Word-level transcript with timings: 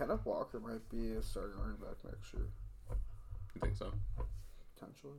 Kenneth 0.00 0.24
Walker 0.24 0.58
might 0.60 0.88
be 0.90 1.12
a 1.12 1.22
starting 1.22 1.58
running 1.60 1.76
back 1.76 1.96
next 2.04 2.32
year, 2.32 2.46
You 3.54 3.60
think 3.60 3.76
so? 3.76 3.92
potentially. 4.74 5.18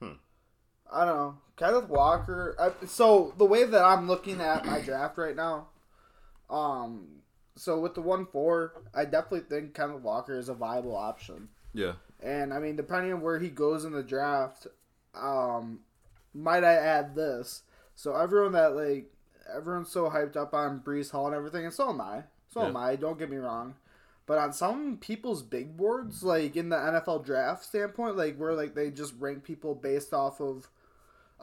Hmm. 0.00 0.12
I 0.92 1.04
don't 1.04 1.16
know. 1.16 1.38
Kenneth 1.56 1.88
Walker. 1.88 2.54
I, 2.60 2.86
so 2.86 3.34
the 3.36 3.44
way 3.44 3.64
that 3.64 3.84
I'm 3.84 4.06
looking 4.06 4.40
at 4.40 4.64
my 4.64 4.80
draft 4.80 5.18
right 5.18 5.34
now, 5.34 5.66
um, 6.48 7.08
so 7.56 7.80
with 7.80 7.94
the 7.94 8.00
one 8.00 8.26
four, 8.26 8.74
I 8.94 9.04
definitely 9.06 9.40
think 9.40 9.74
Kenneth 9.74 10.02
Walker 10.02 10.38
is 10.38 10.48
a 10.48 10.54
viable 10.54 10.94
option. 10.94 11.48
Yeah. 11.72 11.94
And 12.22 12.54
I 12.54 12.60
mean, 12.60 12.76
depending 12.76 13.12
on 13.12 13.22
where 13.22 13.40
he 13.40 13.48
goes 13.48 13.84
in 13.84 13.92
the 13.92 14.04
draft, 14.04 14.68
um, 15.20 15.80
might 16.32 16.62
I 16.62 16.74
add 16.74 17.16
this? 17.16 17.62
So 17.96 18.14
everyone 18.14 18.52
that 18.52 18.76
like 18.76 19.10
everyone's 19.52 19.90
so 19.90 20.08
hyped 20.10 20.36
up 20.36 20.54
on 20.54 20.78
Breece 20.80 21.10
Hall 21.10 21.26
and 21.26 21.34
everything, 21.34 21.64
and 21.64 21.74
so 21.74 21.88
am 21.90 22.00
I. 22.00 22.22
So 22.54 22.66
am 22.66 22.74
Yeah. 22.74 22.80
I. 22.80 22.96
Don't 22.96 23.18
get 23.18 23.30
me 23.30 23.36
wrong. 23.36 23.74
But 24.26 24.38
on 24.38 24.52
some 24.52 24.96
people's 24.96 25.42
big 25.42 25.76
boards, 25.76 26.22
like 26.22 26.56
in 26.56 26.70
the 26.70 26.76
NFL 26.76 27.26
draft 27.26 27.64
standpoint, 27.64 28.16
like 28.16 28.36
where 28.36 28.54
like 28.54 28.74
they 28.74 28.90
just 28.90 29.14
rank 29.18 29.44
people 29.44 29.74
based 29.74 30.14
off 30.14 30.40
of 30.40 30.70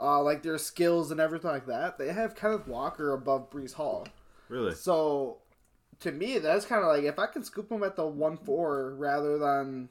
uh, 0.02 0.22
like 0.24 0.42
their 0.42 0.58
skills 0.58 1.12
and 1.12 1.20
everything 1.20 1.52
like 1.52 1.68
that, 1.68 2.00
they 2.00 2.12
have 2.12 2.36
Kenneth 2.36 2.68
Walker 2.68 3.14
above 3.14 3.52
Breece 3.52 3.74
Hall. 3.74 4.08
Really? 4.50 4.74
So 4.74 5.38
to 6.00 6.12
me, 6.12 6.40
that's 6.40 6.66
kind 6.66 6.82
of 6.82 6.88
like 6.88 7.04
if 7.04 7.20
I 7.20 7.28
can 7.28 7.44
scoop 7.44 7.72
him 7.72 7.84
at 7.84 7.96
the 7.96 8.06
one 8.06 8.38
four 8.38 8.96
rather 8.96 9.38
than 9.38 9.90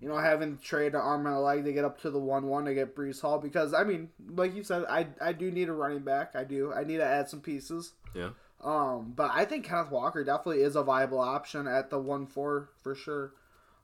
you 0.00 0.08
know 0.08 0.18
having 0.18 0.56
to 0.56 0.62
trade 0.62 0.94
an 0.94 1.00
arm 1.00 1.26
and 1.26 1.34
a 1.34 1.40
leg 1.40 1.64
to 1.64 1.72
get 1.72 1.84
up 1.84 2.00
to 2.02 2.10
the 2.10 2.18
one 2.20 2.46
one 2.46 2.66
to 2.66 2.74
get 2.74 2.94
Breece 2.94 3.22
Hall 3.22 3.40
because 3.40 3.74
I 3.74 3.82
mean, 3.82 4.10
like 4.28 4.54
you 4.54 4.62
said, 4.62 4.84
I 4.88 5.08
I 5.20 5.32
do 5.32 5.50
need 5.50 5.68
a 5.68 5.72
running 5.72 6.04
back. 6.04 6.36
I 6.36 6.44
do. 6.44 6.72
I 6.72 6.84
need 6.84 6.98
to 6.98 7.04
add 7.04 7.28
some 7.28 7.40
pieces. 7.40 7.94
Yeah. 8.14 8.30
Um, 8.62 9.12
but 9.16 9.30
I 9.32 9.44
think 9.44 9.64
Kenneth 9.64 9.90
Walker 9.90 10.22
definitely 10.22 10.62
is 10.62 10.76
a 10.76 10.82
viable 10.82 11.20
option 11.20 11.66
at 11.66 11.90
the 11.90 11.98
one 11.98 12.26
four 12.26 12.70
for 12.82 12.94
sure. 12.94 13.32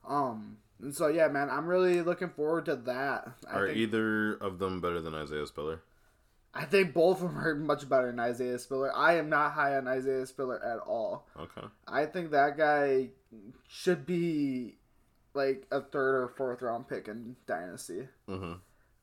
Um, 0.07 0.57
and 0.81 0.95
so 0.95 1.07
yeah, 1.07 1.27
man, 1.27 1.49
I'm 1.49 1.65
really 1.67 2.01
looking 2.01 2.29
forward 2.29 2.65
to 2.65 2.75
that. 2.75 3.31
I 3.49 3.55
Are 3.55 3.67
think, 3.67 3.77
either 3.77 4.33
of 4.35 4.59
them 4.59 4.79
better 4.79 5.01
than 5.01 5.15
Isaiah 5.15 5.47
Spiller? 5.47 5.81
I 6.53 6.65
think 6.65 6.93
both 6.93 7.21
of 7.21 7.33
them 7.33 7.37
are 7.37 7.55
much 7.55 7.87
better 7.89 8.07
than 8.07 8.19
Isaiah 8.19 8.59
Spiller. 8.59 8.95
I 8.95 9.15
am 9.15 9.29
not 9.29 9.53
high 9.53 9.75
on 9.77 9.87
Isaiah 9.87 10.25
Spiller 10.25 10.63
at 10.63 10.79
all. 10.79 11.27
Okay. 11.39 11.67
I 11.87 12.05
think 12.05 12.31
that 12.31 12.57
guy 12.57 13.09
should 13.67 14.05
be 14.05 14.75
like 15.33 15.67
a 15.71 15.81
third 15.81 16.15
or 16.23 16.27
fourth 16.29 16.61
round 16.61 16.87
pick 16.87 17.07
in 17.07 17.35
dynasty. 17.45 18.07
Mm-hmm. 18.27 18.53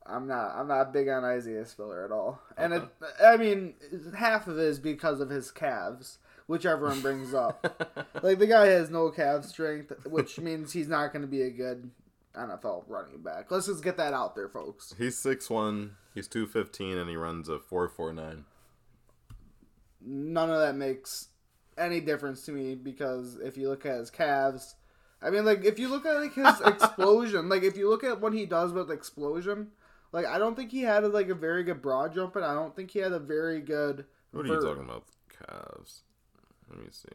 I'm 0.05 0.27
not. 0.27 0.55
I'm 0.55 0.67
not 0.67 0.93
big 0.93 1.07
on 1.09 1.23
Isaiah 1.23 1.65
Spiller 1.65 2.05
at 2.05 2.11
all. 2.11 2.39
And 2.57 2.73
it, 2.73 2.83
I 3.23 3.37
mean, 3.37 3.73
half 4.15 4.47
of 4.47 4.59
it 4.59 4.63
is 4.63 4.79
because 4.79 5.19
of 5.19 5.29
his 5.29 5.49
calves, 5.49 6.19
which 6.45 6.65
everyone 6.65 7.01
brings 7.01 7.33
up. 7.33 8.07
like 8.21 8.37
the 8.37 8.47
guy 8.47 8.67
has 8.67 8.89
no 8.89 9.09
calf 9.09 9.45
strength, 9.45 9.91
which 10.05 10.39
means 10.39 10.73
he's 10.73 10.87
not 10.87 11.11
going 11.11 11.23
to 11.23 11.27
be 11.27 11.41
a 11.41 11.49
good 11.49 11.89
NFL 12.35 12.83
running 12.87 13.21
back. 13.23 13.49
Let's 13.49 13.65
just 13.65 13.83
get 13.83 13.97
that 13.97 14.13
out 14.13 14.35
there, 14.35 14.49
folks. 14.49 14.93
He's 14.97 15.17
6'1", 15.17 15.91
he's 16.13 16.27
215, 16.27 16.97
and 16.97 17.09
he 17.09 17.15
runs 17.15 17.49
a 17.49 17.57
4'49". 17.57 18.43
None 20.07 20.49
of 20.51 20.59
that 20.59 20.75
makes 20.75 21.29
any 21.77 21.99
difference 21.99 22.45
to 22.45 22.51
me 22.51 22.75
because 22.75 23.37
if 23.43 23.57
you 23.57 23.69
look 23.69 23.85
at 23.85 23.97
his 23.97 24.11
calves, 24.11 24.75
I 25.21 25.31
mean, 25.31 25.45
like 25.45 25.65
if 25.65 25.79
you 25.79 25.87
look 25.87 26.05
at 26.05 26.21
like 26.21 26.35
his 26.35 26.61
explosion, 26.65 27.49
like 27.49 27.63
if 27.63 27.75
you 27.75 27.89
look 27.89 28.03
at 28.03 28.21
what 28.21 28.33
he 28.33 28.45
does 28.45 28.71
with 28.71 28.91
explosion, 28.91 29.71
like 30.11 30.25
I 30.25 30.37
don't 30.37 30.55
think 30.55 30.71
he 30.71 30.81
had 30.81 31.03
like 31.05 31.29
a 31.29 31.35
very 31.35 31.63
good 31.63 31.81
broad 31.81 32.13
jump, 32.13 32.35
and 32.35 32.45
I 32.45 32.53
don't 32.53 32.75
think 32.75 32.91
he 32.91 32.99
had 32.99 33.11
a 33.11 33.19
very 33.19 33.61
good. 33.61 34.05
What 34.31 34.45
are 34.45 34.53
you 34.53 34.61
talking 34.61 34.83
about? 34.83 35.03
Calves. 35.29 36.03
Let 36.69 36.79
me 36.79 36.87
see. 36.91 37.09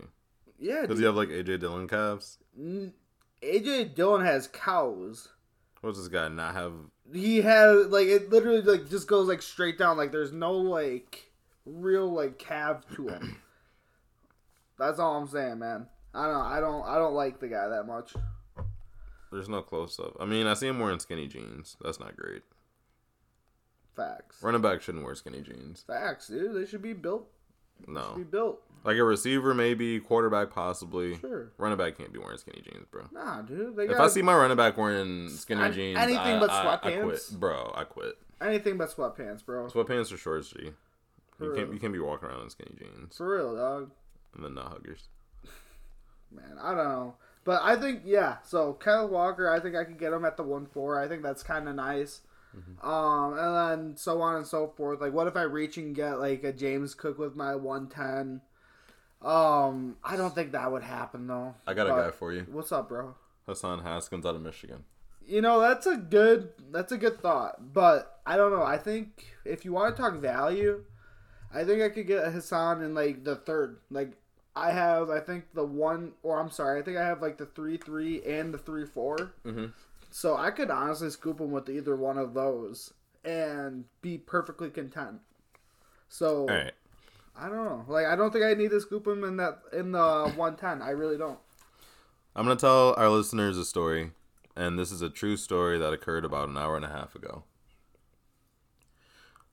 Yeah, 0.59 0.87
Does 0.87 0.99
he 0.99 1.05
have 1.07 1.17
like 1.17 1.31
AJ 1.31 1.61
Dillon 1.61 1.89
calves? 1.89 2.39
N- 2.59 2.93
AJ 3.43 3.95
Dillon 3.95 4.25
has 4.25 4.47
cows. 4.49 5.29
What 5.81 5.91
does 5.95 5.99
this 5.99 6.09
guy 6.09 6.29
not 6.29 6.55
have? 6.55 6.75
He 7.13 7.41
has 7.41 7.87
like 7.87 8.07
it 8.07 8.31
literally 8.31 8.61
like 8.61 8.91
just 8.91 9.09
goes 9.09 9.27
like 9.27 9.41
straight 9.43 9.79
down. 9.79 9.97
Like 9.97 10.13
there's 10.13 10.33
no 10.33 10.53
like 10.53 11.31
real 11.65 12.13
like 12.13 12.39
calf 12.39 12.85
to 12.97 13.09
him. 13.09 13.37
That's 14.79 14.99
all 14.99 15.17
I'm 15.17 15.27
saying, 15.29 15.59
man. 15.59 15.87
I 16.15 16.27
don't. 16.27 16.47
I 16.47 16.61
don't. 16.61 16.87
I 16.87 16.99
don't 16.99 17.15
like 17.15 17.41
the 17.41 17.49
guy 17.49 17.69
that 17.69 17.87
much. 17.87 18.13
There's 19.33 19.49
no 19.49 19.63
close 19.63 19.99
up. 20.01 20.17
I 20.19 20.25
mean, 20.25 20.47
I 20.47 20.55
see 20.55 20.67
him 20.67 20.81
wearing 20.81 20.99
skinny 20.99 21.29
jeans. 21.29 21.77
That's 21.83 22.01
not 22.01 22.17
great. 22.17 22.43
Facts. 24.01 24.43
Running 24.43 24.63
back 24.63 24.81
shouldn't 24.83 25.05
wear 25.05 25.15
skinny 25.15 25.41
jeans. 25.43 25.85
Facts, 25.87 26.29
dude. 26.29 26.55
They 26.55 26.67
should 26.67 26.83
be 26.83 26.93
built. 26.93 27.29
No. 27.87 28.15
Be 28.17 28.23
built. 28.25 28.63
Like 28.85 28.97
a 28.97 29.05
receiver, 29.05 29.53
maybe. 29.55 30.01
Quarterback, 30.01 30.51
possibly. 30.51 31.19
Sure. 31.19 31.53
Running 31.59 31.77
back 31.79 31.99
can't 31.99 32.13
be 32.13 32.19
wearing 32.19 32.39
skinny 32.39 32.63
jeans, 32.63 32.87
bro. 32.91 33.05
Nah, 33.13 33.43
dude. 33.43 33.77
They 33.77 33.85
If 33.85 33.91
got 33.93 34.01
I 34.01 34.09
see 34.09 34.23
my 34.23 34.35
running 34.35 34.57
back 34.57 34.77
wearing 34.79 35.29
skinny 35.29 35.61
An- 35.63 35.73
jeans, 35.73 35.99
anything 35.99 36.19
I, 36.37 36.39
but 36.41 36.51
I, 36.51 36.63
I 36.63 36.77
sweatpants? 36.79 37.03
quit, 37.29 37.41
bro. 37.41 37.73
I 37.75 37.85
quit. 37.85 38.15
anything 38.41 38.79
but 38.79 38.91
sweatpants, 38.91 39.45
bro. 39.45 39.67
Sweatpants 39.67 40.13
or 40.13 40.17
shorts, 40.17 40.49
G. 40.51 40.65
You 40.65 40.75
For 41.39 41.55
can't 41.55 41.67
real. 41.67 41.75
you 41.75 41.81
can't 41.81 41.93
be 41.93 41.99
walking 41.99 42.29
around 42.29 42.43
in 42.43 42.51
skinny 42.51 42.75
jeans 42.79 43.17
For 43.17 43.35
real, 43.37 43.55
dog. 43.57 43.91
and 44.35 44.45
then 44.45 44.55
not 44.55 44.69
huggers. 44.73 45.09
Man, 46.35 46.57
I 46.61 46.75
don't 46.75 46.85
know. 46.89 47.15
But 47.45 47.63
I 47.63 47.77
think 47.77 48.03
yeah. 48.05 48.37
So 48.45 48.75
Kenneth 48.75 49.11
Walker, 49.11 49.51
I 49.51 49.61
think 49.61 49.75
I 49.75 49.85
could 49.85 49.99
get 49.99 50.13
him 50.13 50.25
at 50.25 50.37
the 50.37 50.43
one 50.43 50.67
four. 50.67 51.01
I 51.01 51.09
think 51.09 51.23
that's 51.23 51.43
kind 51.43 51.69
of 51.69 51.75
nice. 52.55 52.85
Um, 52.85 53.39
and 53.39 53.57
then 53.91 53.97
so 53.97 54.21
on 54.21 54.37
and 54.37 54.47
so 54.47 54.69
forth. 54.69 55.01
Like, 55.01 55.13
what 55.13 55.27
if 55.27 55.37
I 55.37 55.43
reach 55.43 55.77
and 55.77 55.95
get 55.95 56.19
like 56.19 56.45
a 56.45 56.53
James 56.53 56.95
Cook 56.95 57.19
with 57.19 57.37
my 57.37 57.55
one 57.55 57.89
ten? 57.89 58.41
Um, 59.23 59.97
I 60.03 60.17
don't 60.17 60.35
think 60.35 60.53
that 60.53 60.73
would 60.73 60.83
happen 60.83 61.27
though. 61.27 61.55
I 61.67 61.75
got 61.75 61.87
a 61.87 61.91
guy 61.91 62.11
for 62.11 62.33
you, 62.33 62.47
What's 62.51 62.73
up, 62.73 62.89
bro? 62.89 63.15
Hassan 63.47 63.81
Haskins 63.81 64.25
out 64.25 64.35
of 64.35 64.43
Michigan. 64.43 64.85
You 65.27 65.43
know 65.43 65.61
that's 65.61 65.87
a 65.87 65.97
good 65.97 66.51
that's 66.73 66.93
a 66.93 66.97
good 66.97 67.21
thought, 67.21 67.73
but 67.73 68.21
I 68.27 68.37
don't 68.37 68.51
know. 68.51 68.63
I 68.63 68.79
think 68.79 69.27
if 69.45 69.65
you 69.65 69.73
want 69.73 69.95
to 69.95 70.03
talk 70.03 70.15
value, 70.15 70.85
I 71.53 71.65
think 71.65 71.83
I 71.83 71.89
could 71.89 72.07
get 72.07 72.25
a 72.25 72.31
Hassan 72.31 72.83
in 72.83 72.95
like 72.95 73.25
the 73.25 73.37
third. 73.37 73.79
Like 73.91 74.13
I 74.57 74.73
have, 74.73 75.11
I 75.11 75.21
think 75.21 75.53
the 75.55 75.65
one, 75.65 76.13
or 76.23 76.41
I'm 76.41 76.51
sorry, 76.51 76.81
I 76.81 76.83
think 76.83 76.97
I 76.97 77.07
have 77.07 77.23
like 77.23 77.39
the 77.39 77.47
three 77.47 77.77
three 77.77 78.23
and 78.25 78.53
the 78.53 78.59
three 78.59 78.87
four. 78.87 79.35
Mm-hmm. 79.45 79.67
So 80.11 80.37
I 80.37 80.51
could 80.51 80.71
honestly 80.71 81.11
scoop 81.11 81.41
him 81.41 81.51
with 81.51 81.69
either 81.69 81.97
one 81.97 82.19
of 82.19 82.35
those 82.35 82.93
and 83.25 83.85
be 84.03 84.19
perfectly 84.19 84.71
content. 84.71 85.21
So 86.09 86.41
All 86.41 86.47
right, 86.49 86.73
I 87.37 87.49
don't 87.49 87.65
know. 87.65 87.85
Like 87.87 88.07
I 88.07 88.17
don't 88.17 88.33
think 88.33 88.45
I 88.45 88.55
need 88.55 88.71
to 88.71 88.81
scoop 88.81 89.07
him 89.07 89.25
in 89.25 89.37
that 89.37 89.61
in 89.73 89.93
the 89.93 90.33
one 90.37 90.57
ten. 90.57 90.83
I 90.83 90.91
really 90.91 91.17
don't. 91.17 91.39
I'm 92.35 92.45
gonna 92.45 92.57
tell 92.57 92.95
our 92.97 93.09
listeners 93.09 93.59
a 93.59 93.65
story, 93.65 94.11
and 94.57 94.79
this 94.79 94.91
is 94.91 95.03
a 95.03 95.11
true 95.11 95.37
story 95.37 95.79
that 95.79 95.93
occurred 95.93 96.25
about 96.25 96.49
an 96.49 96.57
hour 96.57 96.77
and 96.77 96.85
a 96.85 96.89
half 96.89 97.15
ago. 97.15 97.45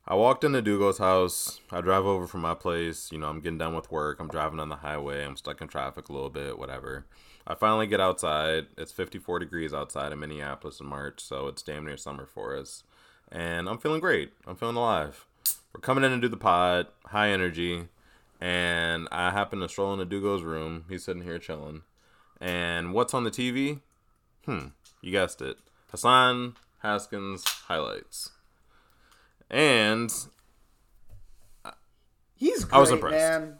I 0.10 0.16
walked 0.16 0.46
into 0.46 0.62
Dugo's 0.62 1.00
house. 1.00 1.60
I 1.70 1.82
drive 1.82 2.06
over 2.06 2.28
from 2.28 2.40
my 2.40 2.54
place. 2.54 3.12
You 3.12 3.18
know, 3.18 3.28
I'm 3.28 3.42
getting 3.42 3.58
done 3.58 3.76
with 3.76 3.92
work. 3.92 4.22
I'm 4.22 4.30
driving 4.30 4.62
on 4.62 4.70
the 4.70 4.78
highway. 4.78 5.26
I'm 5.26 5.36
stuck 5.36 5.60
in 5.60 5.68
traffic 5.68 6.08
a 6.08 6.14
little 6.14 6.30
bit, 6.30 6.58
whatever. 6.58 7.06
I 7.46 7.56
finally 7.56 7.88
get 7.88 8.00
outside. 8.00 8.68
It's 8.78 8.94
54 8.94 9.40
degrees 9.40 9.74
outside 9.74 10.14
in 10.14 10.20
Minneapolis 10.20 10.80
in 10.80 10.86
March, 10.86 11.20
so 11.20 11.48
it's 11.48 11.62
damn 11.62 11.86
near 11.86 11.98
summer 11.98 12.26
for 12.26 12.56
us. 12.56 12.84
And 13.30 13.68
I'm 13.68 13.80
feeling 13.80 14.00
great. 14.00 14.32
I'm 14.48 14.56
feeling 14.56 14.78
alive. 14.78 15.26
We're 15.74 15.82
coming 15.82 16.06
in 16.06 16.12
to 16.12 16.22
do 16.22 16.30
the 16.30 16.38
pod, 16.38 16.88
high 17.08 17.32
energy. 17.32 17.90
And 18.40 19.10
I 19.12 19.32
happen 19.32 19.60
to 19.60 19.68
stroll 19.68 19.92
into 19.92 20.06
Dugo's 20.06 20.42
room. 20.42 20.86
He's 20.88 21.04
sitting 21.04 21.24
here 21.24 21.38
chilling. 21.38 21.82
And 22.40 22.94
what's 22.94 23.14
on 23.14 23.26
the 23.26 23.32
TV? 23.32 23.82
Hmm, 24.46 24.68
you 25.02 25.12
guessed 25.12 25.42
it. 25.42 25.58
Hassan 25.92 26.56
Haskins 26.82 27.44
highlights. 27.68 28.30
And 29.50 30.12
He's 32.36 32.66
great, 32.66 32.78
I 32.78 32.80
was 32.80 32.92
impressed. 32.92 33.16
man. 33.16 33.56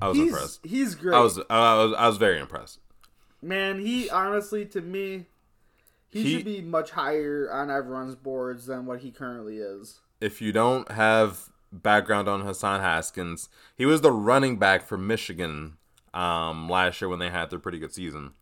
I 0.00 0.08
was 0.08 0.16
he's, 0.16 0.28
impressed. 0.28 0.60
He's 0.64 0.94
great. 0.94 1.14
I 1.16 1.20
was, 1.20 1.38
I 1.50 1.74
was 1.84 1.94
I 1.98 2.08
was 2.08 2.16
very 2.16 2.38
impressed. 2.38 2.80
Man, 3.42 3.80
he 3.80 4.08
honestly, 4.10 4.64
to 4.66 4.80
me, 4.80 5.26
he, 6.10 6.22
He- 6.22 6.32
should 6.36 6.44
be 6.44 6.60
much 6.62 6.90
higher 6.92 7.50
on 7.52 7.70
everyone's 7.70 8.14
boards 8.14 8.66
than 8.66 8.86
what 8.86 9.00
he 9.00 9.10
currently 9.10 9.58
is. 9.58 10.00
If 10.20 10.40
you 10.40 10.50
don't 10.52 10.90
have 10.90 11.50
background 11.70 12.26
on 12.28 12.40
Hassan 12.40 12.80
Haskins, 12.80 13.48
he 13.76 13.84
was 13.84 14.00
the 14.00 14.10
running 14.12 14.56
back 14.58 14.86
for 14.86 14.96
Michigan 14.96 15.76
um, 16.14 16.70
last 16.70 17.00
year 17.02 17.08
when 17.10 17.18
they 17.18 17.28
had 17.28 17.50
their 17.50 17.58
pretty 17.58 17.78
good 17.78 17.92
season. 17.92 18.32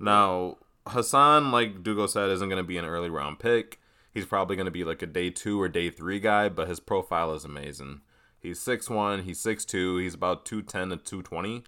Now, 0.00 0.58
Hassan, 0.88 1.52
like 1.52 1.84
Dugo 1.84 2.06
said, 2.08 2.28
isn't 2.30 2.48
going 2.48 2.60
to 2.62 2.66
be 2.66 2.76
an 2.76 2.84
early 2.84 3.08
round 3.08 3.38
pick. 3.38 3.80
He's 4.16 4.24
probably 4.24 4.56
going 4.56 4.64
to 4.64 4.72
be 4.72 4.82
like 4.82 5.02
a 5.02 5.06
day 5.06 5.28
two 5.28 5.60
or 5.60 5.68
day 5.68 5.90
three 5.90 6.20
guy, 6.20 6.48
but 6.48 6.68
his 6.68 6.80
profile 6.80 7.34
is 7.34 7.44
amazing. 7.44 8.00
He's 8.40 8.58
6'1, 8.60 9.24
he's 9.24 9.42
6'2, 9.42 10.00
he's 10.00 10.14
about 10.14 10.46
210 10.46 10.88
to 10.88 11.04
220. 11.04 11.64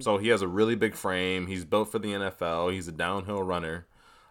So 0.00 0.18
he 0.18 0.26
has 0.28 0.42
a 0.42 0.48
really 0.48 0.74
big 0.74 0.96
frame. 0.96 1.46
He's 1.46 1.64
built 1.64 1.92
for 1.92 2.00
the 2.00 2.08
NFL. 2.08 2.72
He's 2.72 2.88
a 2.88 2.92
downhill 2.92 3.44
runner. 3.44 3.86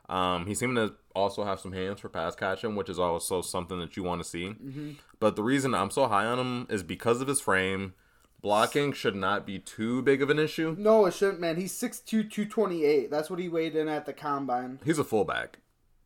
Um, 0.09 0.47
he 0.47 0.53
seemed 0.53 0.75
to 0.75 0.95
also 1.15 1.45
have 1.45 1.62
some 1.62 1.71
hands 1.71 2.01
for 2.01 2.09
pass 2.09 2.35
catching, 2.35 2.75
which 2.75 2.89
is 2.89 3.00
also 3.00 3.41
something 3.41 3.79
that 3.79 3.95
you 3.95 4.03
want 4.03 4.21
to 4.21 4.27
see. 4.27 4.47
Mm-hmm. 4.47 4.91
But 5.21 5.38
the 5.38 5.44
reason 5.44 5.73
I'm 5.73 5.91
so 5.91 6.09
high 6.09 6.25
on 6.25 6.39
him 6.39 6.68
is 6.69 6.83
because 6.83 7.21
of 7.21 7.29
his 7.29 7.39
frame. 7.39 7.94
Blocking 8.41 8.91
should 8.91 9.15
not 9.15 9.45
be 9.45 9.59
too 9.59 10.01
big 10.01 10.21
of 10.21 10.29
an 10.29 10.39
issue. 10.39 10.75
No, 10.77 11.06
it 11.06 11.13
shouldn't, 11.13 11.39
man. 11.39 11.56
He's 11.56 11.71
6'2", 11.71 12.06
228. 12.06 13.09
That's 13.09 13.29
what 13.29 13.39
he 13.39 13.47
weighed 13.47 13.77
in 13.77 13.88
at 13.88 14.06
the 14.06 14.12
combine. 14.12 14.79
He's 14.83 15.00
a 15.00 15.06
fullback. 15.06 15.59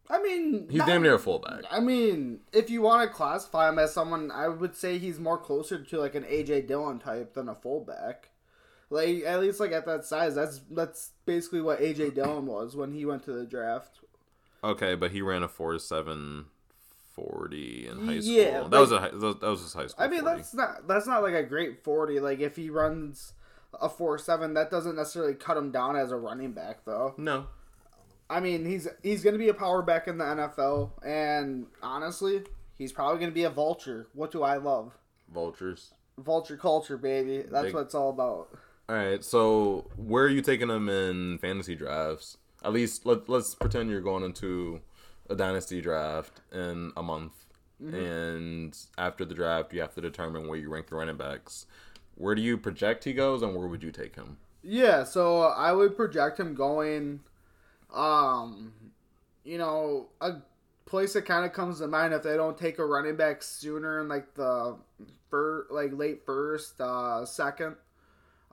I 0.09 0.21
mean, 0.21 0.67
He's 0.69 0.79
not- 0.79 0.87
damn 0.87 1.01
near 1.01 1.15
a 1.15 1.19
fullback. 1.19 1.63
I 1.71 1.79
mean, 1.79 2.41
if 2.53 2.69
you 2.69 2.81
want 2.81 3.09
to 3.09 3.13
classify 3.15 3.67
him 3.69 3.79
as 3.79 3.93
someone, 3.93 4.29
I 4.31 4.47
would 4.47 4.75
say 4.75 4.97
he's 4.99 5.19
more 5.19 5.37
closer 5.37 5.81
to 5.83 5.99
like 5.99 6.13
an 6.15 6.23
AJ 6.25 6.67
Dillon 6.67 6.99
type 6.99 7.33
than 7.33 7.49
a 7.49 7.55
fullback. 7.55 8.29
Like 8.91 9.23
at 9.23 9.39
least 9.39 9.59
like 9.59 9.71
at 9.71 9.85
that 9.87 10.05
size, 10.05 10.35
that's 10.35 10.61
that's 10.69 11.11
basically 11.25 11.61
what 11.61 11.79
AJ 11.79 12.13
Dillon 12.15 12.45
was 12.45 12.75
when 12.75 12.93
he 12.93 13.03
went 13.05 13.23
to 13.23 13.31
the 13.31 13.45
draft. 13.45 13.99
Okay, 14.63 14.93
but 14.95 15.11
he 15.11 15.21
ran 15.23 15.41
a 15.43 15.47
four 15.47 15.77
seven 15.79 16.45
forty 17.13 17.87
in 17.87 18.05
high 18.05 18.19
school. 18.19 18.33
Yeah, 18.33 18.67
that 18.69 18.79
was 18.79 18.91
a 18.91 18.99
high, 18.99 19.09
that 19.09 19.19
was- 19.19 19.35
that 19.37 19.47
was 19.49 19.61
his 19.63 19.73
high 19.73 19.87
school. 19.87 20.03
I 20.03 20.07
mean, 20.07 20.21
40. 20.21 20.35
that's 20.37 20.53
not 20.53 20.87
that's 20.87 21.07
not 21.07 21.23
like 21.23 21.33
a 21.33 21.43
great 21.43 21.83
forty. 21.83 22.19
Like 22.19 22.39
if 22.39 22.55
he 22.55 22.69
runs 22.69 23.33
a 23.81 23.89
four 23.89 24.17
seven, 24.17 24.53
that 24.53 24.69
doesn't 24.69 24.95
necessarily 24.95 25.33
cut 25.33 25.57
him 25.57 25.71
down 25.71 25.95
as 25.95 26.11
a 26.11 26.15
running 26.15 26.51
back, 26.51 26.85
though. 26.85 27.13
no. 27.17 27.47
I 28.29 28.39
mean, 28.39 28.65
he's 28.65 28.87
he's 29.03 29.23
going 29.23 29.33
to 29.33 29.39
be 29.39 29.49
a 29.49 29.53
power 29.53 29.81
back 29.81 30.07
in 30.07 30.17
the 30.17 30.25
NFL, 30.25 30.91
and 31.05 31.67
honestly, 31.81 32.43
he's 32.77 32.91
probably 32.91 33.19
going 33.19 33.31
to 33.31 33.35
be 33.35 33.43
a 33.43 33.49
vulture. 33.49 34.07
What 34.13 34.31
do 34.31 34.43
I 34.43 34.57
love? 34.57 34.97
Vultures. 35.31 35.93
Vulture 36.17 36.57
culture, 36.57 36.97
baby. 36.97 37.43
That's 37.49 37.65
Big- 37.65 37.73
what 37.73 37.81
it's 37.81 37.95
all 37.95 38.09
about. 38.09 38.49
All 38.87 38.95
right, 38.95 39.23
so 39.23 39.89
where 39.97 40.25
are 40.25 40.29
you 40.29 40.43
taking 40.43 40.69
him 40.69 40.89
in 40.89 41.39
fantasy 41.39 41.75
drafts? 41.75 42.37
At 42.63 42.71
least 42.71 43.05
let 43.05 43.27
let's 43.27 43.55
pretend 43.55 43.89
you're 43.89 44.01
going 44.01 44.23
into 44.23 44.81
a 45.29 45.35
dynasty 45.35 45.81
draft 45.81 46.41
in 46.51 46.91
a 46.95 47.01
month, 47.01 47.33
mm-hmm. 47.83 47.95
and 47.95 48.77
after 48.97 49.25
the 49.25 49.33
draft, 49.33 49.73
you 49.73 49.81
have 49.81 49.95
to 49.95 50.01
determine 50.01 50.47
where 50.47 50.57
you 50.57 50.69
rank 50.69 50.87
the 50.87 50.95
running 50.95 51.17
backs. 51.17 51.65
Where 52.13 52.35
do 52.35 52.41
you 52.41 52.57
project 52.57 53.03
he 53.03 53.13
goes, 53.13 53.41
and 53.41 53.55
where 53.55 53.67
would 53.67 53.83
you 53.83 53.91
take 53.91 54.15
him? 54.15 54.37
Yeah, 54.63 55.03
so 55.03 55.41
I 55.41 55.71
would 55.73 55.95
project 55.95 56.39
him 56.39 56.53
going, 56.53 57.21
um, 57.93 58.73
you 59.43 59.57
know, 59.57 60.09
a 60.21 60.35
place 60.85 61.13
that 61.13 61.23
kind 61.25 61.45
of 61.45 61.53
comes 61.53 61.79
to 61.79 61.87
mind 61.87 62.13
if 62.13 62.23
they 62.23 62.35
don't 62.35 62.57
take 62.57 62.79
a 62.79 62.85
running 62.85 63.15
back 63.15 63.43
sooner 63.43 64.01
in 64.01 64.07
like 64.07 64.33
the 64.35 64.77
first, 65.29 65.71
like 65.71 65.91
late 65.93 66.25
first, 66.25 66.79
uh, 66.81 67.25
second. 67.25 67.75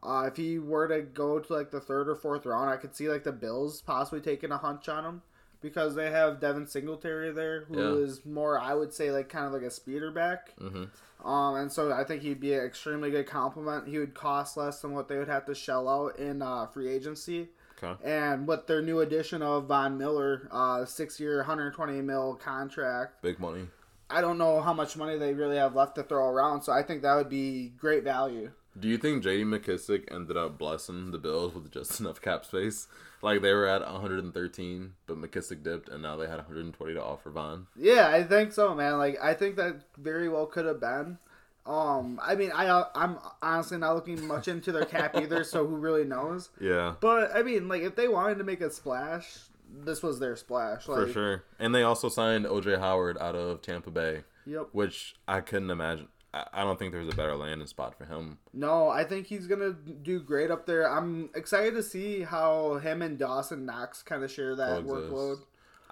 Uh, 0.03 0.25
if 0.27 0.37
he 0.37 0.59
were 0.59 0.89
to 0.89 1.03
go 1.03 1.39
to 1.39 1.53
like 1.53 1.71
the 1.71 1.81
third 1.81 2.09
or 2.09 2.17
fourth 2.17 2.45
round, 2.47 2.71
I 2.71 2.77
could 2.77 2.95
see 2.95 3.09
like 3.09 3.25
the 3.25 3.33
Bills 3.33 3.83
possibly 3.83 4.21
taking 4.21 4.51
a 4.51 4.59
hunch 4.59 4.89
on 4.89 5.05
him 5.05 5.23
because 5.61 5.95
they 5.95 6.11
have 6.11 6.41
Devin 6.41 6.67
Singletary 6.67 7.31
there, 7.33 7.65
who 7.67 7.95
is 7.97 8.25
Yeah. 8.25 8.33
more, 8.33 8.59
I 8.59 8.75
would 8.75 8.93
say, 8.93 9.13
like 9.13 9.29
kind 9.29 9.47
of 9.47 9.53
like 9.53 9.63
a 9.63 9.71
speeder 9.71 10.11
back. 10.11 10.55
hmm 10.59 10.85
Um, 11.25 11.55
and 11.57 11.73
so 11.73 11.93
I 11.93 12.05
think 12.05 12.23
he'd 12.23 12.41
be 12.41 12.55
an 12.55 12.65
extremely 12.65 13.11
good 13.11 13.27
compliment. 13.27 13.89
He 13.89 13.99
would 13.99 14.15
cost 14.15 14.57
less 14.57 14.81
than 14.81 14.93
what 14.93 15.09
they 15.09 15.19
would 15.19 15.29
have 15.29 15.47
to 15.47 15.55
shell 15.55 15.89
out 15.89 16.19
in 16.19 16.43
uh, 16.43 16.67
free 16.67 16.89
agency. 16.89 17.51
Okay. 17.83 17.95
And 18.05 18.47
with 18.47 18.67
their 18.67 18.83
new 18.83 19.01
addition 19.01 19.43
of 19.43 19.67
Von 19.67 19.99
Miller, 19.99 20.49
uh, 20.51 20.85
six 20.85 21.19
year, 21.19 21.39
120 21.39 22.01
mil 22.01 22.35
contract, 22.43 23.23
Big 23.23 23.39
money. 23.39 23.67
I 24.11 24.21
don't 24.21 24.39
know 24.39 24.61
how 24.61 24.75
much 24.75 24.97
money 24.97 25.17
they 25.17 25.33
really 25.33 25.57
have 25.57 25.75
left 25.75 25.95
to 25.95 26.03
throw 26.03 26.27
around. 26.29 26.63
So 26.63 26.73
I 26.73 26.83
think 26.83 27.03
that 27.03 27.15
would 27.15 27.31
be 27.31 27.73
great 27.79 28.05
value. 28.05 28.51
Do 28.79 28.89
you 28.89 28.97
think 28.97 29.23
J.D. 29.23 29.45
McKissic 29.45 30.13
ended 30.13 30.37
up 30.37 30.59
blessing 30.59 31.11
the 31.11 31.19
Bills 31.19 31.55
with 31.55 31.71
just 31.71 32.01
enough 32.01 32.21
cap 32.21 32.45
space? 32.45 32.89
Like 33.23 33.41
they 33.43 33.53
were 33.53 33.67
at 33.67 33.83
113, 33.83 34.93
but 35.07 35.17
McKissic 35.17 35.63
dipped, 35.63 35.89
and 35.89 36.03
now 36.03 36.17
they 36.17 36.27
had 36.27 36.37
120 36.37 36.95
to 36.95 37.03
offer 37.03 37.31
Von. 37.31 37.67
Yeah, 37.77 38.09
I 38.09 38.23
think 38.25 38.53
so, 38.53 38.75
man. 38.75 38.99
Like 38.99 39.19
I 39.23 39.35
think 39.35 39.57
that 39.57 39.83
very 39.97 40.29
well 40.29 40.47
could 40.47 40.67
have 40.67 40.81
been. 40.81 41.19
Um, 41.65 42.21
I 42.23 42.35
mean, 42.35 42.51
I 42.55 42.85
I'm 42.95 43.19
honestly 43.41 43.79
not 43.79 43.95
looking 43.95 44.27
much 44.27 44.49
into 44.49 44.73
their 44.73 44.85
cap 44.85 45.17
either, 45.17 45.45
so 45.45 45.67
who 45.67 45.77
really 45.77 46.05
knows? 46.05 46.51
Yeah, 46.61 46.95
But 47.01 47.35
I 47.37 47.43
mean, 47.43 47.69
like 47.69 47.83
if 47.83 47.95
they 47.97 48.09
wanted 48.09 48.39
to 48.39 48.45
make 48.45 48.61
a 48.61 48.71
splash, 48.71 49.39
this 49.73 50.03
was 50.03 50.19
their 50.19 50.35
splash. 50.37 50.89
Like, 50.89 51.07
for 51.07 51.13
sure. 51.13 51.45
And 51.59 51.75
they 51.75 51.83
also 51.83 52.09
signed 52.09 52.47
O.J. 52.47 52.77
Howard 52.79 53.17
out 53.19 53.37
of 53.37 53.63
Tampa 53.63 53.91
Bay, 53.91 54.25
Yep. 54.45 54.69
which 54.73 55.15
I 55.29 55.41
couldn't 55.41 55.71
imagine. 55.71 56.09
I 56.35 56.63
don't 56.65 56.79
think 56.79 56.93
there's 56.93 57.13
a 57.13 57.17
better 57.17 57.37
landing 57.37 57.67
spot 57.67 57.95
for 57.95 58.07
him. 58.07 58.39
No, 58.55 58.89
I 58.89 59.05
think 59.05 59.27
he's 59.27 59.47
gonna 59.47 59.73
do 59.73 60.19
great 60.19 60.51
up 60.51 60.65
there. 60.65 60.91
I'm 60.91 61.29
excited 61.35 61.75
to 61.75 61.83
see 61.83 62.23
how 62.23 62.77
him 62.79 63.03
and 63.03 63.19
Dawson 63.19 63.67
Knox 63.67 64.03
kind 64.03 64.25
of 64.25 64.31
share 64.31 64.57
that 64.57 64.87
Coexist. 64.87 65.13
workload. 65.13 65.37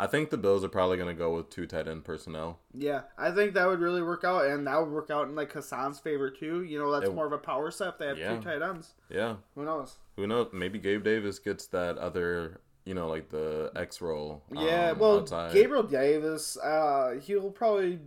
I 0.02 0.06
think 0.06 0.30
the 0.30 0.38
Bills 0.38 0.64
are 0.64 0.68
probably 0.68 0.96
going 0.96 1.14
to 1.14 1.18
go 1.18 1.34
with 1.36 1.50
two 1.50 1.66
tight 1.66 1.86
end 1.86 2.04
personnel. 2.04 2.58
Yeah, 2.72 3.02
I 3.18 3.30
think 3.30 3.54
that 3.54 3.66
would 3.66 3.80
really 3.80 4.02
work 4.02 4.24
out, 4.24 4.46
and 4.46 4.66
that 4.66 4.80
would 4.80 4.90
work 4.90 5.10
out 5.10 5.28
in 5.28 5.34
like 5.34 5.52
Hassan's 5.52 6.00
favor 6.00 6.30
too. 6.30 6.62
You 6.62 6.78
know, 6.78 6.90
that's 6.90 7.06
It- 7.10 7.14
more 7.14 7.26
of 7.26 7.32
a 7.32 7.38
power 7.38 7.70
set. 7.70 7.98
They 7.98 8.06
have 8.06 8.18
Yeah. 8.18 8.36
two 8.36 8.42
tight 8.42 8.62
ends. 8.62 8.94
Yeah, 9.10 9.36
Who 9.54 9.64
knows? 9.64 9.98
who 10.16 10.26
knows? 10.26 10.48
Maybe 10.52 10.78
Gabe 10.78 11.04
Davis 11.04 11.38
gets 11.38 11.66
that 11.68 11.98
other, 11.98 12.60
you 12.84 12.94
know, 12.94 13.08
like 13.08 13.28
the 13.28 13.70
X 13.76 14.00
role. 14.00 14.42
Yeah, 14.50 14.92
um, 14.92 14.98
well, 14.98 15.18
outside. 15.20 15.52
Gabriel 15.52 15.82
Davis, 15.82 16.56
uh, 16.58 17.18
he'll 17.22 17.50
probably. 17.50 18.00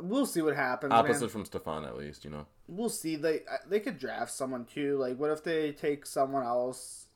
We'll 0.00 0.24
see 0.24 0.40
what 0.40 0.56
happens. 0.56 0.94
opposite 0.94 1.20
man. 1.20 1.28
from 1.28 1.44
Stefon 1.44 1.86
at 1.86 1.94
least, 1.98 2.24
you 2.24 2.30
know. 2.30 2.46
We'll 2.66 2.88
see. 2.88 3.16
They 3.16 3.40
uh, 3.40 3.58
they 3.68 3.80
could 3.80 3.98
draft 3.98 4.32
someone 4.32 4.64
too. 4.64 4.96
Like, 4.96 5.18
what 5.18 5.30
if 5.30 5.44
they 5.44 5.72
take 5.72 6.06
someone 6.06 6.42
else? 6.44 7.08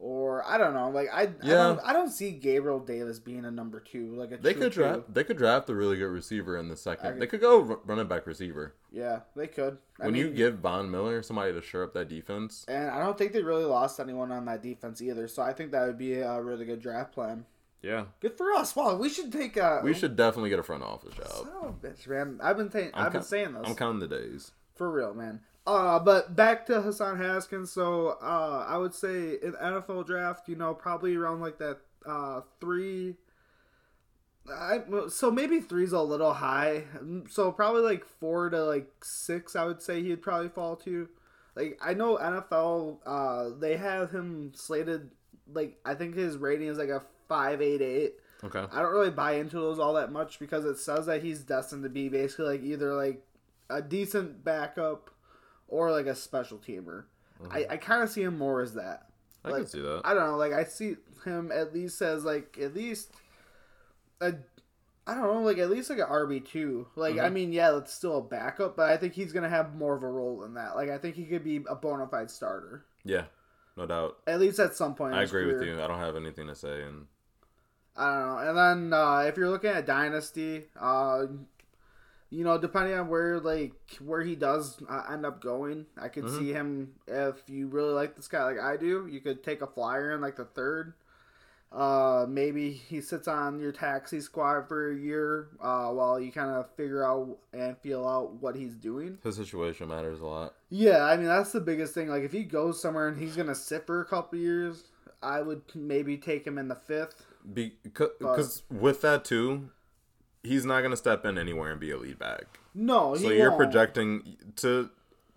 Or 0.00 0.44
I 0.46 0.58
don't 0.58 0.74
know. 0.74 0.90
Like 0.90 1.08
I, 1.12 1.22
I 1.22 1.28
Yeah. 1.42 1.54
don't 1.54 1.80
I 1.84 1.92
don't 1.92 2.10
see 2.10 2.30
Gabriel 2.30 2.78
Davis 2.78 3.18
being 3.18 3.44
a 3.44 3.50
number 3.50 3.80
two. 3.80 4.14
Like 4.14 4.30
a 4.30 4.36
They 4.36 4.52
true 4.52 4.62
could 4.62 4.72
two. 4.72 4.80
draft. 4.82 5.12
They 5.14 5.24
could 5.24 5.36
draft 5.36 5.68
a 5.70 5.74
really 5.74 5.96
good 5.96 6.06
receiver 6.10 6.56
in 6.56 6.68
the 6.68 6.76
second. 6.76 7.06
I- 7.16 7.18
They 7.18 7.26
could 7.26 7.40
go 7.40 7.68
r- 7.68 7.80
running 7.84 8.06
back 8.06 8.24
receiver. 8.26 8.74
Yeah, 8.92 9.20
they 9.34 9.48
could. 9.48 9.78
I 10.00 10.06
when 10.06 10.14
you 10.14 10.30
give 10.30 10.60
Von 10.60 10.90
Miller 10.90 11.20
somebody 11.22 11.52
to 11.52 11.60
shore 11.60 11.82
up 11.82 11.94
that 11.94 12.08
defense, 12.08 12.64
and 12.68 12.88
I 12.90 13.00
don't 13.04 13.18
think 13.18 13.32
they 13.32 13.42
really 13.42 13.64
lost 13.64 13.98
anyone 13.98 14.30
on 14.30 14.44
that 14.44 14.62
defense 14.62 15.02
either. 15.02 15.26
So 15.26 15.42
I 15.42 15.52
think 15.52 15.72
that 15.72 15.84
would 15.86 15.98
be 15.98 16.14
a 16.20 16.40
really 16.40 16.64
good 16.64 16.80
draft 16.80 17.12
plan. 17.12 17.44
yeah, 17.82 18.04
Good 18.20 18.36
for 18.38 18.52
us. 18.52 18.74
Wow, 18.76 18.96
we 18.96 19.08
should 19.08 19.32
take 19.32 19.56
a. 19.56 19.80
we 19.82 19.94
should 19.94 20.14
definitely 20.14 20.50
get 20.50 20.58
a 20.60 20.62
front 20.62 20.84
office 20.84 21.14
job. 21.14 21.48
of 21.62 21.70
a 21.70 21.86
bitch, 21.86 22.06
man. 22.06 22.38
I've 22.40 22.56
been 22.56 22.70
saying. 22.70 22.92
I'm 22.94 23.06
I've 23.06 23.12
been 23.12 23.22
saying 23.22 23.52
this 23.54 23.62
I'm 23.66 23.74
counting 23.74 24.00
the 24.00 24.08
days. 24.08 24.52
for 24.76 24.90
real, 24.90 25.12
man. 25.12 25.40
Uh, 25.68 25.98
but 25.98 26.34
back 26.34 26.64
to 26.64 26.80
Hassan 26.80 27.18
Haskins. 27.18 27.70
So, 27.70 28.16
uh, 28.22 28.64
I 28.66 28.78
would 28.78 28.94
say 28.94 29.34
in 29.42 29.52
NFL 29.52 30.06
draft, 30.06 30.48
you 30.48 30.56
know, 30.56 30.72
probably 30.72 31.14
around 31.14 31.42
like 31.42 31.58
that 31.58 31.78
uh 32.06 32.40
three. 32.58 33.16
I 34.50 34.80
so 35.10 35.30
maybe 35.30 35.60
three's 35.60 35.92
a 35.92 36.00
little 36.00 36.32
high. 36.32 36.84
So 37.28 37.52
probably 37.52 37.82
like 37.82 38.06
four 38.06 38.48
to 38.48 38.64
like 38.64 38.90
six. 39.02 39.54
I 39.54 39.66
would 39.66 39.82
say 39.82 40.02
he'd 40.02 40.22
probably 40.22 40.48
fall 40.48 40.74
to. 40.76 41.06
Like 41.54 41.78
I 41.82 41.92
know 41.92 42.16
NFL, 42.16 43.00
uh, 43.04 43.50
they 43.58 43.76
have 43.76 44.10
him 44.10 44.52
slated. 44.54 45.10
Like 45.52 45.76
I 45.84 45.92
think 45.92 46.14
his 46.14 46.38
rating 46.38 46.68
is 46.68 46.78
like 46.78 46.88
a 46.88 47.02
five 47.28 47.60
eight 47.60 47.82
eight. 47.82 48.14
Okay. 48.42 48.64
I 48.72 48.80
don't 48.80 48.92
really 48.92 49.10
buy 49.10 49.32
into 49.32 49.56
those 49.56 49.78
all 49.78 49.92
that 49.94 50.12
much 50.12 50.38
because 50.38 50.64
it 50.64 50.78
says 50.78 51.04
that 51.06 51.22
he's 51.22 51.40
destined 51.40 51.82
to 51.82 51.90
be 51.90 52.08
basically 52.08 52.46
like 52.46 52.62
either 52.62 52.94
like 52.94 53.22
a 53.68 53.82
decent 53.82 54.42
backup 54.44 55.10
or 55.68 55.90
like 55.92 56.06
a 56.06 56.14
special 56.14 56.58
teamer. 56.58 57.04
I, 57.50 57.66
I 57.70 57.76
kind 57.76 58.02
of 58.02 58.10
see 58.10 58.22
him 58.22 58.36
more 58.36 58.60
as 58.60 58.74
that. 58.74 59.06
I 59.44 59.50
Like, 59.50 59.58
can 59.62 59.66
see 59.68 59.80
that. 59.80 60.02
I 60.04 60.12
don't 60.14 60.26
know. 60.26 60.36
Like 60.36 60.52
I 60.52 60.64
see 60.64 60.96
him 61.24 61.52
at 61.52 61.72
least 61.72 62.02
as 62.02 62.24
like 62.24 62.58
at 62.60 62.74
least 62.74 63.12
a. 64.20 64.34
I 65.06 65.14
don't 65.14 65.22
know, 65.22 65.40
like 65.42 65.56
at 65.58 65.70
least 65.70 65.88
like 65.88 66.00
an 66.00 66.06
RB 66.06 66.44
two. 66.44 66.88
Like 66.94 67.18
I 67.18 67.28
Mhm. 67.28 67.32
mean, 67.32 67.52
yeah, 67.52 67.70
that's 67.70 67.94
still 67.94 68.18
a 68.18 68.22
backup, 68.22 68.76
but 68.76 68.90
I 68.90 68.96
think 68.98 69.14
he's 69.14 69.32
gonna 69.32 69.48
have 69.48 69.74
more 69.74 69.94
of 69.94 70.02
a 70.02 70.08
role 70.08 70.44
in 70.44 70.54
that. 70.54 70.76
Like 70.76 70.90
I 70.90 70.98
think 70.98 71.16
he 71.16 71.24
could 71.24 71.44
be 71.44 71.64
a 71.68 71.74
bona 71.74 72.06
fide 72.08 72.30
starter 72.30 72.84
yeah, 73.04 73.24
no 73.76 73.86
doubt. 73.86 74.18
at 74.26 74.38
least 74.40 74.58
at 74.58 74.74
some 74.74 74.94
point. 74.94 75.14
I 75.14 75.22
agree 75.22 75.46
with 75.46 75.62
you. 75.62 75.80
I 75.82 75.86
don't 75.86 75.98
have 75.98 76.16
anything 76.16 76.46
to 76.48 76.54
say, 76.54 76.82
and 76.82 77.06
I 77.96 78.10
don't 78.10 78.26
know. 78.26 78.38
And 78.48 78.58
then 78.92 78.92
uh, 79.00 79.18
if 79.20 79.36
you're 79.38 79.48
looking 79.48 79.70
at 79.70 79.86
Dynasty, 79.86 80.66
uh, 80.78 81.24
you 82.30 82.44
know, 82.44 82.58
depending 82.58 82.94
on 82.94 83.08
where 83.08 83.40
like 83.40 83.72
where 84.04 84.22
he 84.22 84.34
does 84.36 84.78
uh, 84.88 85.04
end 85.10 85.24
up 85.24 85.40
going, 85.40 85.86
I 85.96 86.08
could 86.08 86.24
Mhm. 86.24 86.38
see 86.38 86.52
him 86.52 86.94
if 87.06 87.42
you 87.48 87.68
really 87.68 87.92
like 87.94 88.16
this 88.16 88.28
guy 88.28 88.44
like 88.44 88.60
I 88.60 88.76
do. 88.76 89.06
You 89.06 89.20
could 89.20 89.42
take 89.42 89.62
a 89.62 89.66
flyer 89.66 90.12
in 90.12 90.20
like 90.20 90.36
the 90.36 90.44
third. 90.44 90.94
Uh, 91.70 92.24
maybe 92.26 92.70
he 92.70 92.98
sits 92.98 93.28
on 93.28 93.60
your 93.60 93.72
taxi 93.72 94.22
squad 94.22 94.62
for 94.68 94.90
a 94.90 94.96
year 94.96 95.48
uh, 95.60 95.90
while 95.90 96.18
you 96.18 96.32
kind 96.32 96.48
of 96.50 96.66
figure 96.76 97.04
out 97.04 97.36
and 97.52 97.76
feel 97.78 98.06
out 98.08 98.32
what 98.40 98.56
he's 98.56 98.74
doing. 98.74 99.18
his 99.22 99.36
situation 99.36 99.88
matters 99.88 100.20
a 100.20 100.24
lot. 100.26 100.54
Yeah, 100.70 101.04
I 101.04 101.16
mean 101.18 101.26
that's 101.26 101.52
the 101.52 101.60
biggest 101.60 101.92
thing. 101.92 102.08
Like 102.08 102.22
if 102.22 102.32
he 102.32 102.44
goes 102.44 102.80
somewhere 102.80 103.08
and 103.08 103.18
he's 103.18 103.36
gonna 103.36 103.54
sit 103.54 103.86
for 103.86 104.00
a 104.00 104.04
couple 104.06 104.38
years, 104.38 104.84
I 105.22 105.42
would 105.42 105.60
maybe 105.74 106.16
take 106.16 106.46
him 106.46 106.56
in 106.56 106.68
the 106.68 106.74
fifth. 106.74 107.26
Because 107.52 108.62
with 108.70 109.02
that 109.02 109.24
too, 109.26 109.68
he's 110.42 110.64
not 110.64 110.80
going 110.80 110.90
to 110.92 110.96
step 110.96 111.24
in 111.24 111.38
anywhere 111.38 111.70
and 111.70 111.80
be 111.80 111.90
a 111.90 111.96
lead 111.96 112.18
back. 112.18 112.44
No, 112.74 113.14
he 113.14 113.24
So 113.24 113.30
you're 113.30 113.50
won't. 113.50 113.62
projecting 113.62 114.36
to 114.56 114.90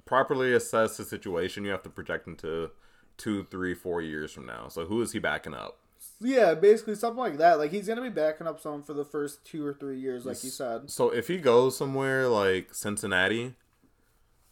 properly 0.05 0.53
assess 0.53 0.98
the 0.98 1.03
situation. 1.05 1.63
You 1.65 1.72
have 1.72 1.84
to 1.84 1.89
project 1.89 2.27
into 2.27 2.72
two, 3.17 3.46
three, 3.46 3.74
four 3.74 4.01
years 4.01 4.31
from 4.31 4.46
now. 4.46 4.67
So 4.67 4.86
who 4.86 5.01
is 5.01 5.12
he 5.12 5.20
backing 5.20 5.53
up? 5.53 5.77
Yeah, 6.20 6.53
basically 6.53 6.96
something 6.96 7.20
like 7.20 7.38
that. 7.38 7.58
Like 7.60 7.72
he's 7.72 7.88
gonna 7.88 8.01
be 8.01 8.10
backing 8.10 8.48
up 8.48 8.60
someone 8.60 8.84
for 8.84 8.93
the 8.93 9.05
first 9.05 9.43
two 9.46 9.65
or 9.65 9.74
three 9.74 10.00
years, 10.00 10.25
like 10.25 10.43
you 10.43 10.50
said. 10.50 10.89
So 10.91 11.10
if 11.10 11.27
he 11.27 11.38
goes 11.38 11.77
somewhere 11.77 12.27
like 12.27 12.74
Cincinnati, 12.74 13.55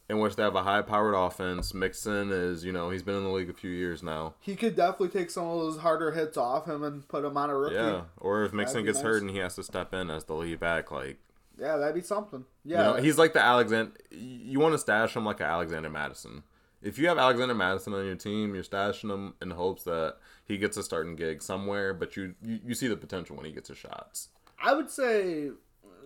in 0.09 0.19
which 0.19 0.35
they 0.35 0.43
have 0.43 0.55
a 0.55 0.63
high-powered 0.63 1.13
offense, 1.15 1.73
Mixon 1.73 2.31
is 2.31 2.65
you 2.65 2.71
know 2.71 2.89
he's 2.89 3.03
been 3.03 3.15
in 3.15 3.23
the 3.23 3.29
league 3.29 3.49
a 3.49 3.53
few 3.53 3.69
years 3.69 4.01
now. 4.03 4.33
He 4.39 4.55
could 4.55 4.75
definitely 4.75 5.09
take 5.09 5.29
some 5.29 5.45
of 5.45 5.59
those 5.59 5.77
harder 5.77 6.11
hits 6.11 6.35
off 6.37 6.65
him 6.65 6.83
and 6.83 7.07
put 7.07 7.23
him 7.23 7.37
on 7.37 7.49
a 7.49 7.55
rookie. 7.55 7.75
Yeah, 7.75 8.01
or 8.17 8.43
if 8.43 8.51
Mixon 8.53 8.83
gets 8.85 8.97
nice. 8.97 9.03
hurt 9.05 9.21
and 9.21 9.31
he 9.31 9.37
has 9.37 9.55
to 9.55 9.63
step 9.63 9.93
in 9.93 10.09
as 10.09 10.25
the 10.25 10.33
lead 10.33 10.59
back, 10.59 10.91
like 10.91 11.17
Yeah, 11.59 11.77
that'd 11.77 11.95
be 11.95 12.01
something. 12.01 12.45
you 12.65 12.75
Yeah, 12.75 12.83
know, 12.83 12.93
he's 12.95 13.17
like 13.17 13.33
the 13.33 13.41
Alexander. 13.41 13.91
You 14.11 14.59
want 14.59 14.73
to 14.73 14.79
stash 14.79 15.15
him 15.15 15.25
like 15.25 15.39
an 15.39 15.45
Alexander 15.45 15.89
Mattison. 15.89 16.43
If 16.81 16.97
you 16.97 17.07
have 17.09 17.17
Alexander 17.17 17.53
Mattison 17.53 17.93
on 17.93 18.05
your 18.05 18.15
team, 18.15 18.55
you're 18.55 18.63
stashing 18.63 19.13
him 19.13 19.33
in 19.41 19.51
hopes 19.51 19.83
that 19.83 20.15
he 20.45 20.57
gets 20.57 20.77
a 20.77 20.83
starting 20.83 21.15
gig 21.17 21.41
somewhere, 21.41 21.93
but 21.93 22.15
you 22.15 22.35
you, 22.41 22.59
you 22.67 22.73
see 22.73 22.87
the 22.87 22.95
potential 22.97 23.35
when 23.35 23.45
he 23.45 23.51
gets 23.51 23.67
his 23.69 23.77
shots. 23.77 24.29
I 24.63 24.73
would 24.73 24.89
say 24.89 25.49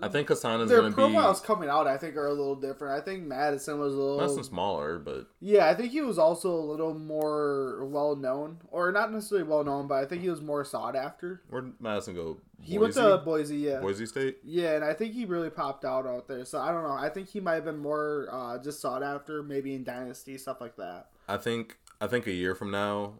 I 0.03 0.09
think 0.09 0.27
Hassan 0.27 0.59
is 0.59 0.69
their 0.69 0.81
going 0.81 0.91
to 0.91 0.95
profiles 0.95 1.39
be 1.39 1.47
coming 1.47 1.69
out. 1.69 1.87
I 1.87 1.95
think 1.95 2.17
are 2.17 2.27
a 2.27 2.33
little 2.33 2.57
different. 2.57 3.01
I 3.01 3.05
think 3.05 3.23
Mattison 3.23 3.79
was 3.79 3.93
a 3.93 3.97
little. 3.97 4.17
Mattison 4.17 4.43
smaller, 4.43 4.99
but 4.99 5.27
Yeah, 5.39 5.69
I 5.69 5.75
think 5.75 5.93
he 5.93 6.01
was 6.01 6.17
also 6.17 6.53
a 6.53 6.59
little 6.59 6.93
more 6.93 7.85
well 7.85 8.17
known, 8.17 8.57
or 8.69 8.91
not 8.91 9.13
necessarily 9.13 9.47
well 9.47 9.63
known, 9.63 9.87
but 9.87 10.03
I 10.03 10.05
think 10.05 10.21
he 10.21 10.29
was 10.29 10.41
more 10.41 10.65
sought 10.65 10.97
after. 10.97 11.41
where'd 11.49 11.79
Mattison 11.79 12.15
go? 12.15 12.37
He 12.61 12.77
went 12.77 12.93
to 12.95 13.17
Boise, 13.23 13.57
yeah. 13.57 13.79
Boise 13.79 14.05
State. 14.05 14.39
Yeah, 14.43 14.75
and 14.75 14.83
I 14.83 14.93
think 14.93 15.13
he 15.13 15.23
really 15.23 15.49
popped 15.49 15.85
out 15.85 16.05
out 16.05 16.27
there. 16.27 16.43
So 16.43 16.59
I 16.59 16.71
don't 16.71 16.83
know. 16.83 16.93
I 16.93 17.07
think 17.07 17.29
he 17.29 17.39
might 17.39 17.55
have 17.55 17.65
been 17.65 17.77
more 17.77 18.27
uh, 18.29 18.57
just 18.57 18.81
sought 18.81 19.03
after, 19.03 19.41
maybe 19.41 19.73
in 19.73 19.85
Dynasty 19.85 20.37
stuff 20.37 20.59
like 20.59 20.75
that. 20.75 21.07
I 21.29 21.37
think 21.37 21.77
I 22.01 22.07
think 22.07 22.27
a 22.27 22.31
year 22.33 22.55
from 22.55 22.71
now, 22.71 23.13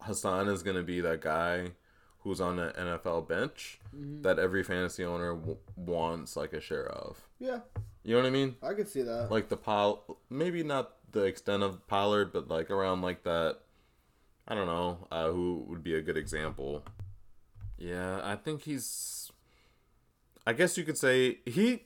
Hassan 0.00 0.46
is 0.48 0.62
going 0.62 0.76
to 0.76 0.84
be 0.84 1.00
that 1.00 1.20
guy 1.20 1.72
who's 2.20 2.40
on 2.40 2.56
the 2.56 2.72
NFL 2.78 3.28
bench 3.28 3.78
Mm-hmm. 3.96 4.22
that 4.22 4.38
every 4.38 4.62
fantasy 4.62 5.04
owner 5.04 5.34
w- 5.34 5.56
wants 5.74 6.36
like 6.36 6.52
a 6.52 6.60
share 6.60 6.86
of. 6.86 7.26
Yeah, 7.40 7.58
You 8.04 8.14
know 8.14 8.20
what 8.22 8.28
I 8.28 8.30
mean? 8.30 8.54
I 8.62 8.72
could 8.74 8.88
see 8.88 9.02
that. 9.02 9.32
Like 9.32 9.48
the 9.48 9.56
pile, 9.56 10.16
maybe 10.30 10.62
not 10.62 10.92
the 11.10 11.24
extent 11.24 11.64
of 11.64 11.84
Pollard, 11.88 12.32
but 12.32 12.46
like 12.46 12.70
around 12.70 13.02
like 13.02 13.24
that. 13.24 13.58
I 14.46 14.54
don't 14.54 14.66
know 14.68 15.08
uh, 15.10 15.30
who 15.32 15.64
would 15.68 15.82
be 15.82 15.94
a 15.96 16.00
good 16.02 16.16
example. 16.16 16.84
Yeah, 17.78 18.20
I 18.22 18.36
think 18.36 18.62
he's. 18.62 19.32
I 20.46 20.52
guess 20.52 20.78
you 20.78 20.84
could 20.84 20.98
say 20.98 21.38
he. 21.44 21.82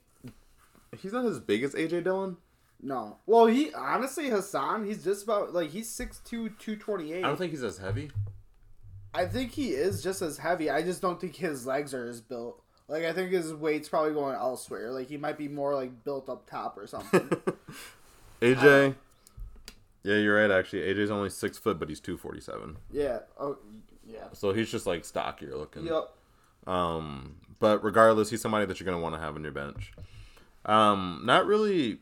He's 1.01 1.13
not 1.15 1.25
as 1.25 1.41
big 1.41 1.63
as 1.63 1.73
AJ 1.75 2.05
Dillon. 2.05 2.37
No, 2.83 3.17
well, 3.27 3.47
he 3.47 3.73
honestly 3.73 4.29
Hassan, 4.29 4.85
he's 4.85 5.03
just 5.05 5.25
about 5.25 5.55
like 5.55 5.71
he's 5.71 5.89
6'2", 5.91 6.23
228. 6.59 7.19
I 7.25 7.27
don't 7.27 7.37
think 7.39 7.51
he's 7.53 7.63
as 7.63 7.79
heavy. 7.79 8.11
I 9.15 9.27
think 9.27 9.53
he 9.53 9.71
is 9.71 10.03
just 10.03 10.23
as 10.23 10.39
heavy. 10.39 10.69
I 10.71 10.83
just 10.83 11.01
don't 11.01 11.21
think 11.21 11.37
his 11.37 11.67
legs 11.67 11.95
are 11.95 12.07
as 12.07 12.21
built. 12.21 12.61
Like 12.89 13.05
I 13.05 13.13
think 13.13 13.31
his 13.31 13.53
weight's 13.55 13.89
probably 13.89 14.13
going 14.13 14.35
elsewhere. 14.35 14.91
Like 14.91 15.09
he 15.09 15.17
might 15.17 15.39
be 15.39 15.49
more 15.49 15.75
like 15.75 16.05
built 16.05 16.29
up 16.29 16.49
top 16.49 16.77
or 16.77 16.87
something. 16.87 17.31
AJ. 18.43 18.95
Yeah, 20.03 20.17
you're 20.17 20.37
right. 20.37 20.51
Actually, 20.51 20.83
AJ's 20.83 21.11
only 21.11 21.31
six 21.31 21.57
foot, 21.57 21.79
but 21.79 21.89
he's 21.89 22.01
two 22.01 22.19
forty 22.19 22.41
seven. 22.41 22.77
yeah. 22.91 23.21
Oh, 23.41 23.57
yeah. 24.07 24.25
So 24.33 24.53
he's 24.53 24.71
just 24.71 24.87
like 24.87 25.05
stockier 25.05 25.57
looking. 25.57 25.87
Yep. 25.87 26.11
Um, 26.67 27.37
but 27.59 27.83
regardless, 27.83 28.29
he's 28.29 28.43
somebody 28.43 28.67
that 28.67 28.79
you're 28.81 28.85
gonna 28.85 29.03
want 29.03 29.15
to 29.15 29.21
have 29.21 29.35
on 29.35 29.43
your 29.43 29.53
bench. 29.53 29.93
Um, 30.67 31.23
not 31.25 31.47
really. 31.47 32.01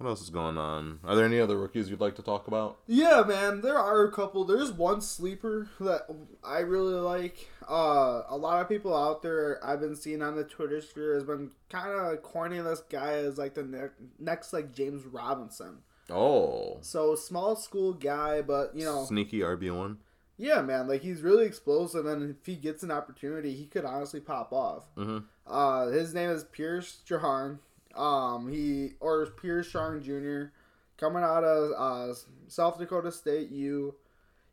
What 0.00 0.08
else 0.08 0.22
is 0.22 0.30
going 0.30 0.56
on? 0.56 0.98
Are 1.04 1.14
there 1.14 1.26
any 1.26 1.38
other 1.38 1.58
rookies 1.58 1.90
you'd 1.90 2.00
like 2.00 2.16
to 2.16 2.22
talk 2.22 2.48
about? 2.48 2.78
Yeah, 2.86 3.22
man, 3.22 3.60
there 3.60 3.76
are 3.76 4.02
a 4.04 4.10
couple. 4.10 4.46
There's 4.46 4.72
one 4.72 5.02
sleeper 5.02 5.68
that 5.78 6.06
I 6.42 6.60
really 6.60 6.94
like. 6.94 7.50
Uh, 7.68 8.22
a 8.26 8.34
lot 8.34 8.62
of 8.62 8.68
people 8.70 8.96
out 8.96 9.20
there 9.20 9.60
I've 9.62 9.80
been 9.80 9.94
seeing 9.94 10.22
on 10.22 10.36
the 10.36 10.44
Twitter 10.44 10.80
sphere 10.80 11.12
has 11.16 11.24
been 11.24 11.50
kind 11.68 11.90
of 11.90 12.22
coining 12.22 12.64
this 12.64 12.80
guy 12.88 13.12
as 13.12 13.36
like 13.36 13.52
the 13.52 13.62
ne- 13.62 14.06
next 14.18 14.54
like 14.54 14.72
James 14.72 15.04
Robinson. 15.04 15.80
Oh, 16.08 16.78
So 16.80 17.14
small 17.14 17.54
school 17.54 17.92
guy, 17.92 18.40
but 18.40 18.74
you 18.74 18.86
know, 18.86 19.04
sneaky 19.04 19.40
RB 19.40 19.70
one. 19.76 19.98
yeah, 20.38 20.62
man, 20.62 20.88
like 20.88 21.02
he's 21.02 21.20
really 21.20 21.44
explosive, 21.44 22.06
and 22.06 22.30
if 22.40 22.46
he 22.46 22.56
gets 22.56 22.82
an 22.82 22.90
opportunity, 22.90 23.54
he 23.54 23.66
could 23.66 23.84
honestly 23.84 24.20
pop 24.20 24.50
off. 24.50 24.84
Mhm. 24.96 25.24
Uh, 25.46 25.88
his 25.88 26.14
name 26.14 26.30
is 26.30 26.42
Pierce 26.44 27.00
Jahan. 27.04 27.58
Um, 27.94 28.48
he 28.48 28.92
or 29.00 29.26
Pierce 29.26 29.68
Strong 29.68 30.02
Jr. 30.02 30.52
coming 30.96 31.22
out 31.22 31.44
of 31.44 31.72
uh, 31.76 32.14
South 32.48 32.78
Dakota 32.78 33.10
State 33.12 33.50
U. 33.50 33.94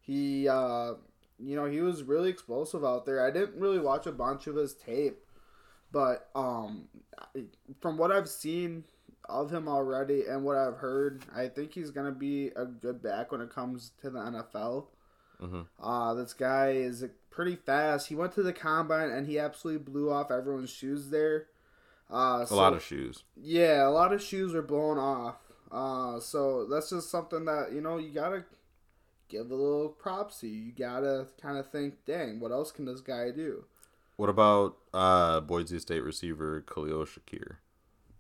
He, 0.01 0.48
uh, 0.48 0.94
you 1.39 1.56
know, 1.56 1.65
he 1.65 1.82
was 1.82 2.03
really 2.03 2.29
explosive 2.29 2.84
out 2.84 3.06
there. 3.06 3.25
I 3.25 3.32
didn't 3.32 3.60
really 3.60 3.79
watch 3.79 4.08
a 4.08 4.12
bunch 4.12 4.48
of 4.48 4.56
his 4.56 4.74
tape, 4.74 5.20
but 5.91 6.29
um, 6.34 6.88
from 7.82 7.98
what 7.98 8.12
I've 8.12 8.29
seen 8.29 8.86
of 9.29 9.51
him 9.51 9.67
already 9.67 10.24
and 10.25 10.44
what 10.44 10.58
I've 10.58 10.77
heard, 10.77 11.25
I 11.36 11.48
think 11.50 11.74
he's 11.74 11.91
gonna 11.91 12.12
be 12.13 12.48
a 12.56 12.65
good 12.65 13.01
back 13.03 13.32
when 13.32 13.41
it 13.41 13.50
comes 13.50 13.91
to 14.01 14.10
the 14.10 14.20
NFL. 14.20 14.88
Mhm. 15.41 15.67
Uh, 15.79 16.13
this 16.13 16.34
guy 16.34 16.70
is 16.72 17.06
pretty 17.29 17.56
fast. 17.56 18.08
He 18.08 18.15
went 18.15 18.34
to 18.34 18.44
the 18.44 18.53
combine 18.53 19.10
and 19.10 19.27
he 19.27 19.38
absolutely 19.38 19.84
blew 19.84 20.10
off 20.10 20.32
everyone's 20.32 20.70
shoes 20.70 21.10
there. 21.10 21.48
Uh, 22.10 22.46
A 22.50 22.56
lot 22.56 22.74
of 22.74 22.84
shoes. 22.84 23.24
yeah, 23.36 23.88
a 23.88 23.90
lot 23.92 24.14
of 24.14 24.22
shoes 24.22 24.56
are 24.56 24.62
blown 24.62 24.98
off. 24.98 25.36
Uh, 25.72 26.20
so 26.20 26.66
that's 26.66 26.90
just 26.90 27.10
something 27.10 27.44
that 27.46 27.74
you 27.74 27.82
know 27.82 27.98
you 27.98 28.10
gotta 28.14 28.46
give 29.28 29.52
a 29.52 29.56
little 29.56 29.90
props 29.90 30.40
to. 30.40 30.48
You 30.48 30.72
gotta 30.72 31.28
kind 31.42 31.58
of 31.58 31.70
think, 31.70 31.96
dang, 32.06 32.40
what 32.40 32.52
else 32.52 32.72
can 32.72 32.86
this 32.86 33.02
guy 33.02 33.32
do? 33.32 33.66
What 34.16 34.30
about 34.30 34.78
uh, 34.94 35.42
Boise 35.42 35.80
State 35.80 36.02
receiver 36.04 36.62
Khalil 36.62 37.06
Shakir? 37.06 37.58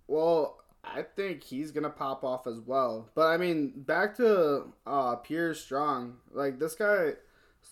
Well, 0.07 0.59
I 0.83 1.01
think 1.03 1.43
he's 1.43 1.71
gonna 1.71 1.89
pop 1.89 2.23
off 2.23 2.45
as 2.47 2.59
well. 2.59 3.09
But 3.15 3.27
I 3.27 3.37
mean, 3.37 3.71
back 3.77 4.15
to 4.17 4.65
uh, 4.85 5.15
Pierre 5.17 5.53
Strong. 5.53 6.17
Like 6.31 6.59
this 6.59 6.75
guy, 6.75 7.13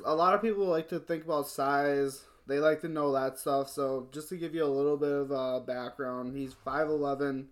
a 0.06 0.16
lot 0.16 0.34
of 0.34 0.42
people 0.42 0.66
like 0.66 0.88
to 0.90 1.00
think 1.00 1.26
about 1.26 1.48
size. 1.48 2.24
They 2.48 2.60
like 2.60 2.82
to 2.82 2.88
know 2.90 3.12
that 3.14 3.40
stuff. 3.40 3.70
So 3.70 4.08
just 4.12 4.30
to 4.30 4.38
give 4.38 4.54
you 4.54 4.64
a 4.64 4.68
little 4.68 4.98
bit 4.98 5.12
of 5.12 5.32
uh, 5.32 5.60
background, 5.62 6.36
he's 6.38 6.54
5'11", 6.54 7.48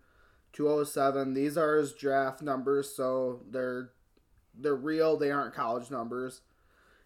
207. 0.53 1.33
These 1.33 1.57
are 1.57 1.77
his 1.77 1.93
draft 1.93 2.41
numbers, 2.41 2.95
so 2.95 3.41
they're 3.49 3.89
they're 4.55 4.75
real. 4.75 5.17
They 5.17 5.31
aren't 5.31 5.55
college 5.55 5.89
numbers. 5.89 6.41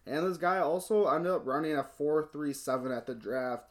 And 0.06 0.26
this 0.26 0.36
guy 0.38 0.58
also 0.58 1.06
ended 1.08 1.32
up 1.32 1.46
running 1.46 1.74
a 1.76 1.82
4.37 1.82 2.96
at 2.96 3.06
the 3.06 3.14
draft. 3.14 3.64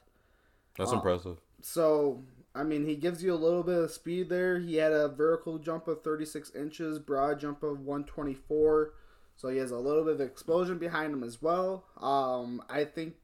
That's 0.78 0.92
Uh, 0.92 0.96
impressive. 0.96 1.38
So, 1.62 2.24
I 2.54 2.64
mean, 2.64 2.86
he 2.86 2.96
gives 2.96 3.24
you 3.24 3.34
a 3.34 3.36
little 3.36 3.64
bit 3.64 3.78
of 3.84 3.92
speed 3.92 4.30
there. 4.30 4.60
He 4.60 4.76
had 4.76 4.94
a 4.94 5.08
vertical 5.10 5.58
jump 5.58 5.88
of 5.88 6.04
36 6.04 6.52
inches, 6.56 7.00
broad 7.00 7.40
jump 7.40 7.64
of 7.64 7.80
124. 7.82 8.94
So 9.36 9.50
he 9.50 9.58
has 9.58 9.72
a 9.72 9.78
little 9.80 10.04
bit 10.04 10.16
of 10.16 10.22
explosion 10.22 10.78
behind 10.78 11.14
him 11.14 11.24
as 11.24 11.42
well. 11.42 11.86
Um, 11.98 12.64
I 12.70 12.84
think 12.86 13.16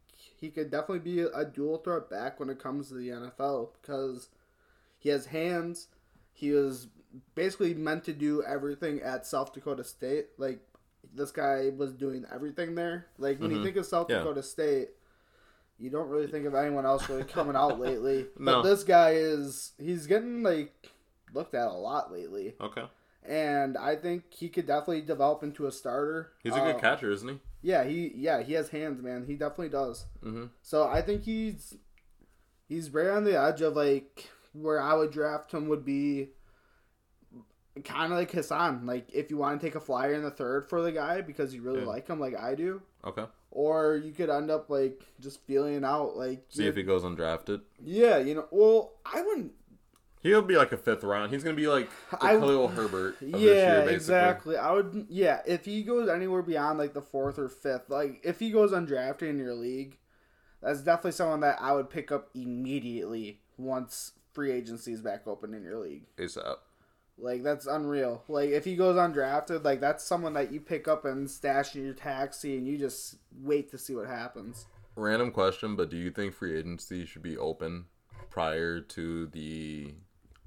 he 0.44 0.50
could 0.50 0.70
definitely 0.70 1.00
be 1.00 1.22
a 1.22 1.46
dual 1.46 1.78
threat 1.78 2.10
back 2.10 2.38
when 2.38 2.50
it 2.50 2.60
comes 2.60 2.90
to 2.90 2.96
the 2.96 3.08
NFL 3.08 3.70
because 3.82 4.28
he 5.00 5.08
has 5.08 5.28
hands. 5.28 5.88
He 6.34 6.52
was 6.52 6.88
basically 7.34 7.74
meant 7.74 8.04
to 8.04 8.12
do 8.14 8.44
everything 8.44 9.02
at 9.02 9.26
South 9.26 9.54
Dakota 9.54 9.86
State. 9.86 10.28
Like 10.38 10.60
this 11.16 11.32
guy 11.32 11.72
was 11.78 11.94
doing 11.94 12.26
everything 12.34 12.76
there. 12.76 13.06
Like 13.18 13.40
when 13.40 13.52
you 13.52 13.58
Mhm. 13.60 13.64
think 13.64 13.78
of 13.78 13.86
South 13.86 14.10
Yeah. 14.10 14.18
Dakota 14.20 14.44
State, 14.44 14.90
you 15.80 15.90
don't 15.90 16.10
really 16.10 16.28
think 16.28 16.46
of 16.46 16.56
anyone 16.56 16.86
else 16.86 17.08
really 17.08 17.24
coming 17.24 17.56
out 17.56 17.80
lately. 17.80 18.28
No. 18.38 18.62
But 18.62 18.64
this 18.64 18.84
guy 18.84 19.12
is 19.12 19.72
he's 19.78 20.08
getting 20.08 20.44
like 20.44 20.74
looked 21.34 21.54
at 21.56 21.68
a 21.68 21.72
lot 21.72 22.12
lately. 22.12 22.56
Okay. 22.60 22.84
And 23.28 23.78
I 23.78 23.96
think 23.96 24.34
he 24.34 24.50
could 24.50 24.66
definitely 24.68 25.02
develop 25.02 25.44
into 25.44 25.66
a 25.66 25.72
starter. 25.72 26.32
He's 26.44 26.54
a 26.56 26.60
good 26.60 26.76
Uh, 26.76 26.80
catcher, 26.80 27.10
isn't 27.12 27.30
he? 27.30 27.40
Yeah, 27.62 27.84
he 27.86 28.12
yeah, 28.16 28.42
he 28.44 28.54
has 28.54 28.70
hands, 28.70 29.02
man. 29.02 29.26
He 29.26 29.36
definitely 29.36 29.70
does. 29.70 30.06
Mm-hmm. 30.24 30.46
So 30.62 30.86
I 30.88 31.02
think 31.02 31.24
he's 31.24 31.76
he's 32.68 32.90
right 32.94 33.08
on 33.08 33.24
the 33.24 33.40
edge 33.40 33.62
of 33.62 33.76
like 33.76 34.30
where 34.52 34.82
I 34.82 34.94
would 34.96 35.12
draft 35.12 35.54
him 35.54 35.68
would 35.70 35.86
be 35.86 36.30
kind 37.84 38.12
of 38.12 38.20
like 38.20 38.32
Hassan. 38.32 38.86
Like 38.86 39.08
if 39.14 39.30
you 39.32 39.38
want 39.38 39.60
to 39.60 39.66
take 39.66 39.76
a 39.76 39.80
flyer 39.80 40.14
in 40.14 40.24
the 40.24 40.30
third 40.32 40.66
for 40.70 40.82
the 40.82 40.92
guy 40.92 41.22
because 41.22 41.54
you 41.56 41.62
really 41.62 41.80
Yeah. 41.82 41.88
like 41.88 42.08
him, 42.08 42.20
like 42.20 42.38
I 42.38 42.56
do, 42.56 42.82
Okay. 43.06 43.26
or 43.52 43.96
you 43.96 44.12
could 44.12 44.30
end 44.30 44.52
up 44.52 44.70
like 44.70 45.02
just 45.20 45.42
feeling 45.46 45.84
out 45.84 46.16
like 46.18 46.46
See 46.50 46.68
if 46.68 46.76
he 46.76 46.84
goes 46.84 47.04
undrafted. 47.04 47.62
yeah, 47.82 48.18
you 48.18 48.36
know. 48.36 48.48
Well, 48.52 48.94
I 49.06 49.22
wouldn't. 49.22 49.54
He'll 50.24 50.42
be 50.42 50.56
like 50.56 50.72
a 50.72 50.78
fifth 50.78 51.04
round. 51.04 51.32
He's 51.34 51.44
gonna 51.44 51.56
be 51.56 51.68
like 51.68 51.90
the 52.10 52.24
I- 52.24 52.38
Khalil 52.38 52.70
Herbert. 52.70 53.22
Of 53.22 53.28
Yeah, 53.30 53.38
this 53.38 53.42
year, 53.42 53.76
basically. 53.82 53.94
exactly. 53.96 54.58
I 54.58 54.72
would. 54.72 55.06
Yeah, 55.10 55.42
if 55.46 55.66
he 55.66 55.84
goes 55.84 56.08
anywhere 56.10 56.42
beyond 56.42 56.80
like 56.80 56.94
the 56.94 57.02
fourth 57.02 57.38
or 57.38 57.50
fifth, 57.50 57.90
like 57.90 58.22
if 58.24 58.40
he 58.40 58.50
goes 58.50 58.72
undrafted 58.72 59.24
in 59.24 59.38
your 59.38 59.54
league, 59.54 59.98
that's 60.62 60.80
definitely 60.82 61.12
someone 61.12 61.42
that 61.42 61.62
I 61.62 61.74
would 61.74 61.90
pick 61.90 62.12
up 62.12 62.30
immediately 62.34 63.42
once 63.58 64.14
free 64.34 64.52
agency 64.52 64.94
is 64.94 65.02
back 65.02 65.28
open 65.28 65.54
in 65.54 65.62
your 65.64 65.78
league. 65.78 66.06
ASAP. 66.18 66.56
Like 67.18 67.44
that's 67.44 67.68
unreal. 67.68 68.24
Like 68.28 68.50
if 68.50 68.64
he 68.66 68.76
goes 68.76 68.96
undrafted, 68.96 69.64
like 69.64 69.82
that's 69.82 70.04
someone 70.04 70.34
that 70.34 70.52
you 70.52 70.60
pick 70.62 70.88
up 70.88 71.06
and 71.06 71.30
stash 71.30 71.76
in 71.76 71.84
your 71.86 71.94
taxi, 71.94 72.58
and 72.58 72.66
you 72.68 72.78
just 72.78 73.18
wait 73.42 73.70
to 73.72 73.78
see 73.78 73.94
what 73.94 74.08
happens. 74.08 74.66
Random 74.96 75.32
question, 75.32 75.76
but 75.76 75.90
do 75.90 75.98
you 75.98 76.12
think 76.12 76.34
free 76.34 76.58
agency 76.58 77.06
should 77.06 77.22
be 77.24 77.38
open 77.38 77.86
prior 78.30 78.80
to 78.80 79.28
the 79.28 79.94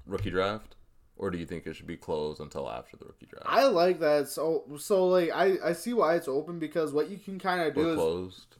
rookie 0.07 0.29
draft, 0.31 0.75
or 1.15 1.29
do 1.29 1.37
you 1.37 1.45
think 1.45 1.67
it 1.67 1.75
should 1.75 1.87
be 1.87 1.97
closed 1.97 2.39
until 2.41 2.69
after 2.69 2.97
the 2.97 3.05
rookie 3.05 3.25
draft? 3.27 3.45
I 3.47 3.65
like 3.65 3.99
that. 3.99 4.27
So 4.29 4.63
so 4.79 5.07
like 5.07 5.31
I 5.33 5.57
I 5.63 5.73
see 5.73 5.93
why 5.93 6.15
it's 6.15 6.27
open 6.27 6.59
because 6.59 6.93
what 6.93 7.09
you 7.09 7.17
can 7.17 7.39
kind 7.39 7.61
of 7.61 7.75
do 7.75 7.89
is 7.89 7.95
closed, 7.95 8.55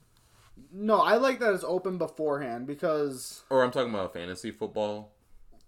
no. 0.72 1.00
I 1.00 1.16
like 1.18 1.40
that 1.40 1.54
it's 1.54 1.64
open 1.64 1.98
beforehand 1.98 2.68
because 2.68 3.44
or 3.50 3.64
I'm 3.64 3.72
talking 3.72 3.94
about 3.94 4.14
fantasy 4.14 4.52
football. 4.52 5.14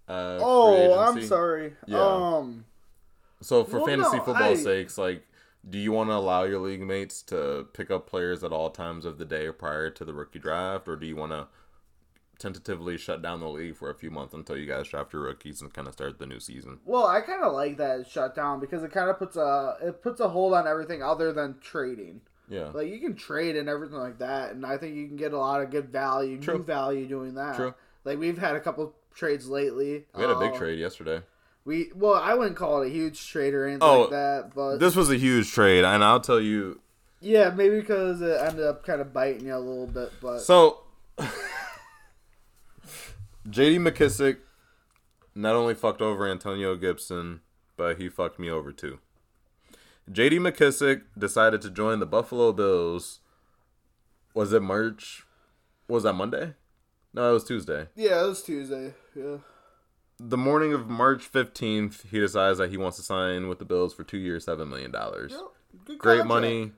Uh, 0.08 0.40
oh 0.42 1.00
I'm 1.00 1.22
sorry. 1.24 1.74
Yeah. 1.86 2.00
Um. 2.02 2.66
So 3.42 3.64
for 3.64 3.78
Well, 3.78 3.86
fantasy 3.86 4.18
no, 4.18 4.24
football's 4.24 4.60
I- 4.60 4.64
sakes, 4.64 4.98
like, 4.98 5.24
do 5.70 5.78
you 5.78 5.92
want 5.94 6.10
to 6.10 6.14
allow 6.16 6.44
your 6.44 6.60
league 6.60 6.82
mates 6.82 7.22
to 7.24 7.68
pick 7.74 7.90
up 7.92 8.06
players 8.08 8.44
at 8.44 8.52
all 8.52 8.70
times 8.70 9.06
of 9.06 9.18
the 9.18 9.24
day 9.26 9.50
prior 9.52 9.90
to 9.92 10.04
the 10.04 10.14
rookie 10.14 10.40
draft, 10.40 10.88
or 10.90 10.96
do 10.98 11.06
you 11.06 11.16
want 11.16 11.32
to 11.32 11.48
tentatively 12.40 12.98
shut 12.98 13.22
down 13.22 13.40
the 13.42 13.48
league 13.50 13.76
for 13.76 13.90
a 13.90 13.96
few 13.96 14.10
months 14.10 14.34
until 14.34 14.58
you 14.58 14.66
guys 14.66 14.88
draft 14.88 15.14
your 15.14 15.22
rookies 15.24 15.62
and 15.62 15.74
kind 15.74 15.88
of 15.88 15.94
start 15.94 16.18
the 16.18 16.26
new 16.26 16.40
season? 16.40 16.80
Well, 16.86 17.06
I 17.06 17.22
kind 17.22 17.44
of 17.44 17.54
like 17.54 17.78
that 17.78 18.08
shutdown 18.10 18.60
because 18.60 18.84
it 18.84 18.92
kind 18.92 19.10
of 19.10 19.20
puts 19.20 19.36
a 19.36 19.78
it 19.82 20.02
puts 20.02 20.20
a 20.20 20.30
hold 20.30 20.54
on 20.54 20.68
everything 20.68 21.04
other 21.04 21.32
than 21.34 21.60
trading. 21.62 22.22
Yeah, 22.48 22.70
Like 22.74 22.88
you 22.88 23.00
can 23.00 23.16
trade 23.16 23.56
and 23.56 23.70
everything 23.70 23.98
like 23.98 24.18
that, 24.20 24.52
and 24.54 24.66
I 24.66 24.78
think 24.78 24.96
you 24.96 25.06
can 25.08 25.18
get 25.18 25.34
a 25.34 25.38
lot 25.38 25.62
of 25.62 25.70
good 25.70 25.90
value, 25.90 26.40
True. 26.42 26.58
new 26.58 26.64
value 26.64 27.06
doing 27.08 27.36
that. 27.36 27.56
True. 27.56 27.76
Like 28.06 28.18
we've 28.18 28.40
had 28.40 28.56
a 28.56 28.60
couple 28.60 28.96
trades 29.14 29.48
lately. 29.48 30.06
we 30.16 30.22
had 30.22 30.32
a 30.32 30.40
big 30.40 30.54
Uh, 30.54 30.58
trade 30.58 30.80
yesterday. 30.80 31.22
We 31.66 31.92
well, 31.94 32.16
I 32.16 32.34
wouldn't 32.34 32.56
call 32.56 32.82
it 32.82 32.88
a 32.88 32.90
huge 32.90 33.28
trade 33.30 33.54
or 33.54 33.66
anything 33.66 33.84
Oh, 33.84 34.02
like 34.02 34.10
that, 34.12 34.56
but 34.56 34.78
This 34.78 34.96
was 34.96 35.12
a 35.12 35.18
huge 35.18 35.52
trade, 35.52 35.84
and 35.84 36.04
I'll 36.04 36.22
tell 36.22 36.40
you. 36.40 36.80
yeah, 37.20 37.52
maybe 37.52 37.82
because 37.82 38.22
it 38.22 38.40
ended 38.42 38.66
up 38.66 38.84
kind 38.84 39.02
of 39.02 39.14
biting 39.14 39.46
you 39.46 39.56
a 39.56 39.60
little 39.60 39.86
bit. 39.86 40.12
But 40.20 40.40
So, 40.40 40.80
J.D. 43.50 43.78
McKissic 43.78 44.38
not 45.36 45.56
only 45.56 45.74
fucked 45.74 46.02
over 46.02 46.28
Antonio 46.28 46.76
Gibson, 46.76 47.42
but 47.78 47.98
he 48.00 48.10
fucked 48.10 48.40
me 48.40 48.50
over 48.50 48.72
too. 48.72 49.00
J.D. 50.12 50.40
McKissic 50.40 51.02
decided 51.18 51.62
to 51.62 51.70
join 51.70 52.00
the 52.00 52.06
Buffalo 52.06 52.52
Bills. 52.52 53.20
Was 54.34 54.52
it 54.54 54.62
March? 54.62 55.26
Was 55.88 56.04
that 56.04 56.14
Monday? 56.14 56.54
No, 57.14 57.30
it 57.30 57.34
was 57.34 57.44
Tuesday. 57.44 57.88
yeah, 57.96 58.24
it 58.24 58.28
was 58.28 58.44
Tuesday. 58.44 58.94
Yeah, 59.16 59.38
The 60.20 60.38
morning 60.38 60.74
of 60.74 60.88
March 60.88 61.32
15th, 61.32 62.08
he 62.12 62.20
decides 62.20 62.60
that 62.60 62.70
he 62.70 62.78
wants 62.78 62.98
to 62.98 63.04
sign 63.04 63.48
with 63.48 63.58
the 63.58 63.66
Bills 63.66 63.96
for 63.96 64.04
two 64.04 64.20
years, 64.20 64.46
$7 64.46 64.68
million. 64.70 64.92
Yep, 64.94 65.98
Great 65.98 66.26
money, 66.26 66.72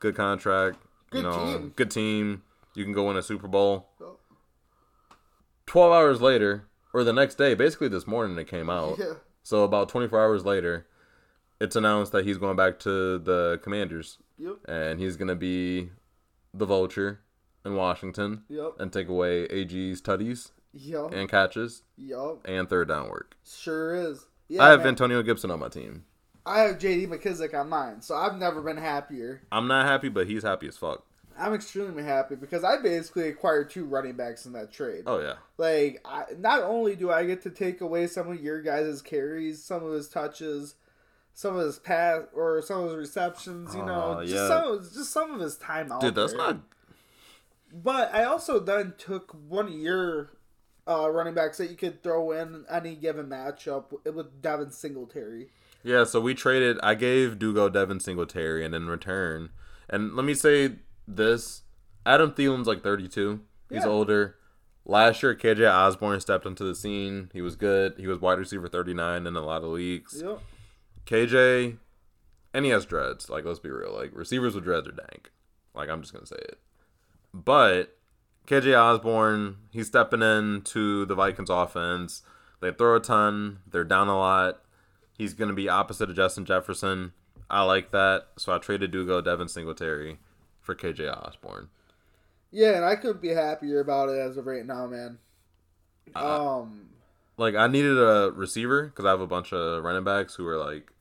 good 0.00 0.14
contract, 0.16 0.78
Good 1.10 1.18
you 1.18 1.22
know, 1.24 1.58
team. 1.58 1.72
good 1.76 1.90
team. 1.90 2.42
You 2.74 2.84
can 2.84 2.94
go 2.94 3.06
win 3.06 3.18
a 3.18 3.22
Super 3.22 3.48
Bowl. 3.48 3.88
Yep. 4.00 4.08
12 5.66 5.92
hours 5.92 6.20
later, 6.20 6.66
or 6.94 7.04
the 7.04 7.12
next 7.12 7.36
day, 7.36 7.54
basically 7.54 7.88
this 7.88 8.06
morning 8.06 8.38
it 8.38 8.48
came 8.48 8.70
out. 8.70 8.98
Yeah, 8.98 9.14
So 9.42 9.64
about 9.64 9.88
24 9.88 10.20
hours 10.20 10.44
later, 10.44 10.86
it's 11.60 11.76
announced 11.76 12.12
that 12.12 12.24
he's 12.24 12.38
going 12.38 12.56
back 12.56 12.78
to 12.80 13.18
the 13.18 13.60
Commanders 13.62 14.18
yep, 14.38 14.56
and 14.68 15.00
he's 15.00 15.16
going 15.16 15.28
to 15.28 15.36
be 15.36 15.90
the 16.54 16.66
vulture 16.66 17.20
in 17.64 17.74
Washington 17.74 18.44
yep, 18.48 18.72
and 18.78 18.92
take 18.92 19.08
away 19.08 19.44
AG's 19.46 20.00
tutties 20.00 20.50
yep, 20.72 21.12
and 21.12 21.28
catches 21.28 21.82
yep. 21.96 22.38
and 22.44 22.68
third 22.68 22.88
down 22.88 23.08
work. 23.08 23.36
Sure 23.44 23.94
is. 23.94 24.26
Yeah, 24.48 24.62
I 24.62 24.68
have 24.70 24.80
man. 24.80 24.88
Antonio 24.88 25.22
Gibson 25.22 25.50
on 25.50 25.58
my 25.58 25.68
team. 25.68 26.04
I 26.44 26.60
have 26.60 26.78
J.D. 26.78 27.08
McKissic 27.08 27.58
on 27.58 27.68
mine, 27.68 28.00
so 28.02 28.14
I've 28.14 28.36
never 28.36 28.62
been 28.62 28.76
happier. 28.76 29.42
I'm 29.50 29.66
not 29.66 29.84
happy, 29.86 30.08
but 30.08 30.28
he's 30.28 30.44
happy 30.44 30.68
as 30.68 30.76
fuck. 30.76 31.04
I'm 31.38 31.54
extremely 31.54 32.02
happy 32.02 32.34
because 32.34 32.64
I 32.64 32.80
basically 32.80 33.28
acquired 33.28 33.70
two 33.70 33.84
running 33.84 34.14
backs 34.14 34.46
in 34.46 34.52
that 34.52 34.72
trade. 34.72 35.04
Oh 35.06 35.20
yeah. 35.20 35.34
Like, 35.58 36.00
I, 36.04 36.24
not 36.38 36.62
only 36.62 36.96
do 36.96 37.10
I 37.10 37.26
get 37.26 37.42
to 37.42 37.50
take 37.50 37.80
away 37.80 38.06
some 38.06 38.30
of 38.30 38.40
your 38.40 38.62
guys' 38.62 39.02
carries, 39.02 39.62
some 39.62 39.84
of 39.84 39.92
his 39.92 40.08
touches, 40.08 40.74
some 41.34 41.56
of 41.56 41.64
his 41.64 41.78
pass 41.78 42.22
or 42.34 42.62
some 42.62 42.80
of 42.80 42.90
his 42.90 42.96
receptions, 42.96 43.74
you 43.74 43.84
know, 43.84 44.20
just 44.22 44.34
yeah. 44.34 44.48
some 44.48 44.72
of, 44.72 44.82
just 44.92 45.12
some 45.12 45.34
of 45.34 45.40
his 45.40 45.56
time 45.56 45.92
out 45.92 46.00
Dude, 46.00 46.14
that's 46.14 46.32
there. 46.32 46.38
not 46.38 46.60
But 47.72 48.14
I 48.14 48.24
also 48.24 48.58
then 48.58 48.94
took 48.96 49.32
one 49.48 49.66
of 49.66 49.74
your 49.74 50.30
uh, 50.88 51.10
running 51.10 51.34
backs 51.34 51.58
that 51.58 51.70
you 51.70 51.76
could 51.76 52.02
throw 52.02 52.30
in 52.32 52.64
any 52.70 52.94
given 52.94 53.26
matchup 53.26 53.86
with 54.04 54.40
Devin 54.40 54.70
Singletary. 54.70 55.48
Yeah, 55.82 56.04
so 56.04 56.20
we 56.20 56.34
traded. 56.34 56.78
I 56.82 56.94
gave 56.94 57.38
Dugo 57.38 57.68
Devin 57.68 58.00
Singletary, 58.00 58.64
and 58.64 58.74
in 58.74 58.88
return, 58.88 59.50
and 59.88 60.16
let 60.16 60.24
me 60.24 60.34
say 60.34 60.76
this: 61.06 61.62
Adam 62.04 62.32
Thielen's 62.32 62.66
like 62.66 62.82
32. 62.82 63.40
He's 63.70 63.82
Yeah. 63.84 63.88
older. 63.90 64.36
Last 64.84 65.22
year, 65.22 65.34
KJ 65.34 65.68
Osborn 65.68 66.20
stepped 66.20 66.46
onto 66.46 66.64
the 66.64 66.74
scene. 66.74 67.30
He 67.32 67.40
was 67.42 67.56
good. 67.56 67.94
He 67.98 68.06
was 68.06 68.20
wide 68.20 68.38
receiver 68.38 68.68
39 68.68 69.26
in 69.26 69.34
a 69.34 69.40
lot 69.40 69.64
of 69.64 69.70
leagues. 69.70 70.22
Yep. 70.22 70.40
KJ, 71.06 71.78
and 72.54 72.64
he 72.64 72.70
has 72.70 72.86
dreads. 72.86 73.28
Like, 73.28 73.44
let's 73.44 73.58
be 73.58 73.70
real. 73.70 73.92
Like, 73.92 74.10
receivers 74.14 74.54
with 74.54 74.64
dreads 74.64 74.86
are 74.86 74.92
dank. 74.92 75.30
Like, 75.74 75.88
I'm 75.88 76.00
just 76.02 76.12
gonna 76.12 76.26
say 76.26 76.36
it. 76.36 76.60
But 77.34 77.96
KJ 78.46 78.74
Osborn, 78.74 79.56
he's 79.70 79.88
stepping 79.88 80.22
into 80.22 81.04
the 81.06 81.14
Vikings 81.16 81.50
offense. 81.50 82.22
They 82.60 82.70
throw 82.72 82.96
a 82.96 83.00
ton. 83.00 83.58
They're 83.66 83.84
down 83.84 84.08
a 84.08 84.16
lot. 84.16 84.62
He's 85.18 85.34
gonna 85.34 85.52
be 85.52 85.68
opposite 85.68 86.08
of 86.10 86.16
Justin 86.16 86.44
Jefferson. 86.44 87.12
I 87.50 87.62
like 87.62 87.90
that. 87.90 88.28
So 88.38 88.54
I 88.54 88.58
traded 88.58 88.90
Dugo 88.92 89.20
Devin 89.20 89.48
Singletary 89.48 90.18
for 90.66 90.74
KJ 90.74 91.10
Osborn. 91.10 91.68
Yeah, 92.50 92.72
and 92.76 92.84
I 92.84 92.96
couldn't 92.96 93.22
be 93.22 93.28
happier 93.30 93.80
about 93.80 94.08
it 94.08 94.18
as 94.18 94.36
of 94.36 94.46
right 94.46 94.64
now, 94.66 94.86
man. 94.86 95.18
Uh, 96.14 96.58
um, 96.60 96.90
Like 97.38 97.54
I 97.54 97.66
needed 97.68 97.96
a 97.98 98.30
receiver 98.34 98.86
because 98.86 99.04
I 99.04 99.10
have 99.10 99.20
a 99.20 99.26
bunch 99.26 99.52
of 99.52 99.82
running 99.82 100.04
backs 100.04 100.34
who 100.34 100.46
are 100.46 100.56
like 100.58 100.92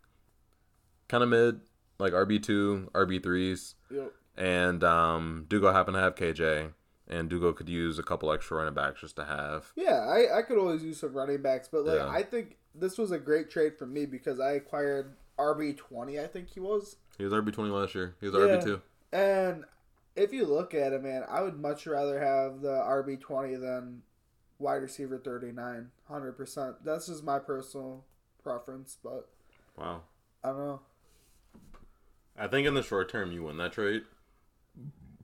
kind 1.07 1.23
of 1.23 1.29
mid, 1.29 1.59
like 1.99 2.13
RB 2.13 2.41
two, 2.41 2.89
RB 2.93 3.21
threes. 3.21 3.75
yep. 3.91 4.11
and 4.37 4.83
um, 4.83 5.45
Dugo 5.49 5.71
happened 5.71 5.95
to 5.95 6.01
have 6.01 6.15
KJ, 6.15 6.71
and 7.07 7.29
Dugo 7.29 7.53
could 7.53 7.69
use 7.69 7.99
a 7.99 8.03
couple 8.03 8.31
extra 8.31 8.57
running 8.57 8.73
backs 8.73 9.01
just 9.01 9.15
to 9.17 9.25
have. 9.25 9.71
Yeah, 9.75 9.99
I, 10.07 10.39
I 10.39 10.41
could 10.41 10.57
always 10.57 10.83
use 10.83 10.99
some 10.99 11.13
running 11.13 11.41
backs, 11.41 11.67
but 11.71 11.85
like 11.85 11.97
Yeah. 11.99 12.09
I 12.09 12.23
think 12.23 12.57
this 12.73 12.97
was 12.97 13.11
a 13.11 13.19
great 13.19 13.49
trade 13.49 13.77
for 13.77 13.85
me 13.85 14.05
because 14.05 14.39
I 14.39 14.53
acquired 14.53 15.13
RB 15.39 15.77
twenty, 15.77 16.19
I 16.19 16.27
think 16.27 16.49
he 16.49 16.59
was. 16.59 16.97
He 17.17 17.23
was 17.23 17.31
RB 17.33 17.53
twenty 17.53 17.69
last 17.71 17.95
year. 17.95 18.15
He 18.19 18.27
was 18.27 18.35
Yeah. 18.35 18.55
RB 18.57 18.63
two. 18.63 18.81
And 19.15 19.63
if 20.15 20.33
you 20.33 20.45
look 20.45 20.73
at 20.73 20.91
it, 20.91 21.01
man, 21.01 21.23
I 21.29 21.41
would 21.41 21.57
much 21.57 21.87
rather 21.87 22.19
have 22.19 22.61
the 22.61 22.83
RB 22.85 23.19
twenty 23.19 23.55
than 23.55 24.01
wide 24.59 24.81
receiver 24.81 25.17
39 25.17 25.89
100%. 26.09 26.75
That's 26.83 27.07
just 27.07 27.23
my 27.23 27.39
personal 27.39 28.05
preference, 28.43 28.97
but 29.03 29.29
Wow. 29.77 30.01
I 30.43 30.47
don't 30.49 30.57
know. 30.57 30.79
I 32.37 32.47
think 32.47 32.67
in 32.67 32.73
the 32.73 32.83
short 32.83 33.09
term 33.09 33.31
you 33.31 33.43
win 33.43 33.57
that 33.57 33.71
trade. 33.73 34.03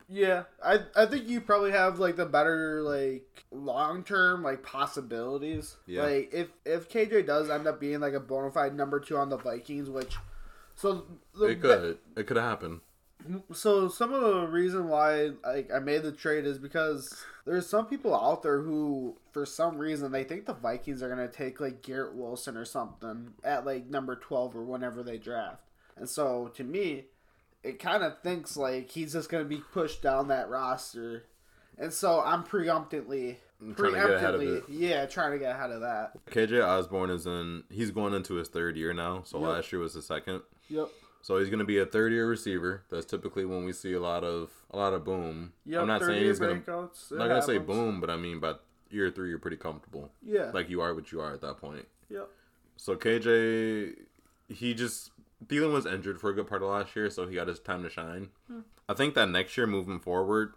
Yeah, 0.07 0.43
I 0.63 0.79
I 0.95 1.05
think 1.05 1.27
you 1.27 1.39
probably 1.39 1.71
have 1.71 1.99
like 1.99 2.17
the 2.17 2.25
better 2.25 2.81
like 2.81 3.45
long 3.51 4.03
term 4.03 4.43
like 4.43 4.63
possibilities. 4.63 5.77
Yeah. 5.85 6.03
Like 6.03 6.33
if 6.33 6.49
if 6.65 6.89
KJ 6.89 7.25
does 7.25 7.49
end 7.49 7.67
up 7.67 7.79
being 7.79 7.99
like 8.01 8.13
a 8.13 8.19
bona 8.19 8.51
fide 8.51 8.75
number 8.75 8.99
two 8.99 9.17
on 9.17 9.29
the 9.29 9.37
Vikings, 9.37 9.89
which 9.89 10.15
so 10.75 11.05
the, 11.33 11.45
It 11.45 11.61
could. 11.61 11.97
It 12.17 12.27
could 12.27 12.37
happen. 12.37 12.81
So 13.53 13.87
some 13.87 14.13
of 14.13 14.21
the 14.21 14.47
reason 14.47 14.87
why 14.87 15.31
like 15.45 15.71
I 15.73 15.79
made 15.79 16.03
the 16.03 16.11
trade 16.11 16.45
is 16.45 16.57
because 16.57 17.23
there's 17.45 17.67
some 17.67 17.85
people 17.87 18.15
out 18.15 18.43
there 18.43 18.61
who 18.61 19.17
for 19.31 19.45
some 19.45 19.77
reason 19.77 20.11
they 20.11 20.23
think 20.23 20.45
the 20.45 20.53
Vikings 20.53 21.01
are 21.03 21.09
gonna 21.09 21.27
take 21.27 21.59
like 21.59 21.81
Garrett 21.81 22.15
Wilson 22.15 22.57
or 22.57 22.65
something 22.65 23.33
at 23.43 23.65
like 23.65 23.87
number 23.87 24.15
twelve 24.15 24.55
or 24.55 24.63
whenever 24.63 25.03
they 25.03 25.17
draft. 25.17 25.63
And 25.97 26.09
so 26.09 26.51
to 26.55 26.63
me, 26.63 27.05
it 27.63 27.79
kind 27.79 28.03
of 28.03 28.21
thinks 28.21 28.57
like 28.57 28.89
he's 28.91 29.13
just 29.13 29.29
gonna 29.29 29.43
be 29.45 29.61
pushed 29.73 30.01
down 30.01 30.27
that 30.29 30.49
roster. 30.49 31.25
And 31.77 31.91
so 31.93 32.21
I'm 32.21 32.43
preemptively 32.43 33.37
I'm 33.61 33.75
trying 33.75 33.93
to 33.93 33.99
get 33.99 34.09
ahead 34.11 34.35
of 34.35 34.41
preemptively 34.41 34.63
yeah, 34.69 35.05
trying 35.05 35.31
to 35.31 35.39
get 35.39 35.55
ahead 35.55 35.71
of 35.71 35.81
that. 35.81 36.13
KJ 36.31 36.65
Osborn 36.65 37.09
is 37.11 37.25
in. 37.25 37.63
He's 37.69 37.91
going 37.91 38.13
into 38.13 38.35
his 38.35 38.47
third 38.49 38.75
year 38.77 38.93
now. 38.93 39.23
So 39.23 39.39
Yep. 39.39 39.47
last 39.49 39.71
year 39.71 39.81
was 39.81 39.93
the 39.93 40.01
second. 40.01 40.41
Yep. 40.69 40.89
So 41.21 41.37
he's 41.37 41.49
going 41.49 41.59
to 41.59 41.65
be 41.65 41.77
a 41.77 41.85
third 41.85 42.11
year 42.11 42.27
receiver. 42.27 42.83
That's 42.89 43.05
typically 43.05 43.45
when 43.45 43.63
we 43.63 43.73
see 43.73 43.93
a 43.93 43.99
lot 43.99 44.23
of 44.23 44.49
a 44.71 44.77
lot 44.77 44.93
of 44.93 45.03
boom. 45.03 45.53
Yep. 45.65 45.81
I'm 45.81 45.87
not 45.87 46.01
saying 46.01 46.23
he's 46.23 46.39
going 46.39 46.63
to. 46.63 46.71
I'm 47.11 47.17
not 47.17 47.27
gonna 47.27 47.41
say 47.41 47.57
boom, 47.57 48.01
but 48.01 48.09
I 48.09 48.17
mean, 48.17 48.39
by 48.39 48.55
year 48.89 49.09
three, 49.11 49.29
you're 49.29 49.39
pretty 49.39 49.57
comfortable. 49.57 50.11
Yeah. 50.25 50.51
Like 50.53 50.69
you 50.69 50.81
are 50.81 50.93
what 50.93 51.11
you 51.11 51.21
are 51.21 51.33
at 51.33 51.41
that 51.41 51.57
point. 51.57 51.87
yep. 52.09 52.29
So 52.77 52.95
KJ, 52.95 53.95
he 54.49 54.73
just 54.73 55.11
Thielen 55.45 55.71
was 55.73 55.85
injured 55.85 56.19
for 56.19 56.29
a 56.29 56.33
good 56.33 56.47
part 56.47 56.63
of 56.63 56.69
last 56.69 56.95
year, 56.95 57.09
so 57.09 57.27
he 57.27 57.35
got 57.35 57.47
his 57.47 57.59
time 57.59 57.83
to 57.83 57.89
shine. 57.89 58.29
I 58.89 58.93
think 58.93 59.13
that 59.15 59.29
next 59.29 59.55
year, 59.57 59.67
moving 59.67 59.99
forward, 59.99 60.53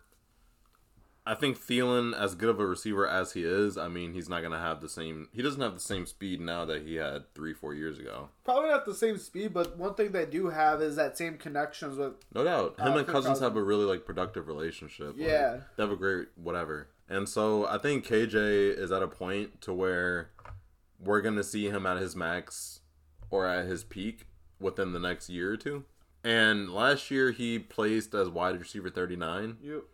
I 1.27 1.35
think 1.35 1.59
Thielen, 1.59 2.15
as 2.15 2.35
good 2.35 2.51
of 2.51 2.61
a 2.61 2.67
receiver 2.67 3.09
as 3.09 3.33
he 3.33 3.45
is, 3.45 3.79
I 3.79 3.89
mean, 3.89 4.13
he's 4.13 4.29
not 4.29 4.43
gonna 4.43 4.59
have 4.59 4.83
the 4.83 4.91
same. 4.91 5.29
He 5.33 5.41
doesn't 5.41 5.61
have 5.61 5.73
the 5.73 5.81
same 5.81 6.05
speed 6.05 6.39
now 6.41 6.67
that 6.67 6.83
he 6.83 6.97
had 6.97 7.33
three, 7.35 7.55
four 7.55 7.73
years 7.73 7.99
ago. 7.99 8.29
Probably 8.45 8.69
not 8.69 8.85
the 8.85 8.95
same 8.95 9.17
speed, 9.17 9.55
but 9.55 9.79
one 9.79 9.95
thing 9.95 10.13
they 10.13 10.27
do 10.27 10.49
have 10.51 10.83
is 10.83 10.97
that 10.97 11.17
same 11.17 11.39
connections 11.39 11.97
with. 11.97 12.13
No 12.35 12.45
doubt, 12.45 12.79
him 12.79 12.93
Uh, 12.93 12.97
and 12.99 13.07
Kirk 13.07 13.15
Cousins 13.15 13.41
have 13.41 13.57
a 13.57 13.63
really 13.63 13.87
like 13.87 14.05
productive 14.05 14.49
relationship. 14.49 15.17
Like, 15.17 15.27
Yeah. 15.27 15.61
they 15.77 15.83
have 15.83 15.93
a 15.93 15.97
great 15.97 16.29
whatever. 16.37 16.89
And 17.09 17.27
so 17.27 17.67
I 17.67 17.79
think 17.79 18.07
KJ 18.07 18.77
is 18.77 18.93
at 18.93 19.03
a 19.03 19.09
point 19.09 19.63
to 19.63 19.73
where 19.73 20.31
we're 21.01 21.23
gonna 21.23 21.43
see 21.45 21.71
him 21.71 21.87
at 21.87 21.97
his 21.97 22.15
max 22.15 22.81
or 23.31 23.47
at 23.47 23.65
his 23.67 23.83
peak 23.83 24.27
within 24.61 24.93
the 24.93 25.01
next 25.01 25.31
year 25.31 25.53
or 25.53 25.57
two. 25.57 25.85
And 26.23 26.71
last 26.71 27.11
year 27.11 27.31
he 27.31 27.59
placed 27.59 28.15
as 28.15 28.29
wide 28.29 28.59
receiver 28.59 28.91
thirty 28.91 29.17
nine. 29.17 29.57
You. 29.63 29.85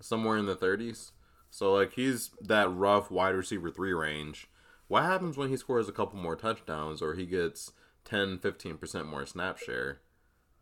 Somewhere 0.00 0.36
in 0.36 0.46
the 0.46 0.56
30s. 0.56 1.12
So 1.50 1.72
like 1.72 1.92
he's 1.92 2.30
that 2.40 2.70
rough 2.72 3.10
wide 3.10 3.34
receiver 3.34 3.70
3 3.70 3.92
range. 3.92 4.48
What 4.88 5.02
happens 5.02 5.36
when 5.36 5.48
he 5.48 5.56
scores 5.56 5.88
a 5.88 5.92
couple 5.92 6.18
more 6.18 6.36
touchdowns 6.36 7.02
or 7.02 7.14
he 7.14 7.26
gets 7.26 7.72
10 8.04 8.38
15% 8.38 9.06
more 9.06 9.26
snap 9.26 9.58
share 9.58 10.00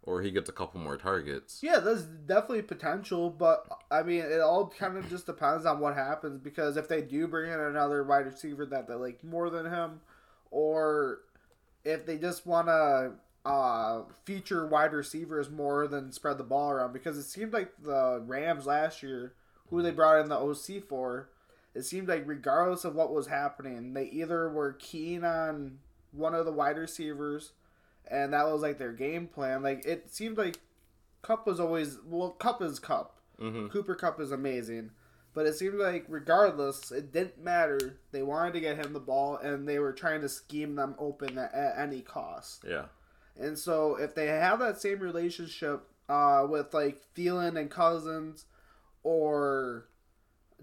or 0.02 0.20
he 0.22 0.30
gets 0.30 0.48
a 0.48 0.52
couple 0.52 0.80
more 0.80 0.96
targets? 0.96 1.60
Yeah, 1.62 1.78
there's 1.78 2.04
definitely 2.04 2.62
potential, 2.62 3.30
but 3.30 3.66
I 3.90 4.02
mean, 4.02 4.20
it 4.20 4.40
all 4.40 4.68
kind 4.68 4.96
of 4.96 5.08
just 5.08 5.26
depends 5.26 5.66
on 5.66 5.80
what 5.80 5.94
happens 5.94 6.38
because 6.38 6.76
if 6.76 6.88
they 6.88 7.02
do 7.02 7.26
bring 7.26 7.50
in 7.50 7.60
another 7.60 8.04
wide 8.04 8.26
receiver 8.26 8.66
that 8.66 8.86
they 8.86 8.94
like 8.94 9.24
more 9.24 9.50
than 9.50 9.66
him, 9.66 10.00
or 10.50 11.20
if 11.84 12.06
they 12.06 12.18
just 12.18 12.46
want 12.46 12.68
to 12.68 13.12
uh, 13.44 14.02
feature 14.24 14.66
wide 14.66 14.92
receivers 14.92 15.50
more 15.50 15.86
than 15.86 16.12
spread 16.12 16.38
the 16.38 16.44
ball 16.44 16.70
around, 16.70 16.92
because 16.92 17.18
it 17.18 17.24
seemed 17.24 17.52
like 17.52 17.72
the 17.82 18.22
Rams 18.26 18.66
last 18.66 19.02
year, 19.02 19.34
who 19.70 19.82
they 19.82 19.90
brought 19.90 20.20
in 20.20 20.28
the 20.28 20.38
OC 20.38 20.82
for, 20.88 21.28
it 21.74 21.82
seemed 21.84 22.08
like 22.08 22.22
regardless 22.26 22.84
of 22.84 22.94
what 22.94 23.12
was 23.12 23.26
happening, 23.26 23.94
they 23.94 24.04
either 24.06 24.48
were 24.48 24.72
keen 24.72 25.24
on 25.24 25.78
one 26.12 26.34
of 26.34 26.46
the 26.46 26.52
wide 26.52 26.78
receivers, 26.78 27.52
and 28.10 28.32
that 28.32 28.46
was 28.46 28.62
like 28.62 28.78
their 28.78 28.92
game 28.92 29.26
plan. 29.26 29.62
Like 29.62 29.84
it 29.84 30.14
seemed 30.14 30.38
like 30.38 30.58
Kupp 31.22 31.46
was 31.46 31.58
always 31.58 31.98
well. 32.06 32.30
Kupp 32.30 32.62
is 32.62 32.78
Kupp. 32.78 33.18
Mhm. 33.40 33.70
Cooper 33.70 33.94
Kupp 33.96 34.20
is 34.20 34.30
amazing, 34.30 34.90
but 35.34 35.46
it 35.46 35.54
seemed 35.54 35.74
like 35.80 36.04
regardless, 36.08 36.92
it 36.92 37.12
didn't 37.12 37.42
matter. 37.42 37.98
They 38.12 38.22
wanted 38.22 38.54
to 38.54 38.60
get 38.60 38.76
him 38.76 38.92
the 38.92 39.00
ball, 39.00 39.36
and 39.36 39.66
they 39.66 39.80
were 39.80 39.92
trying 39.92 40.20
to 40.20 40.28
scheme 40.28 40.76
them 40.76 40.94
open 40.98 41.36
at, 41.36 41.52
at 41.52 41.78
any 41.78 42.00
cost. 42.02 42.64
Yeah. 42.68 42.84
And 43.38 43.58
so, 43.58 43.96
if 43.96 44.14
they 44.14 44.26
have 44.26 44.58
that 44.60 44.80
same 44.80 45.00
relationship 45.00 45.82
uh, 46.08 46.46
with 46.48 46.72
like 46.74 47.02
Thielen 47.16 47.58
and 47.58 47.70
Cousins, 47.70 48.46
or 49.02 49.88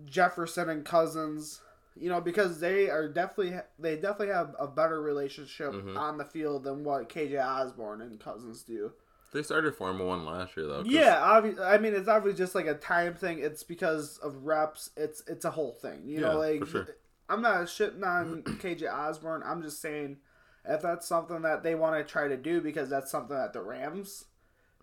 Jefferson 0.05 0.69
and 0.69 0.85
Cousins, 0.85 1.61
you 1.95 2.09
know, 2.09 2.21
because 2.21 2.59
they 2.59 2.89
are 2.89 3.07
definitely 3.07 3.57
they 3.77 3.95
definitely 3.95 4.33
have 4.33 4.55
a 4.59 4.67
better 4.67 5.01
relationship 5.01 5.71
Mhm. 5.73 5.97
on 5.97 6.17
the 6.17 6.25
field 6.25 6.63
than 6.63 6.83
what 6.83 7.09
KJ 7.09 7.39
Osborn 7.43 8.01
and 8.01 8.19
Cousins 8.19 8.63
do. 8.63 8.93
They 9.33 9.43
started 9.43 9.75
Formula 9.75 10.05
1 10.09 10.25
last 10.25 10.57
year 10.57 10.67
though. 10.67 10.83
Yeah, 10.85 11.15
obvi- 11.15 11.59
I 11.59 11.77
mean, 11.77 11.93
it's 11.93 12.09
obviously 12.09 12.37
just 12.37 12.53
like 12.55 12.65
a 12.67 12.73
time 12.73 13.13
thing. 13.13 13.39
It's 13.39 13.63
because 13.63 14.17
of 14.17 14.43
reps. 14.45 14.89
It's 14.97 15.23
it's 15.27 15.45
a 15.45 15.51
whole 15.51 15.73
thing. 15.73 16.01
You 16.05 16.21
know, 16.21 16.37
like 16.37 16.65
sure. 16.65 16.87
I'm 17.29 17.41
not 17.41 17.65
shitting 17.67 18.03
on 18.05 18.43
KJ 18.43 18.91
Osborn. 18.91 19.41
I'm 19.45 19.61
just 19.61 19.81
saying 19.81 20.17
if 20.65 20.81
that's 20.81 21.07
something 21.07 21.41
that 21.41 21.63
they 21.63 21.75
want 21.75 21.95
to 21.95 22.09
try 22.11 22.27
to 22.27 22.37
do 22.37 22.61
because 22.61 22.89
that's 22.89 23.11
something 23.11 23.35
that 23.35 23.53
the 23.53 23.61
Rams. 23.61 24.25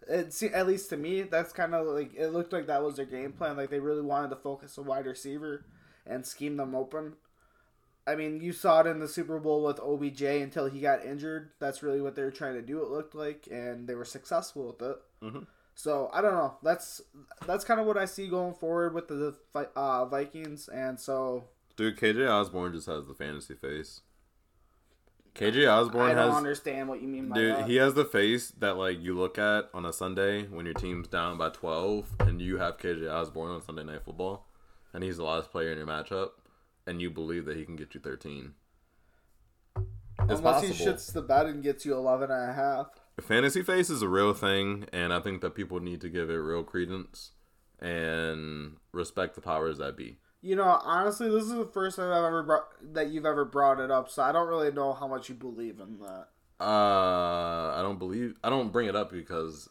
It 0.08 0.32
se- 0.32 0.52
at 0.54 0.66
least 0.66 0.88
to 0.90 0.96
me, 0.96 1.22
that's 1.22 1.52
kind 1.52 1.74
of 1.74 1.86
like 1.86 2.14
it 2.16 2.28
looked 2.28 2.52
like 2.52 2.66
that 2.68 2.82
was 2.82 2.96
their 2.96 3.04
game 3.06 3.32
plan. 3.32 3.56
Like 3.56 3.70
they 3.70 3.80
really 3.80 4.02
wanted 4.02 4.30
to 4.30 4.36
focus 4.36 4.78
on 4.78 4.86
wide 4.86 5.06
receiver 5.06 5.64
and 6.06 6.24
scheme 6.26 6.56
them 6.56 6.74
open. 6.74 7.14
I 8.06 8.14
mean, 8.14 8.40
you 8.40 8.52
saw 8.52 8.80
it 8.80 8.86
in 8.86 9.00
the 9.00 9.08
Super 9.08 9.38
Bowl 9.38 9.62
with 9.64 9.78
OBJ 9.80 10.22
until 10.22 10.66
he 10.66 10.80
got 10.80 11.04
injured. 11.04 11.50
That's 11.58 11.82
really 11.82 12.00
what 12.00 12.14
they 12.16 12.22
were 12.22 12.30
trying 12.30 12.54
to 12.54 12.62
do. 12.62 12.80
It 12.82 12.88
looked 12.90 13.14
like, 13.14 13.46
and 13.50 13.86
they 13.86 13.94
were 13.94 14.06
successful 14.06 14.68
with 14.68 14.80
it. 14.80 14.96
Mhm. 15.22 15.46
So 15.74 16.08
I 16.12 16.22
don't 16.22 16.32
know. 16.34 16.56
That's 16.62 17.02
that's 17.46 17.64
kind 17.64 17.78
of 17.80 17.86
what 17.86 17.98
I 17.98 18.06
see 18.06 18.28
going 18.28 18.54
forward 18.54 18.94
with 18.94 19.08
the 19.08 19.36
uh, 19.76 20.06
Vikings, 20.06 20.68
and 20.68 20.98
so 20.98 21.44
Dude, 21.76 21.96
KJ 21.98 22.28
Osborn 22.28 22.72
just 22.72 22.86
has 22.86 23.06
the 23.06 23.14
fantasy 23.14 23.54
face. 23.54 24.00
KJ 25.38 25.72
Osborn 25.72 26.10
I 26.10 26.14
don't 26.14 26.28
has 26.30 26.36
understand 26.36 26.88
what 26.88 27.00
you 27.00 27.06
mean 27.06 27.28
by 27.28 27.36
Dude, 27.36 27.54
that. 27.54 27.68
he 27.68 27.76
has 27.76 27.94
the 27.94 28.04
face 28.04 28.50
that 28.58 28.76
like 28.76 29.00
you 29.00 29.16
look 29.16 29.38
at 29.38 29.68
on 29.72 29.86
a 29.86 29.92
Sunday 29.92 30.42
when 30.48 30.66
your 30.66 30.74
team's 30.74 31.06
down 31.06 31.38
by 31.38 31.48
twelve 31.50 32.08
and 32.18 32.42
you 32.42 32.58
have 32.58 32.76
KJ 32.78 33.08
Osborn 33.08 33.52
on 33.52 33.62
Sunday 33.62 33.84
Night 33.84 34.04
Football, 34.04 34.48
and 34.92 35.04
he's 35.04 35.16
the 35.16 35.22
last 35.24 35.52
player 35.52 35.70
in 35.70 35.78
your 35.78 35.86
matchup, 35.86 36.30
and 36.88 37.00
you 37.00 37.08
believe 37.08 37.44
that 37.44 37.56
he 37.56 37.64
can 37.64 37.76
get 37.76 37.94
you 37.94 38.00
thirteen. 38.00 38.54
It's 40.28 40.40
Unless 40.40 40.64
he 40.64 40.84
shits 40.84 41.12
the 41.12 41.22
bed 41.22 41.46
and 41.46 41.62
gets 41.62 41.86
you 41.86 41.94
11 41.94 42.30
and 42.30 42.50
a 42.50 42.52
half. 42.52 42.88
Fantasy 43.20 43.62
face 43.62 43.88
is 43.88 44.02
a 44.02 44.08
real 44.08 44.34
thing, 44.34 44.86
and 44.92 45.12
I 45.12 45.20
think 45.20 45.40
that 45.42 45.54
people 45.54 45.78
need 45.78 46.00
to 46.00 46.08
give 46.08 46.28
it 46.28 46.34
real 46.34 46.64
credence 46.64 47.30
and 47.78 48.76
respect 48.92 49.36
the 49.36 49.40
powers 49.40 49.78
that 49.78 49.96
be. 49.96 50.18
You 50.40 50.54
know, 50.56 50.78
honestly, 50.84 51.28
this 51.30 51.44
is 51.44 51.52
the 51.54 51.64
first 51.66 51.96
time 51.96 52.12
I've 52.12 52.24
ever 52.24 52.42
brought, 52.44 52.94
that 52.94 53.08
you've 53.10 53.26
ever 53.26 53.44
brought 53.44 53.80
it 53.80 53.90
up, 53.90 54.08
so 54.08 54.22
I 54.22 54.30
don't 54.32 54.46
really 54.48 54.70
know 54.70 54.92
how 54.92 55.08
much 55.08 55.28
you 55.28 55.34
believe 55.34 55.80
in 55.80 55.98
that. 55.98 56.28
Uh, 56.60 57.74
I 57.76 57.80
don't 57.82 57.98
believe 57.98 58.34
I 58.42 58.50
don't 58.50 58.72
bring 58.72 58.88
it 58.88 58.96
up 58.96 59.10
because 59.12 59.68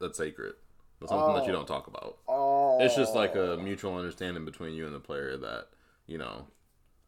that's 0.00 0.18
sacred. 0.18 0.54
That's 1.00 1.10
something 1.10 1.34
that 1.34 1.44
you 1.46 1.50
Oh. 1.50 1.56
don't 1.56 1.66
talk 1.68 1.86
about. 1.86 2.18
Oh, 2.28 2.78
It's 2.82 2.94
just 2.96 3.14
like 3.14 3.34
a 3.36 3.58
mutual 3.62 3.96
understanding 3.96 4.44
between 4.44 4.74
you 4.74 4.86
and 4.86 4.94
the 4.94 5.00
player 5.00 5.36
that 5.38 5.68
you 6.06 6.18
know 6.18 6.46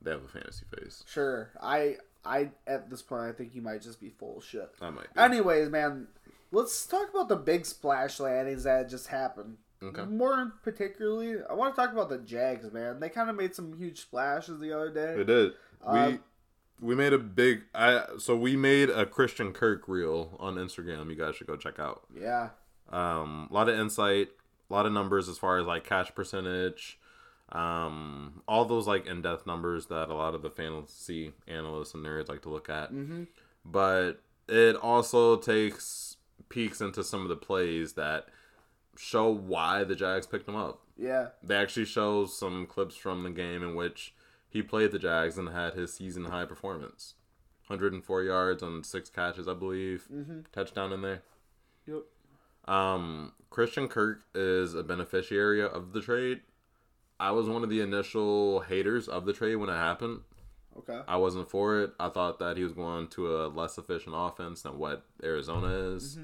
they 0.02 0.10
have 0.10 0.24
a 0.24 0.28
fantasy 0.28 0.64
face. 0.78 1.02
sure. 1.06 1.50
I 1.60 1.96
I 2.24 2.50
at 2.66 2.88
this 2.90 3.02
point 3.02 3.22
I 3.22 3.32
think 3.32 3.54
you 3.54 3.62
might 3.62 3.82
just 3.82 4.00
be 4.00 4.10
full 4.10 4.38
of 4.38 4.44
shit. 4.44 4.70
I 4.80 4.90
might. 4.90 5.12
Be. 5.14 5.20
Anyways, 5.20 5.68
man, 5.70 6.08
let's 6.50 6.86
talk 6.86 7.08
about 7.10 7.28
the 7.28 7.36
big 7.36 7.64
splash 7.66 8.20
landings 8.20 8.64
that 8.64 8.88
just 8.88 9.08
happened. 9.08 9.58
Okay. 9.82 10.04
More 10.04 10.54
particularly, 10.62 11.36
I 11.48 11.54
want 11.54 11.74
to 11.74 11.80
talk 11.80 11.92
about 11.92 12.08
the 12.08 12.18
Jags, 12.18 12.72
man. 12.72 12.98
They 12.98 13.08
kind 13.08 13.30
of 13.30 13.36
made 13.36 13.54
some 13.54 13.78
huge 13.78 14.00
splashes 14.00 14.60
the 14.60 14.72
other 14.72 14.90
day. 14.90 15.20
It 15.20 15.26
did. 15.26 15.52
Uh, 15.84 16.12
we 16.80 16.88
we 16.88 16.94
made 16.94 17.12
a 17.12 17.18
big. 17.18 17.62
I 17.74 18.04
so 18.18 18.36
we 18.36 18.56
made 18.56 18.90
a 18.90 19.06
Christian 19.06 19.52
Kirk 19.52 19.88
reel 19.88 20.36
on 20.40 20.56
Instagram. 20.56 21.08
You 21.10 21.16
guys 21.16 21.36
should 21.36 21.46
go 21.46 21.56
check 21.56 21.78
out. 21.78 22.02
Yeah. 22.14 22.50
Um, 22.90 23.48
a 23.50 23.54
lot 23.54 23.68
of 23.68 23.78
insight, 23.78 24.28
a 24.68 24.72
lot 24.72 24.86
of 24.86 24.92
numbers 24.92 25.28
as 25.28 25.38
far 25.38 25.58
as 25.58 25.66
like 25.66 25.84
catch 25.84 26.14
percentage, 26.14 26.98
um, 27.52 28.42
all 28.48 28.64
those 28.64 28.86
like 28.86 29.06
in 29.06 29.22
depth 29.22 29.46
numbers 29.46 29.86
that 29.86 30.08
a 30.08 30.14
lot 30.14 30.34
of 30.34 30.42
the 30.42 30.50
fantasy 30.50 31.32
analysts 31.46 31.94
and 31.94 32.04
nerds 32.04 32.28
like 32.28 32.42
to 32.42 32.48
look 32.48 32.68
at. 32.68 32.92
Mm-hmm. 32.92 33.24
But 33.64 34.22
it 34.48 34.76
also 34.76 35.36
takes 35.36 36.16
peeks 36.48 36.80
into 36.80 37.04
some 37.04 37.22
of 37.22 37.28
the 37.28 37.36
plays 37.36 37.92
that 37.94 38.26
show 38.98 39.30
why 39.30 39.84
the 39.84 39.94
Jags 39.94 40.26
picked 40.26 40.48
him 40.48 40.56
up. 40.56 40.80
Yeah. 40.96 41.28
They 41.42 41.54
actually 41.54 41.86
show 41.86 42.26
some 42.26 42.66
clips 42.66 42.96
from 42.96 43.22
the 43.22 43.30
game 43.30 43.62
in 43.62 43.74
which 43.74 44.14
he 44.48 44.62
played 44.62 44.90
the 44.90 44.98
Jags 44.98 45.38
and 45.38 45.48
had 45.50 45.74
his 45.74 45.94
season 45.94 46.24
high 46.26 46.44
performance. 46.44 47.14
104 47.68 48.22
yards 48.22 48.62
on 48.62 48.82
six 48.82 49.08
catches, 49.08 49.46
I 49.46 49.54
believe. 49.54 50.08
Mm-hmm. 50.12 50.40
Touchdown 50.52 50.92
in 50.92 51.02
there. 51.02 51.22
Yep. 51.86 52.02
Um, 52.66 53.32
Christian 53.50 53.88
Kirk 53.88 54.22
is 54.34 54.74
a 54.74 54.82
beneficiary 54.82 55.62
of 55.62 55.92
the 55.92 56.00
trade. 56.00 56.40
I 57.20 57.30
was 57.30 57.48
one 57.48 57.62
of 57.62 57.70
the 57.70 57.80
initial 57.80 58.60
haters 58.60 59.08
of 59.08 59.26
the 59.26 59.32
trade 59.32 59.56
when 59.56 59.68
it 59.68 59.74
happened. 59.74 60.20
Okay. 60.78 61.00
I 61.08 61.16
wasn't 61.16 61.50
for 61.50 61.80
it. 61.80 61.92
I 61.98 62.08
thought 62.08 62.38
that 62.38 62.56
he 62.56 62.62
was 62.62 62.72
going 62.72 63.08
to 63.08 63.36
a 63.36 63.48
less 63.48 63.78
efficient 63.78 64.14
offense 64.16 64.62
than 64.62 64.78
what 64.78 65.04
Arizona 65.22 65.68
is. 65.94 66.18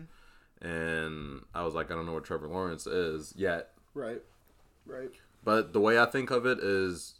And 0.64 1.42
I 1.54 1.62
was 1.62 1.74
like, 1.74 1.90
I 1.90 1.94
don't 1.94 2.06
know 2.06 2.14
what 2.14 2.24
Trevor 2.24 2.48
Lawrence 2.48 2.86
is 2.86 3.34
yet. 3.36 3.72
Right. 3.92 4.22
Right. 4.86 5.10
But 5.44 5.72
the 5.74 5.80
way 5.80 5.98
I 5.98 6.06
think 6.06 6.30
of 6.30 6.46
it 6.46 6.58
is 6.58 7.16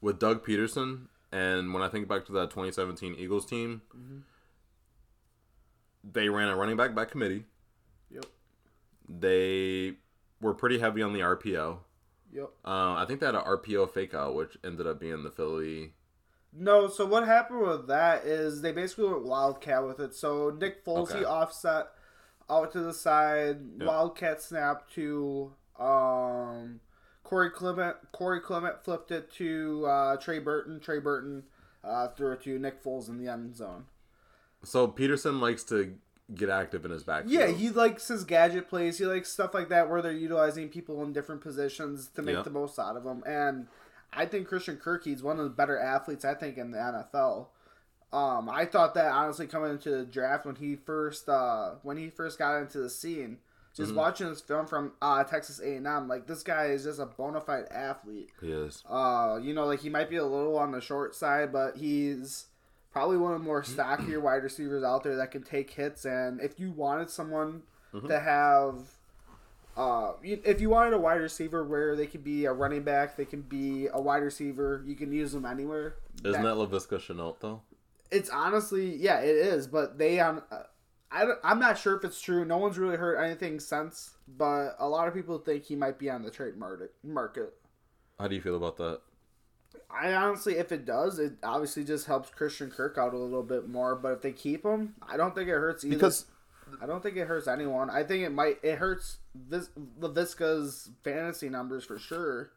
with 0.00 0.20
Doug 0.20 0.46
Pederson, 0.46 1.08
and 1.32 1.74
when 1.74 1.82
I 1.82 1.88
think 1.88 2.06
back 2.06 2.24
to 2.26 2.32
that 2.32 2.50
2017 2.50 3.16
Eagles 3.18 3.46
team, 3.46 3.82
they 6.04 6.28
ran 6.28 6.48
a 6.48 6.56
running 6.56 6.76
back 6.76 6.94
by 6.94 7.04
committee. 7.04 7.44
Yep. 8.10 8.26
They 9.08 9.94
were 10.40 10.54
pretty 10.54 10.78
heavy 10.78 11.02
on 11.02 11.12
the 11.12 11.20
RPO. 11.20 11.78
Yep. 12.32 12.50
Uh, 12.64 12.94
I 12.94 13.04
think 13.08 13.20
they 13.20 13.26
had 13.26 13.34
an 13.34 13.42
RPO 13.42 13.90
fake 13.92 14.14
out, 14.14 14.34
which 14.34 14.56
ended 14.64 14.86
up 14.86 15.00
being 15.00 15.22
the 15.24 15.30
Philly. 15.30 15.94
No, 16.52 16.86
so 16.88 17.04
what 17.06 17.26
happened 17.26 17.62
with 17.62 17.88
that 17.88 18.24
is 18.24 18.62
they 18.62 18.70
basically 18.70 19.08
went 19.08 19.24
wildcat 19.24 19.84
with 19.84 19.98
it. 19.98 20.14
So 20.14 20.50
Nick 20.50 20.84
Foles 20.84 21.10
Okay. 21.10 21.24
offset 21.24 21.86
out 22.50 22.72
to 22.72 22.80
the 22.80 22.92
side, 22.94 23.58
Yep. 23.78 23.88
wildcat 23.88 24.42
snap 24.42 24.88
to 24.94 25.52
um 25.78 26.80
Corey 27.22 27.50
Clement. 27.50 27.96
Corey 28.12 28.40
Clement 28.40 28.84
flipped 28.84 29.10
it 29.10 29.32
to 29.34 29.86
uh, 29.86 30.16
Trey 30.18 30.38
Burton. 30.38 30.78
Trey 30.78 30.98
Burton 30.98 31.44
uh, 31.82 32.08
threw 32.08 32.32
it 32.32 32.42
to 32.42 32.58
Nick 32.58 32.82
Foles 32.84 33.08
in 33.08 33.18
the 33.18 33.30
end 33.32 33.56
zone. 33.56 33.86
So 34.62 34.86
Pederson 34.88 35.40
likes 35.40 35.64
to 35.64 35.94
get 36.34 36.48
active 36.50 36.84
in 36.84 36.90
his 36.90 37.02
backfield. 37.02 37.32
Yeah, 37.32 37.46
he 37.48 37.70
likes 37.70 38.08
his 38.08 38.24
gadget 38.24 38.68
plays. 38.68 38.98
He 38.98 39.04
likes 39.06 39.30
stuff 39.32 39.52
like 39.54 39.68
that 39.70 39.88
where 39.90 40.00
they're 40.02 40.12
utilizing 40.12 40.68
people 40.68 41.02
in 41.02 41.12
different 41.12 41.40
positions 41.40 42.08
to 42.14 42.22
make 42.22 42.36
Yep. 42.36 42.44
the 42.44 42.50
most 42.50 42.78
out 42.78 42.96
of 42.96 43.04
them. 43.04 43.22
And 43.26 43.66
I 44.12 44.26
think 44.26 44.46
Christian 44.46 44.76
Kirk, 44.76 45.04
he's 45.04 45.22
one 45.22 45.38
of 45.38 45.44
the 45.44 45.50
better 45.50 45.78
athletes 45.78 46.24
I 46.24 46.34
think 46.34 46.56
in 46.56 46.70
the 46.70 46.78
NFL. 46.78 47.48
Um, 48.14 48.48
I 48.48 48.64
thought 48.64 48.94
that 48.94 49.10
honestly 49.10 49.46
coming 49.46 49.70
into 49.72 49.90
the 49.90 50.04
draft 50.04 50.46
when 50.46 50.54
he 50.56 50.76
first 50.76 51.28
uh, 51.28 51.72
when 51.82 51.96
he 51.96 52.10
first 52.10 52.38
got 52.38 52.58
into 52.58 52.78
the 52.78 52.88
scene, 52.90 53.38
just 53.76 53.88
Mm-hmm. 53.90 53.98
watching 53.98 54.28
this 54.28 54.40
film 54.40 54.66
from 54.66 54.92
uh, 55.02 55.24
Texas 55.24 55.58
A 55.60 55.74
and 55.76 55.86
M, 55.86 56.06
like 56.06 56.26
this 56.28 56.42
guy 56.44 56.66
is 56.66 56.84
just 56.84 57.00
a 57.00 57.06
bona 57.06 57.40
fide 57.40 57.64
athlete. 57.72 58.30
he 58.40 58.52
is. 58.52 58.84
Uh, 58.88 59.38
you 59.42 59.52
know, 59.52 59.66
like 59.66 59.80
he 59.80 59.88
might 59.88 60.08
be 60.08 60.16
a 60.16 60.24
little 60.24 60.56
on 60.56 60.70
the 60.70 60.80
short 60.80 61.14
side, 61.16 61.52
but 61.52 61.76
he's 61.76 62.46
probably 62.92 63.16
one 63.16 63.32
of 63.32 63.40
the 63.40 63.44
more 63.44 63.64
stockier 63.64 64.20
wide 64.20 64.44
receivers 64.44 64.84
out 64.84 65.02
there 65.02 65.16
that 65.16 65.32
can 65.32 65.42
take 65.42 65.70
hits. 65.70 66.04
And 66.04 66.40
if 66.40 66.60
you 66.60 66.70
wanted 66.70 67.10
someone 67.10 67.62
Mm-hmm. 67.92 68.08
to 68.08 68.18
have, 68.18 68.74
uh, 69.76 70.12
if 70.22 70.60
you 70.60 70.68
wanted 70.68 70.94
a 70.94 70.98
wide 70.98 71.20
receiver 71.20 71.62
where 71.64 71.94
they 71.96 72.06
could 72.08 72.24
be 72.24 72.44
a 72.44 72.52
running 72.52 72.82
back, 72.82 73.16
they 73.16 73.24
can 73.24 73.40
be 73.42 73.86
a 73.92 74.00
wide 74.00 74.22
receiver, 74.24 74.82
you 74.84 74.96
can 74.96 75.12
use 75.12 75.30
them 75.32 75.44
anywhere. 75.44 75.94
Isn't 76.24 76.42
That- 76.42 76.42
that 76.42 76.54
Laviska 76.56 76.98
Shenault 76.98 77.36
though? 77.40 77.62
It's 78.10 78.30
honestly, 78.30 78.94
yeah, 78.96 79.20
it 79.20 79.34
is. 79.36 79.66
But 79.66 79.98
they 79.98 80.20
um, 80.20 80.42
uh, 80.50 80.62
I 81.10 81.24
don't- 81.24 81.38
I'm 81.44 81.58
not 81.58 81.78
sure 81.78 81.96
if 81.96 82.04
it's 82.04 82.20
true. 82.20 82.44
No 82.44 82.58
one's 82.58 82.78
really 82.78 82.96
heard 82.96 83.16
anything 83.22 83.60
since, 83.60 84.16
but 84.26 84.74
a 84.78 84.88
lot 84.88 85.06
of 85.08 85.14
people 85.14 85.38
think 85.38 85.64
he 85.64 85.76
might 85.76 85.98
be 85.98 86.10
on 86.10 86.22
the 86.22 86.30
trade 86.30 86.56
market. 86.56 86.92
Market. 87.02 87.54
How 88.18 88.28
do 88.28 88.34
you 88.34 88.40
feel 88.40 88.56
about 88.56 88.76
that? 88.78 89.00
I 89.90 90.12
honestly, 90.12 90.56
if 90.56 90.72
it 90.72 90.84
does, 90.84 91.18
it 91.20 91.34
obviously 91.42 91.84
just 91.84 92.06
helps 92.06 92.30
Christian 92.30 92.70
Kirk 92.70 92.98
out 92.98 93.14
a 93.14 93.18
little 93.18 93.42
bit 93.44 93.68
more. 93.68 93.94
But 93.94 94.12
if 94.12 94.22
they 94.22 94.32
keep 94.32 94.64
him, 94.64 94.94
I 95.02 95.16
don't 95.16 95.34
think 95.34 95.48
it 95.48 95.52
hurts 95.52 95.84
either. 95.84 95.94
Because 95.94 96.26
I 96.80 96.86
don't 96.86 97.02
think 97.02 97.16
it 97.16 97.28
hurts 97.28 97.46
anyone. 97.46 97.90
I 97.90 98.02
think 98.02 98.24
it 98.24 98.30
might. 98.32 98.58
It 98.62 98.78
hurts 98.78 99.18
this 99.34 99.70
Laviska's 100.00 100.90
fantasy 101.04 101.48
numbers 101.48 101.84
for 101.84 101.98
sure. 101.98 102.50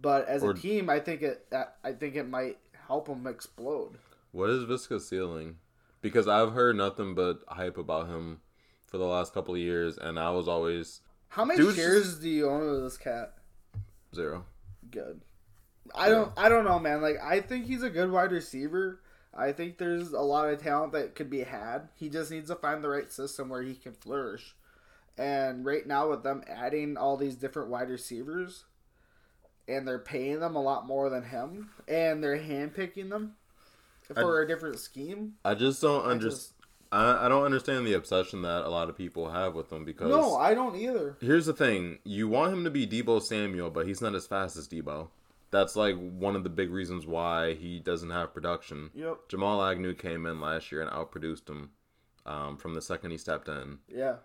But 0.00 0.26
as 0.26 0.42
Or- 0.42 0.50
a 0.50 0.54
team, 0.54 0.90
I 0.90 0.98
think 0.98 1.22
it. 1.22 1.52
I 1.84 1.92
think 1.92 2.16
it 2.16 2.28
might 2.28 2.58
help 2.88 3.06
him 3.08 3.26
explode. 3.26 3.98
What 4.34 4.50
is 4.50 4.64
Viska's 4.64 5.06
ceiling? 5.06 5.58
Because 6.02 6.26
I've 6.26 6.54
heard 6.54 6.74
nothing 6.74 7.14
but 7.14 7.44
hype 7.46 7.78
about 7.78 8.08
him 8.08 8.40
for 8.84 8.98
the 8.98 9.04
last 9.04 9.32
couple 9.32 9.54
of 9.54 9.60
years, 9.60 9.96
and 9.96 10.18
I 10.18 10.30
was 10.30 10.48
always 10.48 11.02
How 11.28 11.44
many 11.44 11.60
Dude's 11.60 11.76
shares 11.76 12.18
do 12.18 12.28
you 12.28 12.50
own 12.50 12.68
of 12.68 12.82
this 12.82 12.98
cat? 12.98 13.34
zero. 14.12 14.44
Good. 14.90 15.20
I 15.94 16.08
don't. 16.08 16.32
I 16.36 16.48
don't 16.48 16.64
know, 16.64 16.80
man. 16.80 17.00
Like 17.00 17.18
I 17.22 17.42
think 17.42 17.66
he's 17.66 17.84
a 17.84 17.90
good 17.90 18.10
wide 18.10 18.32
receiver. 18.32 19.00
I 19.32 19.52
think 19.52 19.78
there's 19.78 20.12
a 20.12 20.20
lot 20.20 20.48
of 20.48 20.60
talent 20.60 20.92
that 20.94 21.14
could 21.14 21.30
be 21.30 21.44
had. 21.44 21.88
He 21.94 22.08
just 22.08 22.32
needs 22.32 22.48
to 22.48 22.56
find 22.56 22.82
the 22.82 22.88
right 22.88 23.12
system 23.12 23.48
where 23.48 23.62
he 23.62 23.76
can 23.76 23.92
flourish. 23.92 24.56
And 25.16 25.64
right 25.64 25.86
now, 25.86 26.10
with 26.10 26.24
them 26.24 26.42
adding 26.48 26.96
all 26.96 27.16
these 27.16 27.36
different 27.36 27.70
wide 27.70 27.88
receivers, 27.88 28.64
and 29.68 29.86
they're 29.86 30.00
paying 30.00 30.40
them 30.40 30.56
a 30.56 30.62
lot 30.62 30.88
more 30.88 31.08
than 31.08 31.22
him, 31.22 31.70
and 31.86 32.22
they're 32.22 32.38
handpicking 32.38 33.10
them 33.10 33.36
for 34.12 34.42
a 34.42 34.46
different 34.46 34.78
scheme. 34.78 35.34
I 35.44 35.54
just 35.54 35.80
don't 35.82 36.04
understand. 36.04 36.52
I, 36.92 37.26
I 37.26 37.28
don't 37.28 37.44
understand 37.44 37.86
the 37.86 37.94
obsession 37.94 38.42
that 38.42 38.64
a 38.64 38.68
lot 38.68 38.88
of 38.88 38.96
people 38.96 39.30
have 39.30 39.54
with 39.54 39.72
him 39.72 39.84
because 39.84 40.10
No, 40.10 40.36
I 40.36 40.54
don't 40.54 40.76
either. 40.76 41.16
here's 41.20 41.46
the 41.46 41.52
thing: 41.52 41.98
you 42.04 42.28
want 42.28 42.52
him 42.52 42.64
to 42.64 42.70
be 42.70 42.86
Deebo 42.86 43.20
Samuel, 43.22 43.70
but 43.70 43.86
he's 43.86 44.00
not 44.00 44.14
as 44.14 44.26
fast 44.26 44.56
as 44.56 44.68
Deebo. 44.68 45.08
That's 45.50 45.76
like 45.76 45.96
one 45.96 46.34
of 46.36 46.42
the 46.44 46.50
big 46.50 46.70
reasons 46.70 47.06
why 47.06 47.54
he 47.54 47.78
doesn't 47.78 48.10
have 48.10 48.34
production. 48.34 48.90
Yep. 48.94 49.28
Jamal 49.28 49.62
Agnew 49.62 49.94
came 49.94 50.26
in 50.26 50.40
last 50.40 50.72
year 50.72 50.82
and 50.82 50.90
outproduced 50.90 51.48
him 51.48 51.70
um, 52.26 52.56
from 52.56 52.74
the 52.74 52.82
second 52.82 53.12
he 53.12 53.18
stepped 53.18 53.48
in. 53.48 53.78
Yeah. 53.88 54.16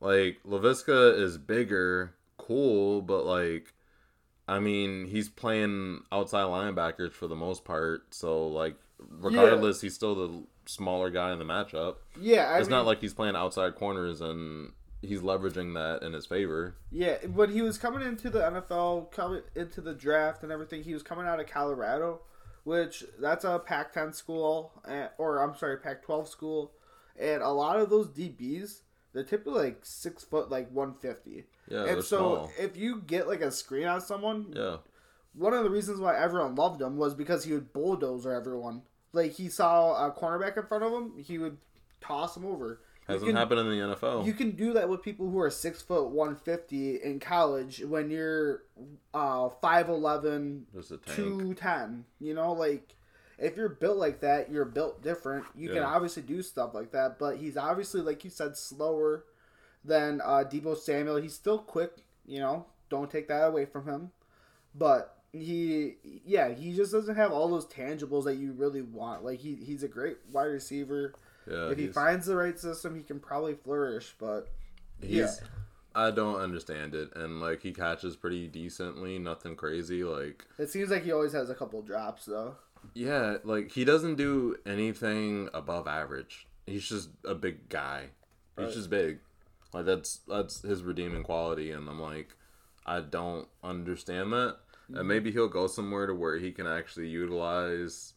Like 0.00 0.38
Laviska 0.46 1.18
is 1.18 1.38
bigger, 1.38 2.14
cool, 2.36 3.00
but 3.00 3.24
like, 3.24 3.72
I 4.46 4.58
mean, 4.58 5.06
he's 5.06 5.30
playing 5.30 6.02
outside 6.12 6.44
linebackers 6.44 7.12
for 7.12 7.26
the 7.26 7.34
most 7.36 7.64
part. 7.64 8.14
So 8.14 8.46
like, 8.46 8.76
regardless, 8.98 9.80
he's 9.80 9.94
still 9.94 10.14
the 10.14 10.42
smaller 10.66 11.10
guy 11.10 11.32
in 11.32 11.38
the 11.38 11.44
matchup. 11.44 11.96
Yeah. 12.20 12.50
I 12.50 12.58
it's 12.58 12.68
mean, 12.68 12.78
not 12.78 12.86
like 12.86 13.00
he's 13.00 13.14
playing 13.14 13.36
outside 13.36 13.74
corners 13.76 14.20
and 14.20 14.72
he's 15.02 15.20
leveraging 15.20 15.74
that 15.74 16.04
in 16.04 16.12
his 16.12 16.26
favor. 16.26 16.74
Yeah, 16.90 17.16
when 17.26 17.50
he 17.50 17.62
was 17.62 17.78
coming 17.78 18.06
into 18.06 18.30
the 18.30 18.40
NFL, 18.40 19.10
coming 19.12 19.42
into 19.54 19.80
the 19.80 19.94
draft 19.94 20.42
and 20.42 20.50
everything, 20.52 20.82
he 20.82 20.94
was 20.94 21.02
coming 21.02 21.26
out 21.26 21.40
of 21.40 21.46
Colorado, 21.46 22.20
which 22.64 23.04
that's 23.20 23.44
a 23.44 23.58
Pac-10 23.58 24.14
school, 24.14 24.72
eh, 24.88 25.08
or 25.18 25.38
I'm 25.42 25.56
sorry, 25.56 25.76
Pac-12 25.78 26.28
school, 26.28 26.72
and 27.18 27.42
a 27.42 27.50
lot 27.50 27.78
of 27.78 27.90
those 27.90 28.08
DBs, 28.08 28.80
they're 29.12 29.24
typically 29.24 29.64
like 29.64 29.78
six 29.82 30.24
foot, 30.24 30.50
like 30.50 30.70
150. 30.70 31.44
Yeah, 31.68 31.84
and 31.84 32.04
so 32.04 32.18
small. 32.18 32.50
if 32.58 32.76
you 32.76 33.02
get 33.06 33.26
like 33.28 33.40
a 33.40 33.50
screen 33.50 33.86
on 33.86 34.00
someone, 34.00 34.52
Yeah, 34.54 34.76
one 35.36 35.52
of 35.52 35.62
the 35.64 35.70
reasons 35.70 36.00
why 36.00 36.18
everyone 36.18 36.54
loved 36.54 36.80
him 36.80 36.96
was 36.96 37.14
because 37.14 37.44
he 37.44 37.52
would 37.52 37.72
bulldozer 37.72 38.32
everyone. 38.32 38.82
Like 39.12 39.32
he 39.32 39.48
saw 39.48 40.06
a 40.06 40.10
cornerback 40.12 40.56
in 40.56 40.64
front 40.66 40.84
of 40.84 40.92
him, 40.92 41.12
he 41.22 41.38
would 41.38 41.58
toss 42.00 42.36
him 42.36 42.44
over. 42.44 42.80
Hasn't 43.06 43.28
can- 43.28 43.36
happened 43.36 43.60
in 43.60 43.66
the 43.68 43.94
NFL. 43.94 44.26
you 44.26 44.32
can 44.32 44.50
do 44.52 44.72
that 44.72 44.88
with 44.88 45.00
people 45.02 45.30
who 45.30 45.38
are 45.38 45.48
six 45.50 45.80
foot 45.80 46.08
one 46.10 46.34
fifty 46.34 46.96
in 46.96 47.20
college 47.20 47.80
when 47.86 48.10
you're 48.10 48.64
uh 49.14 49.48
five 49.62 49.88
eleven 49.88 50.66
Just 50.74 50.90
a 50.90 50.96
tank. 50.98 51.16
two 51.16 51.54
ten. 51.54 52.04
You 52.18 52.34
know, 52.34 52.52
like 52.52 52.96
if 53.38 53.56
you're 53.56 53.68
built 53.68 53.98
like 53.98 54.20
that, 54.22 54.50
you're 54.50 54.64
built 54.64 55.02
different. 55.02 55.44
You 55.54 55.68
can 55.68 55.84
obviously 55.84 56.22
do 56.22 56.42
stuff 56.42 56.74
like 56.74 56.90
that, 56.92 57.18
but 57.18 57.36
he's 57.36 57.56
obviously 57.56 58.00
like 58.00 58.24
you 58.24 58.30
said, 58.30 58.56
slower 58.56 59.24
than 59.84 60.20
uh 60.20 60.42
Deebo 60.50 60.76
Samuel. 60.76 61.16
He's 61.18 61.34
still 61.34 61.58
quick, 61.60 61.92
you 62.26 62.40
know, 62.40 62.66
don't 62.90 63.08
take 63.10 63.28
that 63.28 63.44
away 63.46 63.66
from 63.66 63.86
him. 63.86 64.10
But 64.74 65.15
he 65.40 65.96
yeah, 66.24 66.48
he 66.50 66.74
just 66.74 66.92
doesn't 66.92 67.16
have 67.16 67.32
all 67.32 67.48
those 67.48 67.66
tangibles 67.66 68.24
that 68.24 68.36
you 68.36 68.52
really 68.52 68.82
want. 68.82 69.24
Like 69.24 69.40
he 69.40 69.54
he's 69.56 69.82
a 69.82 69.88
great 69.88 70.18
wide 70.32 70.44
receiver. 70.46 71.14
Yeah, 71.50 71.70
if 71.70 71.78
he 71.78 71.86
finds 71.88 72.26
the 72.26 72.36
right 72.36 72.58
system, 72.58 72.96
he 72.96 73.02
can 73.02 73.20
probably 73.20 73.54
flourish, 73.54 74.14
but 74.18 74.48
yeah. 75.00 75.22
He's 75.22 75.40
I 75.94 76.10
don't 76.10 76.36
understand 76.40 76.94
it, 76.94 77.16
and 77.16 77.40
like 77.40 77.62
he 77.62 77.72
catches 77.72 78.16
pretty 78.16 78.48
decently, 78.48 79.18
nothing 79.18 79.56
crazy. 79.56 80.04
Like 80.04 80.44
It 80.58 80.68
seems 80.70 80.90
like 80.90 81.04
he 81.04 81.12
always 81.12 81.32
has 81.32 81.48
a 81.48 81.54
couple 81.54 81.80
drops 81.82 82.26
though. 82.26 82.56
yeah, 82.94 83.36
like 83.44 83.70
he 83.72 83.84
doesn't 83.84 84.16
do 84.16 84.56
anything 84.66 85.48
above 85.54 85.86
average. 85.88 86.46
He's 86.66 86.86
just 86.86 87.10
a 87.24 87.34
big 87.34 87.68
guy. 87.68 88.10
He's 88.58 88.74
just 88.74 88.90
big. 88.90 89.20
Like 89.72 89.86
that's 89.86 90.20
that's 90.28 90.62
his 90.62 90.82
redeeming 90.82 91.22
quality, 91.22 91.70
and 91.70 91.88
I'm 91.88 92.00
like, 92.00 92.34
I 92.84 93.00
don't 93.00 93.48
understand 93.62 94.32
that. 94.32 94.56
Mm-hmm. 94.90 94.98
And 94.98 95.08
maybe 95.08 95.32
he'll 95.32 95.48
go 95.48 95.66
somewhere 95.66 96.06
to 96.06 96.14
where 96.14 96.36
he 96.38 96.52
can 96.52 96.66
actually 96.66 97.08
utilize 97.08 98.14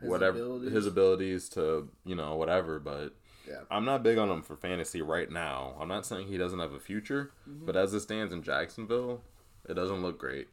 His 0.00 0.10
whatever 0.10 0.38
abilities. 0.38 0.72
his 0.72 0.86
abilities 0.86 1.48
to 1.50 1.88
you 2.04 2.14
know 2.16 2.36
whatever. 2.36 2.78
But 2.80 3.14
Yeah. 3.48 3.60
I'm 3.70 3.84
not 3.84 4.02
big 4.02 4.18
on 4.18 4.28
him 4.30 4.42
for 4.42 4.56
fantasy 4.56 5.02
right 5.02 5.30
now. 5.30 5.76
I'm 5.80 5.88
not 5.88 6.04
saying 6.06 6.26
he 6.28 6.36
doesn't 6.38 6.58
have 6.58 6.72
a 6.72 6.80
future, 6.80 7.32
Mm-hmm. 7.48 7.66
but 7.66 7.76
as 7.76 7.94
it 7.94 8.00
stands 8.00 8.32
in 8.32 8.42
Jacksonville, 8.42 9.22
it 9.68 9.74
doesn't 9.74 10.02
look 10.02 10.18
great. 10.18 10.48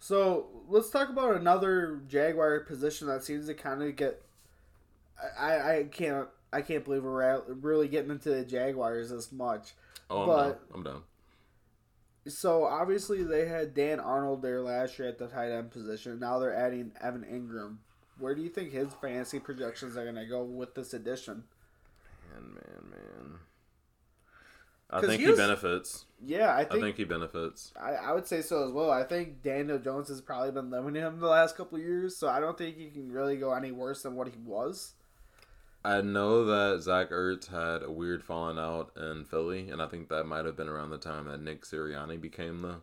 So 0.00 0.46
let's 0.68 0.90
talk 0.90 1.08
about 1.10 1.36
another 1.36 2.00
Jaguar 2.08 2.60
position 2.60 3.08
that 3.08 3.24
seems 3.24 3.46
to 3.46 3.54
kind 3.54 3.82
of 3.82 3.94
get. 3.96 4.22
I, 5.38 5.78
I 5.78 5.84
can't 5.90 6.28
I 6.52 6.62
can't 6.62 6.84
believe 6.84 7.02
we're 7.04 7.42
really 7.46 7.88
getting 7.88 8.10
into 8.12 8.30
the 8.30 8.44
Jaguars 8.44 9.10
this 9.10 9.32
much. 9.32 9.74
Oh, 10.08 10.22
I'm 10.22 10.26
But-. 10.28 10.60
I'm 10.74 10.82
done. 10.82 11.02
So 12.26 12.64
obviously 12.64 13.22
they 13.22 13.46
had 13.46 13.74
Dan 13.74 14.00
Arnold 14.00 14.42
there 14.42 14.60
last 14.60 14.98
year 14.98 15.08
at 15.08 15.18
the 15.18 15.28
tight 15.28 15.50
end 15.50 15.70
position. 15.70 16.18
Now 16.18 16.38
they're 16.38 16.54
adding 16.54 16.92
Evan 17.00 17.24
Engram. 17.24 17.78
Where 18.18 18.34
do 18.34 18.42
you 18.42 18.48
think 18.48 18.72
his 18.72 18.92
fantasy 19.00 19.38
projections 19.38 19.96
are 19.96 20.04
going 20.04 20.16
to 20.16 20.26
go 20.26 20.42
with 20.42 20.74
this 20.74 20.92
addition? 20.92 21.44
Man, 22.34 22.54
man, 22.54 22.90
man. 22.90 23.38
I 24.90 25.00
think 25.02 25.20
he 25.20 25.26
he 25.26 25.32
benefits. 25.34 26.06
Yeah, 26.24 26.54
I 26.54 26.60
I 26.60 26.64
think 26.64 26.82
think 26.82 26.96
he 26.96 27.04
benefits. 27.04 27.72
I, 27.80 27.92
I 27.92 28.12
would 28.12 28.26
say 28.26 28.40
so 28.42 28.66
as 28.66 28.72
well. 28.72 28.90
I 28.90 29.04
think 29.04 29.42
Daniel 29.42 29.78
Jones 29.78 30.08
has 30.08 30.20
probably 30.20 30.50
been 30.50 30.70
limiting 30.70 31.02
him 31.02 31.20
the 31.20 31.28
last 31.28 31.56
couple 31.56 31.78
of 31.78 31.84
years, 31.84 32.16
so 32.16 32.28
I 32.28 32.40
don't 32.40 32.56
think 32.56 32.76
he 32.76 32.88
can 32.88 33.12
really 33.12 33.36
go 33.36 33.52
any 33.52 33.70
worse 33.70 34.02
than 34.02 34.14
what 34.14 34.28
he 34.28 34.38
was. 34.44 34.94
I 35.84 36.00
know 36.00 36.44
that 36.44 36.82
Zach 36.82 37.10
Ertz 37.10 37.48
had 37.48 37.82
a 37.82 37.90
weird 37.90 38.22
falling 38.24 38.58
out 38.58 38.90
in 38.96 39.24
Philly, 39.24 39.68
and 39.70 39.80
I 39.80 39.86
think 39.86 40.08
that 40.08 40.24
might 40.24 40.44
have 40.44 40.56
been 40.56 40.68
around 40.68 40.90
the 40.90 40.98
time 40.98 41.26
that 41.26 41.40
Nick 41.40 41.62
Sirianni 41.62 42.20
became 42.20 42.62
the 42.62 42.80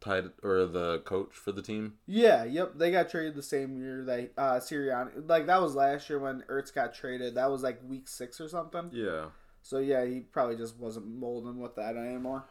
tight 0.00 0.24
or 0.42 0.66
the 0.66 1.00
coach 1.00 1.32
for 1.34 1.52
the 1.52 1.62
team. 1.62 1.94
Yeah, 2.06 2.44
yep. 2.44 2.72
They 2.76 2.90
got 2.90 3.10
traded 3.10 3.34
the 3.36 3.42
same 3.42 3.76
year 3.78 4.02
that 4.04 4.32
uh 4.36 4.54
Sirianni 4.60 5.28
like 5.28 5.46
that 5.46 5.60
was 5.62 5.74
last 5.74 6.08
year 6.10 6.18
when 6.18 6.42
Ertz 6.48 6.74
got 6.74 6.94
traded. 6.94 7.34
That 7.36 7.50
was 7.50 7.62
like 7.62 7.80
week 7.86 8.08
six 8.08 8.40
or 8.40 8.48
something. 8.48 8.90
Yeah. 8.92 9.26
So 9.62 9.78
yeah, 9.78 10.04
he 10.04 10.20
probably 10.20 10.56
just 10.56 10.78
wasn't 10.78 11.06
molding 11.06 11.60
with 11.60 11.76
that 11.76 11.96
anymore. 11.96 12.44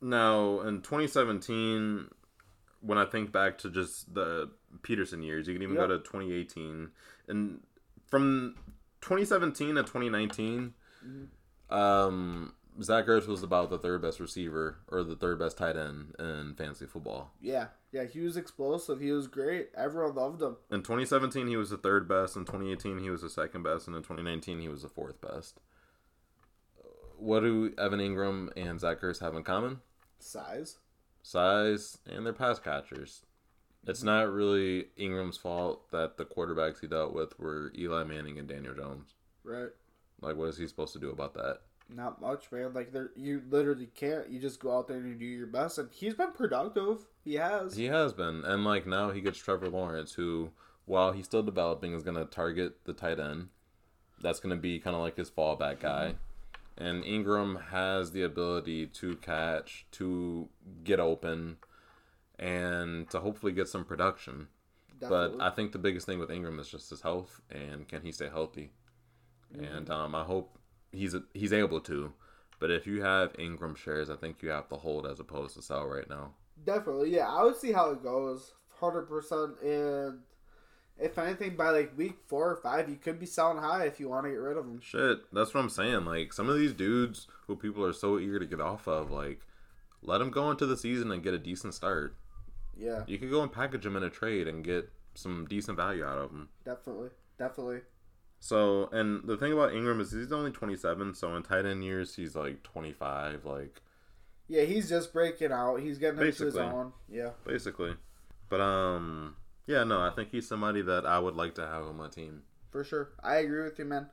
Now, 0.00 0.60
in 0.60 0.82
2017, 0.82 2.06
when 2.80 2.98
I 2.98 3.04
think 3.04 3.32
back 3.32 3.58
to 3.58 3.70
just 3.70 4.12
the 4.14 4.50
Pederson 4.82 5.24
years, 5.24 5.48
you 5.48 5.54
can 5.54 5.62
even 5.62 5.76
Yep. 5.76 5.88
go 5.88 5.96
to 5.96 6.02
2018. 6.04 6.90
And 7.26 7.60
from 8.08 8.54
2017 9.00 9.76
to 9.76 9.82
2019, 9.82 10.74
um, 11.70 12.54
Zach 12.82 13.06
Ertz 13.06 13.26
was 13.26 13.42
about 13.42 13.70
the 13.70 13.78
third 13.78 14.02
best 14.02 14.20
receiver 14.20 14.78
or 14.88 15.02
the 15.02 15.16
third 15.16 15.38
best 15.38 15.58
tight 15.58 15.76
end 15.76 16.14
in 16.18 16.54
fantasy 16.56 16.86
football. 16.86 17.32
Yeah, 17.40 17.68
yeah, 17.92 18.04
he 18.04 18.20
was 18.20 18.36
explosive. 18.36 19.00
He 19.00 19.12
was 19.12 19.26
great. 19.26 19.70
Everyone 19.76 20.14
loved 20.14 20.42
him. 20.42 20.56
In 20.70 20.82
2017, 20.82 21.46
he 21.46 21.56
was 21.56 21.70
the 21.70 21.76
third 21.76 22.08
best. 22.08 22.36
In 22.36 22.44
2018, 22.44 22.98
he 22.98 23.10
was 23.10 23.22
the 23.22 23.30
second 23.30 23.62
best, 23.62 23.86
and 23.86 23.96
in 23.96 24.02
2019, 24.02 24.60
he 24.60 24.68
was 24.68 24.82
the 24.82 24.88
fourth 24.88 25.20
best. 25.20 25.60
What 27.16 27.40
do 27.40 27.74
Evan 27.76 27.98
Engram 27.98 28.50
and 28.56 28.78
Zach 28.78 29.00
Ertz 29.00 29.20
have 29.20 29.34
in 29.34 29.42
common? 29.42 29.80
Size. 30.20 30.78
Size 31.22 31.98
and 32.06 32.24
they're 32.24 32.32
pass 32.32 32.58
catchers. 32.58 33.22
It's 33.88 34.02
not 34.02 34.30
really 34.30 34.88
Engram's 34.98 35.38
fault 35.38 35.90
that 35.92 36.18
the 36.18 36.26
quarterbacks 36.26 36.80
he 36.80 36.86
dealt 36.86 37.14
with 37.14 37.38
were 37.40 37.72
Eli 37.76 38.04
Manning 38.04 38.38
and 38.38 38.46
Daniel 38.46 38.74
Jones. 38.74 39.14
Right. 39.42 39.70
Like, 40.20 40.36
what 40.36 40.48
is 40.48 40.58
he 40.58 40.66
supposed 40.66 40.92
to 40.92 40.98
do 40.98 41.10
about 41.10 41.32
that? 41.34 41.60
Not 41.88 42.20
much, 42.20 42.52
man. 42.52 42.74
Like 42.74 42.92
there, 42.92 43.12
you 43.16 43.42
literally 43.48 43.88
can't. 43.94 44.28
You 44.28 44.38
just 44.38 44.60
go 44.60 44.76
out 44.76 44.88
there 44.88 44.98
and 44.98 45.08
you 45.08 45.14
do 45.14 45.24
your 45.24 45.46
best, 45.46 45.78
and 45.78 45.88
he's 45.90 46.12
been 46.12 46.32
productive. 46.32 47.06
He 47.24 47.34
has. 47.34 47.76
He 47.76 47.86
has 47.86 48.12
been, 48.12 48.44
and 48.44 48.62
like 48.62 48.86
now 48.86 49.10
he 49.10 49.22
gets 49.22 49.38
Trevor 49.38 49.70
Lawrence, 49.70 50.12
who, 50.12 50.50
while 50.84 51.12
he's 51.12 51.24
still 51.24 51.42
developing, 51.42 51.94
is 51.94 52.02
gonna 52.02 52.26
target 52.26 52.84
the 52.84 52.92
tight 52.92 53.18
end. 53.18 53.48
That's 54.20 54.38
gonna 54.38 54.56
be 54.56 54.78
kind 54.80 54.96
of 54.96 55.00
like 55.00 55.16
his 55.16 55.30
fallback 55.30 55.80
guy, 55.80 56.16
and 56.76 57.04
Engram 57.04 57.68
has 57.70 58.10
the 58.10 58.22
ability 58.22 58.88
to 58.88 59.16
catch, 59.16 59.86
to 59.92 60.50
get 60.84 61.00
open, 61.00 61.56
and 62.38 63.08
to 63.10 63.20
hopefully 63.20 63.52
get 63.52 63.68
some 63.68 63.84
production. 63.84 64.48
Definitely. 65.00 65.38
But 65.38 65.44
I 65.44 65.50
think 65.50 65.72
the 65.72 65.78
biggest 65.78 66.06
thing 66.06 66.18
with 66.18 66.30
Engram 66.30 66.58
is 66.60 66.68
just 66.68 66.90
his 66.90 67.02
health 67.02 67.40
and 67.50 67.86
can 67.88 68.02
he 68.02 68.12
stay 68.12 68.28
healthy. 68.28 68.70
And 69.54 69.88
um, 69.90 70.14
I 70.14 70.24
hope 70.24 70.58
he's 70.92 71.14
he's 71.32 71.52
able 71.52 71.80
to. 71.82 72.12
But 72.60 72.70
if 72.70 72.86
you 72.86 73.02
have 73.02 73.32
Engram 73.34 73.76
shares, 73.76 74.10
I 74.10 74.16
think 74.16 74.42
you 74.42 74.50
have 74.50 74.68
to 74.68 74.76
hold 74.76 75.06
as 75.06 75.20
opposed 75.20 75.54
to 75.54 75.62
sell 75.62 75.86
right 75.86 76.08
now. 76.08 76.32
Definitely, 76.64 77.14
yeah. 77.14 77.28
I 77.28 77.44
would 77.44 77.56
see 77.56 77.72
how 77.72 77.90
it 77.90 78.02
goes, 78.02 78.52
hundred 78.80 79.02
percent. 79.02 79.60
And 79.62 80.20
if 80.98 81.16
anything, 81.18 81.56
by 81.56 81.70
like 81.70 81.96
week 81.96 82.16
four 82.26 82.50
or 82.50 82.56
five, 82.56 82.88
you 82.88 82.96
could 82.96 83.20
be 83.20 83.26
selling 83.26 83.62
high 83.62 83.84
if 83.84 84.00
you 84.00 84.08
want 84.08 84.26
to 84.26 84.30
get 84.30 84.36
rid 84.36 84.56
of 84.56 84.64
him. 84.64 84.80
Shit, 84.82 85.18
that's 85.32 85.54
what 85.54 85.60
I'm 85.60 85.70
saying. 85.70 86.04
Like 86.04 86.32
some 86.32 86.48
of 86.48 86.58
these 86.58 86.72
dudes 86.72 87.28
who 87.46 87.56
people 87.56 87.84
are 87.84 87.92
so 87.92 88.18
eager 88.18 88.40
to 88.40 88.46
get 88.46 88.60
off 88.60 88.88
of, 88.88 89.10
like 89.10 89.40
let 90.02 90.18
them 90.18 90.30
go 90.30 90.50
into 90.50 90.66
the 90.66 90.76
season 90.76 91.12
and 91.12 91.22
get 91.22 91.34
a 91.34 91.38
decent 91.38 91.74
start. 91.74 92.16
Yeah, 92.78 93.02
You 93.06 93.18
could 93.18 93.30
go 93.30 93.42
and 93.42 93.52
package 93.52 93.82
them 93.82 93.96
in 93.96 94.02
a 94.04 94.10
trade 94.10 94.46
and 94.46 94.62
get 94.64 94.90
some 95.14 95.46
decent 95.48 95.76
value 95.76 96.04
out 96.04 96.18
of 96.18 96.30
them. 96.30 96.48
definitely, 96.64 97.08
definitely. 97.38 97.80
So, 98.40 98.88
and 98.92 99.26
the 99.26 99.36
thing 99.36 99.52
about 99.52 99.72
Engram 99.72 100.00
is 100.00 100.12
he's 100.12 100.30
only 100.32 100.52
27, 100.52 101.14
so 101.14 101.34
in 101.34 101.42
tight 101.42 101.66
end 101.66 101.82
years 101.82 102.14
he's 102.14 102.36
like 102.36 102.62
25, 102.62 103.44
like 103.44 103.82
Yeah, 104.46 104.62
he's 104.62 104.88
just 104.88 105.12
breaking 105.12 105.50
out. 105.50 105.80
He's 105.80 105.98
getting 105.98 106.20
into 106.20 106.44
his 106.44 106.56
own. 106.56 106.92
Yeah, 107.10 107.30
basically. 107.44 107.94
But 108.48 108.60
um, 108.60 109.34
yeah, 109.66 109.82
no, 109.82 110.00
I 110.00 110.10
think 110.10 110.30
he's 110.30 110.46
somebody 110.46 110.82
that 110.82 111.04
I 111.04 111.18
would 111.18 111.34
like 111.34 111.56
to 111.56 111.66
have 111.66 111.82
on 111.84 111.96
my 111.96 112.08
team. 112.08 112.42
for 112.70 112.84
sure. 112.84 113.10
I 113.22 113.36
agree 113.38 113.64
with 113.64 113.78
you, 113.78 113.84
man. 113.86 114.06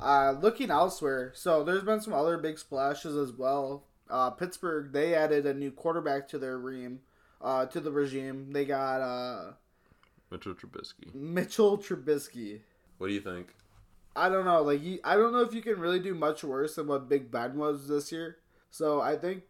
Uh, 0.00 0.34
looking 0.40 0.70
elsewhere, 0.70 1.32
so 1.34 1.62
there's 1.64 1.82
been 1.82 2.00
some 2.00 2.14
other 2.14 2.38
big 2.38 2.58
splashes 2.58 3.16
as 3.16 3.32
well. 3.32 3.84
Uh, 4.08 4.30
Pittsburgh 4.30 4.92
they 4.92 5.14
added 5.14 5.44
a 5.44 5.52
new 5.54 5.70
quarterback 5.72 6.28
to 6.28 6.38
their 6.38 6.58
regime. 6.58 7.00
Uh, 7.42 7.66
to 7.66 7.80
the 7.80 7.90
regime, 7.90 8.52
they 8.52 8.64
got 8.64 9.00
uh, 9.00 9.52
Mitchell 10.30 10.54
Trubisky. 10.54 11.12
Mitchell 11.14 11.76
Trubisky. 11.76 12.60
What 12.98 13.08
do 13.08 13.12
you 13.14 13.20
think? 13.20 13.48
I 14.14 14.28
don't 14.28 14.44
know. 14.44 14.62
Like, 14.62 14.82
you, 14.82 15.00
I 15.02 15.16
don't 15.16 15.32
know 15.32 15.40
if 15.40 15.52
you 15.54 15.62
can 15.62 15.80
really 15.80 15.98
do 15.98 16.14
much 16.14 16.44
worse 16.44 16.76
than 16.76 16.86
what 16.86 17.08
Big 17.08 17.30
Ben 17.30 17.56
was 17.56 17.88
this 17.88 18.12
year. 18.12 18.36
So 18.70 19.00
I 19.00 19.16
think 19.16 19.42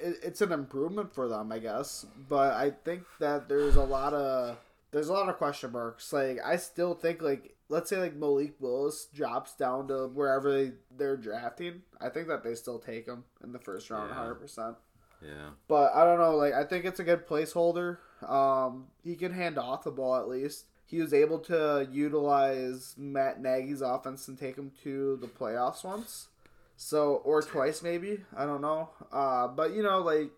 it, 0.00 0.16
it's 0.22 0.40
an 0.40 0.52
improvement 0.52 1.14
for 1.14 1.28
them, 1.28 1.52
I 1.52 1.58
guess. 1.58 2.06
But 2.28 2.54
I 2.54 2.70
think 2.70 3.02
that 3.20 3.48
there's 3.48 3.76
a 3.76 3.82
lot 3.84 4.14
of 4.14 4.56
there's 4.90 5.08
a 5.08 5.12
lot 5.12 5.28
of 5.28 5.36
question 5.36 5.72
marks. 5.72 6.12
Like, 6.12 6.38
I 6.44 6.56
still 6.56 6.94
think 6.94 7.20
like 7.20 7.56
let's 7.68 7.90
say 7.90 7.98
like 7.98 8.14
Malik 8.14 8.54
Willis 8.60 9.06
drops 9.12 9.54
down 9.54 9.88
to 9.88 10.06
wherever 10.08 10.50
they, 10.52 10.72
they're 10.96 11.16
drafting. 11.16 11.82
I 12.00 12.08
think 12.08 12.28
that 12.28 12.42
they 12.44 12.54
still 12.54 12.78
take 12.78 13.06
him 13.06 13.24
in 13.42 13.52
the 13.52 13.58
first 13.58 13.90
round, 13.90 14.10
Yeah. 14.10 14.16
hundred 14.16 14.36
percent. 14.36 14.76
Yeah. 15.24 15.50
But 15.68 15.94
I 15.94 16.04
don't 16.04 16.18
know. 16.18 16.36
Like 16.36 16.52
I 16.54 16.64
think 16.64 16.84
it's 16.84 17.00
a 17.00 17.04
good 17.04 17.26
placeholder. 17.26 17.98
Um, 18.28 18.86
he 19.02 19.16
can 19.16 19.32
hand 19.32 19.58
off 19.58 19.84
the 19.84 19.90
ball 19.90 20.16
at 20.16 20.28
least. 20.28 20.66
He 20.86 21.00
was 21.00 21.14
able 21.14 21.38
to 21.40 21.88
utilize 21.90 22.94
Matt 22.96 23.40
Nagy's 23.40 23.80
offense 23.80 24.28
and 24.28 24.38
take 24.38 24.56
him 24.56 24.70
to 24.82 25.16
the 25.16 25.26
playoffs 25.26 25.82
once, 25.84 26.28
so 26.76 27.16
or 27.24 27.42
twice 27.42 27.82
maybe. 27.82 28.20
I 28.36 28.44
don't 28.44 28.60
know. 28.60 28.90
Uh, 29.12 29.48
but 29.48 29.72
you 29.72 29.82
know, 29.82 30.00
like 30.00 30.30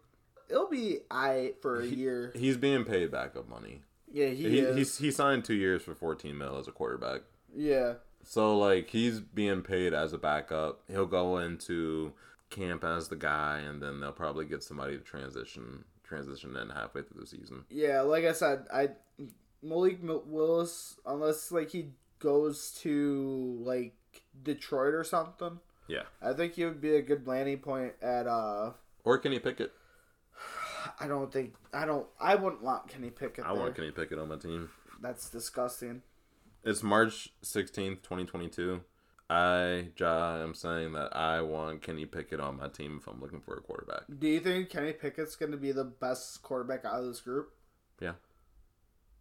it'll 0.49 0.69
be 0.69 0.99
I 1.11 1.55
for 1.61 1.81
a 1.81 1.87
He- 1.87 1.97
year. 1.97 2.33
He's 2.35 2.57
being 2.57 2.85
paid 2.85 3.11
backup 3.11 3.49
money. 3.49 3.83
Yeah, 4.13 4.29
he, 4.29 4.49
He, 4.49 4.59
is. 4.61 4.77
he's, 4.77 4.99
he 4.99 5.11
signed 5.11 5.45
two 5.45 5.55
years 5.55 5.83
for 5.83 5.95
14 5.95 6.39
mil 6.39 6.57
as 6.57 6.69
a 6.69 6.73
quarterback. 6.73 7.23
yeah, 7.55 7.95
So 8.23 8.57
like 8.57 8.89
he's 8.91 9.21
being 9.21 9.63
paid 9.63 9.93
as 9.93 10.13
a 10.13 10.19
backup. 10.19 10.81
He'll 10.89 11.07
go 11.07 11.39
into 11.39 12.13
camp 12.51 12.85
as 12.85 13.09
the 13.09 13.17
guy, 13.17 13.59
and 13.59 13.83
then 13.83 14.01
they'll 14.01 14.13
probably 14.13 14.45
get 14.45 14.63
somebody 14.63 14.97
to 14.97 15.03
transition 15.03 15.85
transition 16.05 16.57
in 16.57 16.71
halfway 16.71 17.03
through 17.03 17.21
the 17.21 17.27
season. 17.27 17.65
yeah. 17.69 18.01
Like 18.03 18.25
I 18.25 18.33
said, 18.33 18.67
I 18.73 18.91
Malik 19.63 19.99
Willis, 20.03 20.97
unless 21.05 21.51
like 21.51 21.71
he 21.71 21.91
goes 22.21 22.71
to 22.83 23.59
like 23.63 23.95
Detroit 24.43 24.95
or 24.95 25.03
something. 25.05 25.59
Yeah. 25.89 26.03
I 26.23 26.33
think 26.33 26.55
he 26.55 26.65
would 26.65 26.81
be 26.81 26.97
a 26.97 27.03
good 27.03 27.27
landing 27.27 27.59
point 27.59 27.95
at 28.03 28.27
uh 28.27 28.73
Or 29.05 29.19
Kenny 29.19 29.39
Pickett. 29.41 29.73
I 31.01 31.07
don't 31.09 31.33
think 31.33 31.55
I 31.73 31.85
don't 31.85 32.07
I 32.21 32.35
wouldn't 32.37 32.63
want 32.63 32.89
Kenny 32.89 33.11
Pickett 33.11 33.45
I 33.45 33.53
there. 33.53 33.63
want 33.63 33.75
Kenny 33.77 33.91
Pickett 33.91 34.19
on 34.19 34.29
my 34.29 34.37
team. 34.37 34.71
That's 35.01 35.29
disgusting. 35.29 36.03
It's 36.65 36.83
March 36.83 37.29
16th, 37.45 38.03
2022. 38.03 38.81
I, 39.29 39.89
Jah, 39.97 40.41
am 40.43 40.55
saying 40.55 40.93
that 40.93 41.17
I 41.17 41.41
want 41.41 41.83
Kenny 41.83 42.07
Pickett 42.07 42.41
on 42.41 42.59
my 42.59 42.69
team 42.69 42.99
if 43.01 43.09
I'm 43.09 43.21
looking 43.21 43.41
for 43.41 43.57
a 43.57 43.61
quarterback. 43.61 44.03
Do 44.19 44.29
you 44.29 44.39
think 44.41 44.71
Kenny 44.71 44.93
Pickett's 44.93 45.35
going 45.35 45.51
to 45.51 45.59
be 45.59 45.73
the 45.73 45.85
best 45.85 46.43
quarterback 46.43 46.85
out 46.85 47.01
of 47.01 47.07
this 47.07 47.21
group? 47.21 47.53
Yeah. 48.01 48.13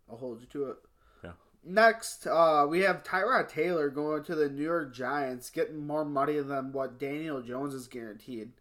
I'll 0.10 0.18
hold 0.18 0.42
you 0.42 0.48
to 0.48 0.66
it. 0.72 0.78
Yeah. 1.24 1.32
Next, 1.64 2.28
uh, 2.28 2.68
we 2.70 2.82
have 2.82 3.04
Tyrod 3.04 3.50
Taylor 3.50 3.90
going 3.90 4.24
to 4.26 4.36
the 4.36 4.48
New 4.48 4.64
York 4.64 4.94
Giants, 4.94 5.50
getting 5.50 5.88
more 5.88 6.06
money 6.06 6.40
than 6.40 6.72
what 6.72 7.00
Daniel 7.00 7.42
Jones 7.42 7.74
is 7.74 7.88
guaranteed. 7.88 8.52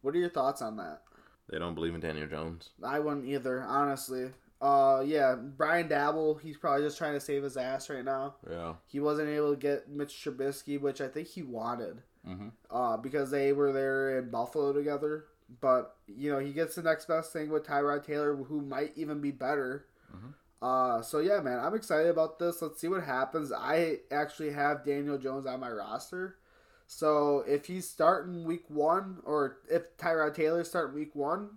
What 0.00 0.14
are 0.14 0.18
your 0.18 0.30
thoughts 0.30 0.62
on 0.62 0.78
that? 0.78 1.02
They 1.50 1.58
don't 1.58 1.74
believe 1.74 1.94
in 1.94 2.00
Daniel 2.00 2.26
Jones. 2.26 2.70
I 2.82 3.00
wouldn't 3.00 3.26
either, 3.26 3.62
honestly. 3.62 4.30
Uh, 4.60 5.02
yeah, 5.04 5.34
Brian 5.34 5.88
Daboll, 5.88 6.40
he's 6.40 6.56
probably 6.56 6.84
just 6.86 6.96
trying 6.98 7.12
to 7.14 7.20
save 7.20 7.42
his 7.42 7.56
ass 7.56 7.90
right 7.90 8.04
now. 8.04 8.36
Yeah. 8.50 8.74
He 8.86 9.00
wasn't 9.00 9.28
able 9.28 9.50
to 9.50 9.56
get 9.56 9.88
Mitch 9.88 10.14
Trubisky, 10.14 10.80
which 10.80 11.00
I 11.00 11.08
think 11.08 11.28
he 11.28 11.42
wanted. 11.42 12.02
Mm-hmm. 12.26 12.48
uh, 12.72 12.96
because 12.96 13.30
they 13.30 13.52
were 13.52 13.72
there 13.72 14.18
in 14.18 14.30
Buffalo 14.30 14.72
together. 14.72 15.26
But 15.60 15.94
you 16.08 16.28
know, 16.28 16.40
he 16.40 16.52
gets 16.52 16.74
the 16.74 16.82
next 16.82 17.06
best 17.06 17.32
thing 17.32 17.50
with 17.50 17.64
Tyrod 17.64 18.04
Taylor, 18.04 18.34
who 18.34 18.60
might 18.62 18.94
even 18.96 19.20
be 19.20 19.30
better. 19.30 19.86
Mhm. 20.12 20.34
Uh, 20.60 21.02
so 21.02 21.20
yeah, 21.20 21.38
man, 21.38 21.60
I'm 21.60 21.74
excited 21.74 22.08
about 22.08 22.40
this. 22.40 22.60
Let's 22.60 22.80
see 22.80 22.88
what 22.88 23.04
happens. 23.04 23.52
I 23.52 23.98
actually 24.10 24.50
have 24.50 24.84
Daniel 24.84 25.18
Jones 25.18 25.46
on 25.46 25.60
my 25.60 25.70
roster. 25.70 26.38
So 26.88 27.44
if 27.46 27.66
he's 27.66 27.88
starting 27.88 28.44
week 28.44 28.64
one, 28.68 29.18
or 29.24 29.58
if 29.70 29.96
Tyrod 29.96 30.34
Taylor 30.34 30.64
starting 30.64 30.96
week 30.96 31.14
one, 31.14 31.50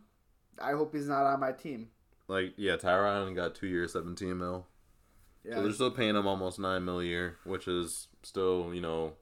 I 0.62 0.74
hope 0.74 0.94
he's 0.94 1.08
not 1.08 1.26
on 1.26 1.40
my 1.40 1.52
team. 1.52 1.90
Like, 2.30 2.54
yeah, 2.56 2.78
Tyrod 2.78 3.36
got 3.36 3.56
two 3.56 3.68
years, 3.68 3.92
17 3.94 4.38
mil. 4.38 4.65
Yeah, 5.44 5.56
So 5.56 5.63
they're 5.63 5.72
still 5.74 5.92
paying 5.92 6.15
him 6.15 6.28
almost 6.28 6.60
9 6.60 6.86
mil 6.86 7.00
a 7.00 7.04
year, 7.04 7.38
which 7.44 7.68
is 7.68 8.08
still, 8.24 8.72
you 8.74 8.82
know, 8.82 9.13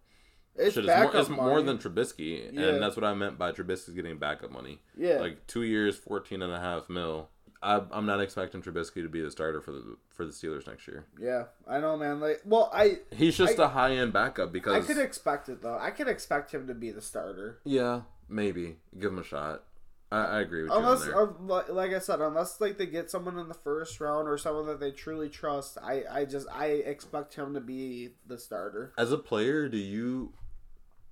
it's 0.56 0.74
shit, 0.76 0.86
it's, 0.86 1.02
more, 1.02 1.16
it's 1.16 1.30
more 1.30 1.62
than 1.62 1.78
Trubisky. 1.78 2.52
Yeah. 2.52 2.70
And 2.70 2.82
that's 2.84 2.96
what 2.96 3.06
I 3.06 3.14
meant 3.14 3.38
by 3.38 3.52
Trubisky's 3.52 3.94
getting 3.94 4.18
backup 4.18 4.52
money. 4.52 4.82
yeah. 4.98 5.18
Like, 5.20 5.48
two 5.48 5.64
years, 5.64 5.96
14 5.98 6.42
and 6.42 6.52
a 6.52 6.60
half 6.60 6.90
mil. 6.90 7.30
I, 7.62 7.82
I'm 7.92 8.06
not 8.06 8.20
expecting 8.22 8.62
Trubisky 8.62 9.02
to 9.02 9.10
be 9.10 9.22
the 9.22 9.32
starter 9.32 9.62
for 9.62 9.72
the 9.72 9.98
for 10.10 10.26
the 10.28 10.32
Steelers 10.32 10.68
next 10.68 10.88
year. 10.88 11.06
yeah, 11.20 11.46
I 11.68 11.80
know, 11.80 11.98
man. 11.98 12.20
Like, 12.20 12.42
well, 12.46 12.70
I 12.72 13.00
He's 13.12 13.36
just 13.36 13.60
I- 13.60 13.64
a 13.64 13.68
high 13.68 13.92
end 13.96 14.14
backup 14.14 14.52
because 14.52 14.76
I 14.76 14.86
could 14.94 15.02
expect 15.04 15.50
it 15.50 15.64
though. 15.64 15.76
I 15.78 15.90
could 15.90 16.08
expect 16.08 16.54
him 16.54 16.68
to 16.68 16.76
be 16.76 16.92
the 16.92 17.02
starter. 17.02 17.58
yeah, 17.66 18.02
maybe 18.30 18.78
give 19.00 19.12
him 19.12 19.18
a 19.18 19.24
shot. 19.24 19.64
I, 20.12 20.20
I 20.20 20.40
agree 20.42 20.64
with 20.64 20.72
unless 20.72 21.06
you 21.06 21.14
uh, 21.14 21.64
like 21.70 21.92
i 21.92 22.00
said 22.00 22.22
unless 22.22 22.62
like 22.62 22.78
they 22.78 22.86
get 22.86 23.12
someone 23.12 23.38
in 23.38 23.50
the 23.50 23.54
first 23.54 24.00
round 24.00 24.30
or 24.30 24.38
someone 24.38 24.66
that 24.68 24.80
they 24.80 24.92
truly 24.92 25.28
trust 25.28 25.78
i 25.84 26.04
i 26.10 26.24
just 26.24 26.48
i 26.54 26.68
expect 26.68 27.36
him 27.36 27.54
to 27.54 27.60
be 27.60 28.12
the 28.26 28.38
starter 28.38 28.94
As 28.98 29.12
a 29.12 29.18
player, 29.18 29.68
do 29.68 29.78
you? 29.78 30.34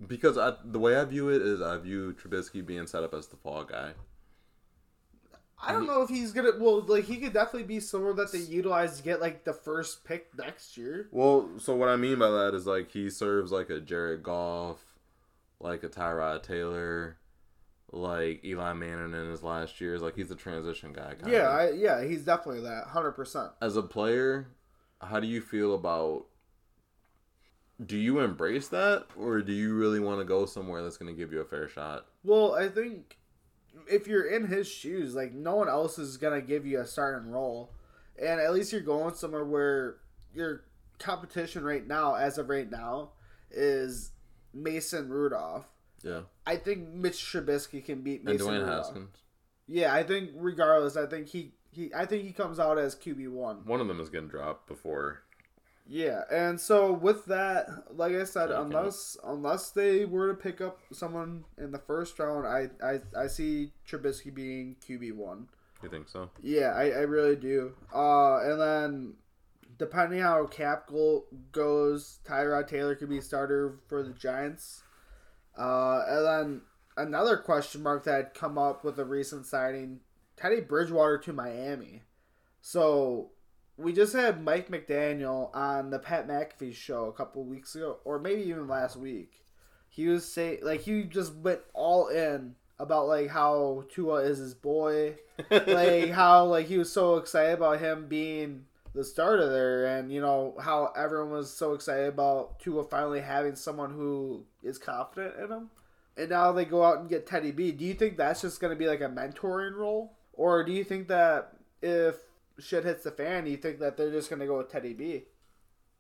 Because 0.06 0.38
I, 0.38 0.54
the 0.64 0.80
way 0.80 0.98
I 0.98 1.06
view 1.06 1.30
it 1.30 1.42
is, 1.42 1.62
I 1.62 1.78
view 1.78 2.14
Trubisky 2.14 2.66
being 2.66 2.86
set 2.88 3.04
up 3.04 3.14
as 3.14 3.28
the 3.28 3.38
fall 3.38 3.64
guy. 3.64 3.92
I 5.62 5.72
don't 5.72 5.88
know 5.88 6.02
if 6.02 6.10
he's 6.10 6.32
gonna. 6.34 6.52
Well, 6.60 6.82
like 6.82 7.06
he 7.06 7.18
could 7.18 7.34
definitely 7.34 7.64
be 7.64 7.80
someone 7.80 8.16
that 8.18 8.32
they 8.32 8.40
utilize 8.40 8.98
to 8.98 9.04
get 9.04 9.22
like 9.22 9.46
the 9.46 9.54
first 9.54 10.04
pick 10.04 10.28
next 10.38 10.78
year. 10.78 11.08
Well, 11.12 11.50
so 11.58 11.76
what 11.76 11.88
I 11.90 11.96
mean 11.96 12.20
by 12.20 12.30
that 12.30 12.54
is 12.54 12.68
like 12.68 12.92
he 12.92 13.10
serves 13.10 13.52
like 13.52 13.70
a 13.70 13.80
Jared 13.80 14.22
Goff, 14.22 14.80
like 15.60 15.84
a 15.84 15.90
Tyrod 15.90 16.44
Taylor, 16.44 17.18
like 17.96 18.44
Eli 18.44 18.74
Manning 18.74 19.14
in 19.14 19.30
his 19.30 19.44
last 19.44 19.80
years. 19.80 20.02
Like 20.02 20.16
he's 20.16 20.32
a 20.32 20.36
transition 20.36 20.94
guy. 20.94 21.14
Kind 21.16 21.32
Yeah, 21.32 21.50
I, 21.50 21.72
yeah, 21.72 22.04
he's 22.04 22.24
definitely 22.24 22.62
that, 22.62 22.88
hundred 22.88 23.14
percent. 23.14 23.52
As 23.62 23.78
a 23.78 23.84
player, 23.84 24.48
how 25.02 25.20
do 25.20 25.28
you 25.28 25.42
feel 25.42 25.74
about? 25.74 26.26
Do 27.86 27.98
you 27.98 28.20
embrace 28.20 28.70
that, 28.70 29.08
or 29.18 29.42
do 29.42 29.52
you 29.52 29.74
really 29.74 30.00
want 30.00 30.20
to 30.20 30.26
go 30.26 30.46
somewhere 30.46 30.82
that's 30.82 30.98
going 30.98 31.14
to 31.14 31.18
give 31.18 31.34
you 31.34 31.42
a 31.42 31.46
fair 31.46 31.68
shot? 31.68 32.06
Well, 32.24 32.54
I 32.54 32.70
think 32.70 33.18
if 33.90 34.08
you're 34.08 34.26
in 34.26 34.48
his 34.48 34.68
shoes, 34.68 35.16
like 35.16 35.34
no 35.34 35.56
one 35.56 35.70
else 35.70 36.00
is 36.00 36.18
gonna 36.18 36.42
give 36.42 36.66
you 36.66 36.80
a 36.80 36.86
starting 36.86 37.32
role, 37.32 37.72
and 38.22 38.40
at 38.40 38.54
least 38.54 38.72
you're 38.72 38.82
going 38.82 39.16
somewhere 39.16 39.46
where 39.46 39.98
your 40.34 40.64
competition 41.00 41.64
right 41.64 41.86
now, 41.86 42.16
as 42.16 42.38
of 42.38 42.50
right 42.50 42.70
now, 42.70 43.12
is 43.52 44.12
Mason 44.54 45.10
Rudolph. 45.10 45.66
Yeah, 46.04 46.22
I 46.46 46.56
think 46.58 46.90
Mitch 46.90 47.18
Trubisky 47.18 47.84
can 47.84 48.02
beat 48.02 48.22
and 48.22 48.40
Dwayne 48.40 48.60
Rudolph. 48.62 48.86
Haskins. 48.88 49.18
Yeah, 49.68 49.94
I 49.94 50.04
think 50.04 50.32
regardless, 50.36 50.96
I 50.96 51.06
think 51.08 51.28
he, 51.28 51.54
he 51.72 51.92
I 51.96 52.06
think 52.06 52.24
he 52.24 52.32
comes 52.32 52.60
out 52.60 52.78
as 52.78 52.96
QB 52.96 53.30
one. 53.32 53.66
One 53.66 53.82
of 53.82 53.88
them 53.88 54.00
is 54.00 54.10
getting 54.10 54.28
dropped 54.28 54.68
before. 54.68 55.22
Yeah, 55.88 56.24
and 56.32 56.60
so 56.60 56.92
with 56.92 57.26
that, 57.26 57.68
like 57.96 58.14
I 58.14 58.24
said, 58.24 58.50
Okay. 58.52 58.60
unless 58.62 59.18
unless 59.24 59.70
they 59.72 60.06
were 60.06 60.28
to 60.30 60.34
pick 60.34 60.60
up 60.62 60.80
someone 60.92 61.46
in 61.58 61.72
the 61.72 61.78
first 61.80 62.18
round, 62.20 62.48
I 62.48 62.70
I, 62.84 63.02
I 63.18 63.28
see 63.28 63.72
Trubisky 63.88 64.34
being 64.34 64.76
QB 64.88 65.14
one. 65.14 65.48
You 65.84 65.90
think 65.90 66.10
so? 66.10 66.30
Yeah, 66.42 66.70
I, 66.76 66.86
I 66.86 67.00
really 67.02 67.36
do. 67.36 67.74
Uh, 67.94 68.38
and 68.40 68.60
then 68.60 69.14
depending 69.78 70.20
how 70.22 70.46
cap 70.48 70.88
go- 70.88 71.26
goes, 71.52 72.20
Tyrod 72.26 72.68
Taylor 72.68 72.96
could 72.96 73.10
be 73.10 73.22
starter 73.22 73.76
for 73.88 74.02
the 74.02 74.14
Giants. 74.14 74.82
Uh, 75.58 76.04
and 76.08 76.26
then 76.26 76.62
another 76.98 77.38
question 77.38 77.84
mark 77.84 78.04
that 78.04 78.16
had 78.16 78.34
come 78.34 78.58
up 78.58 78.84
with 78.84 79.00
a 79.00 79.06
recent 79.06 79.46
signing, 79.46 80.00
Teddy 80.38 80.62
Bridgewater 80.62 81.18
to 81.20 81.34
Miami. 81.34 82.04
So 82.62 83.32
we 83.78 83.94
just 83.94 84.14
had 84.14 84.44
Mike 84.44 84.70
McDaniel 84.70 85.56
on 85.56 85.90
the 85.90 86.00
Pat 86.00 86.28
McAfee 86.28 86.74
show 86.74 87.06
a 87.06 87.14
couple 87.14 87.44
weeks 87.44 87.76
ago, 87.76 87.98
or 88.04 88.20
maybe 88.20 88.44
even 88.44 88.68
last 88.68 88.96
week. 88.96 89.44
He 89.90 90.08
was 90.08 90.26
saying 90.26 90.60
like 90.62 90.82
he 90.82 91.04
just 91.04 91.34
went 91.36 91.62
all 91.74 92.08
in 92.08 92.56
about 92.80 93.08
like 93.08 93.30
how 93.30 93.86
Tua 93.90 94.16
is 94.24 94.38
his 94.38 94.54
boy 94.54 95.16
like 95.50 96.12
how 96.12 96.46
like 96.46 96.68
he 96.68 96.78
was 96.78 96.92
so 96.92 97.16
excited 97.16 97.54
about 97.54 97.80
him 97.80 98.08
being 98.08 98.66
the 98.96 99.04
start 99.04 99.40
of 99.40 99.52
there, 99.52 99.86
and 99.86 100.12
you 100.12 100.22
know 100.22 100.56
how 100.60 100.92
everyone 100.96 101.32
was 101.32 101.52
so 101.52 101.74
excited 101.74 102.08
about 102.08 102.60
Tua 102.60 102.84
finally 102.86 103.22
having 103.22 103.56
someone 103.56 103.92
who 103.92 104.46
is 104.64 104.78
confident 104.78 105.36
in 105.38 105.52
him. 105.52 105.70
And 106.18 106.30
now 106.30 106.54
they 106.54 106.66
go 106.66 106.84
out 106.84 107.00
and 107.00 107.10
get 107.10 107.28
Teddy 107.28 107.52
B. 107.52 107.72
Do 107.72 107.84
you 107.84 107.94
think 107.94 108.16
that's 108.16 108.42
just 108.42 108.62
going 108.62 108.72
to 108.72 108.80
be 108.80 108.88
like 108.88 109.02
a 109.02 109.10
mentoring 109.10 109.76
role, 109.76 110.14
or 110.34 110.64
do 110.64 110.72
you 110.72 110.84
think 110.84 111.10
that 111.10 111.58
if 111.82 112.16
shit 112.58 112.86
hits 112.86 113.04
the 113.04 113.12
fan, 113.12 113.46
you 113.46 113.58
think 113.58 113.80
that 113.80 113.98
they're 113.98 114.12
just 114.12 114.30
going 114.30 114.40
to 114.40 114.48
go 114.48 114.58
with 114.58 114.72
Teddy 114.72 114.94
B? 114.94 115.26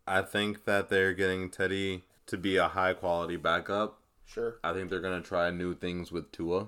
I 0.07 0.21
think 0.21 0.65
that 0.65 0.89
they're 0.89 1.13
getting 1.13 1.49
Teddy 1.49 2.03
to 2.27 2.37
be 2.37 2.57
a 2.57 2.69
high 2.69 2.93
quality 2.93 3.37
backup. 3.37 3.99
Sure. 4.25 4.57
I 4.63 4.73
think 4.73 4.89
they're 4.89 5.01
gonna 5.01 5.21
try 5.21 5.49
new 5.51 5.75
things 5.75 6.11
with 6.11 6.31
Tua, 6.31 6.67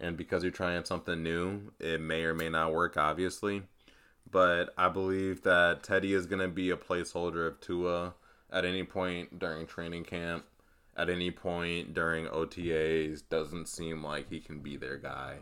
and 0.00 0.16
because 0.16 0.42
you're 0.42 0.52
trying 0.52 0.84
something 0.84 1.22
new, 1.22 1.72
it 1.80 2.00
may 2.00 2.22
or 2.22 2.34
may 2.34 2.48
not 2.48 2.72
work, 2.72 2.96
obviously. 2.96 3.62
But 4.30 4.74
I 4.76 4.88
believe 4.88 5.42
that 5.42 5.82
Teddy 5.82 6.12
is 6.12 6.26
gonna 6.26 6.48
be 6.48 6.70
a 6.70 6.76
placeholder 6.76 7.46
of 7.46 7.60
Tua 7.60 8.14
at 8.50 8.64
any 8.64 8.84
point 8.84 9.38
during 9.38 9.66
training 9.66 10.04
camp, 10.04 10.44
at 10.96 11.08
any 11.08 11.30
point 11.30 11.94
during 11.94 12.26
OTAs. 12.26 13.22
Doesn't 13.28 13.66
seem 13.68 14.02
like 14.02 14.28
he 14.28 14.40
can 14.40 14.60
be 14.60 14.76
their 14.76 14.96
guy. 14.98 15.38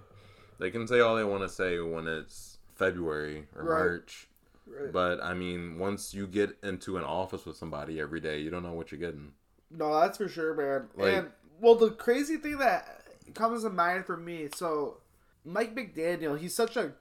They 0.58 0.70
can 0.70 0.86
say 0.86 1.00
all 1.00 1.16
they 1.16 1.24
want 1.24 1.42
to 1.42 1.48
say 1.48 1.78
when 1.80 2.06
it's 2.06 2.58
February 2.76 3.46
or 3.56 3.64
Right. 3.64 3.78
March, 3.78 4.28
Right. 4.66 4.92
but 4.92 5.22
I 5.22 5.34
mean, 5.34 5.78
once 5.78 6.14
you 6.14 6.26
get 6.26 6.56
into 6.62 6.96
an 6.96 7.04
office 7.04 7.44
with 7.44 7.56
somebody 7.56 8.00
every 8.00 8.20
day, 8.20 8.38
you 8.40 8.50
don't 8.50 8.62
know 8.62 8.72
what 8.72 8.92
you're 8.92 9.00
getting. 9.00 9.32
No, 9.70 9.98
that's 10.00 10.18
for 10.18 10.28
sure, 10.28 10.54
man. 10.54 10.88
Like- 10.96 11.14
and 11.14 11.32
well, 11.60 11.74
the 11.74 11.90
crazy 11.90 12.36
thing 12.36 12.58
that 12.58 13.04
comes 13.34 13.62
to 13.64 13.70
mind 13.70 14.06
for 14.06 14.16
me, 14.16 14.48
so 14.54 14.98
Mike 15.44 15.74
McDaniel, 15.74 16.38
he's 16.38 16.54
such 16.54 16.76
a 16.76 16.92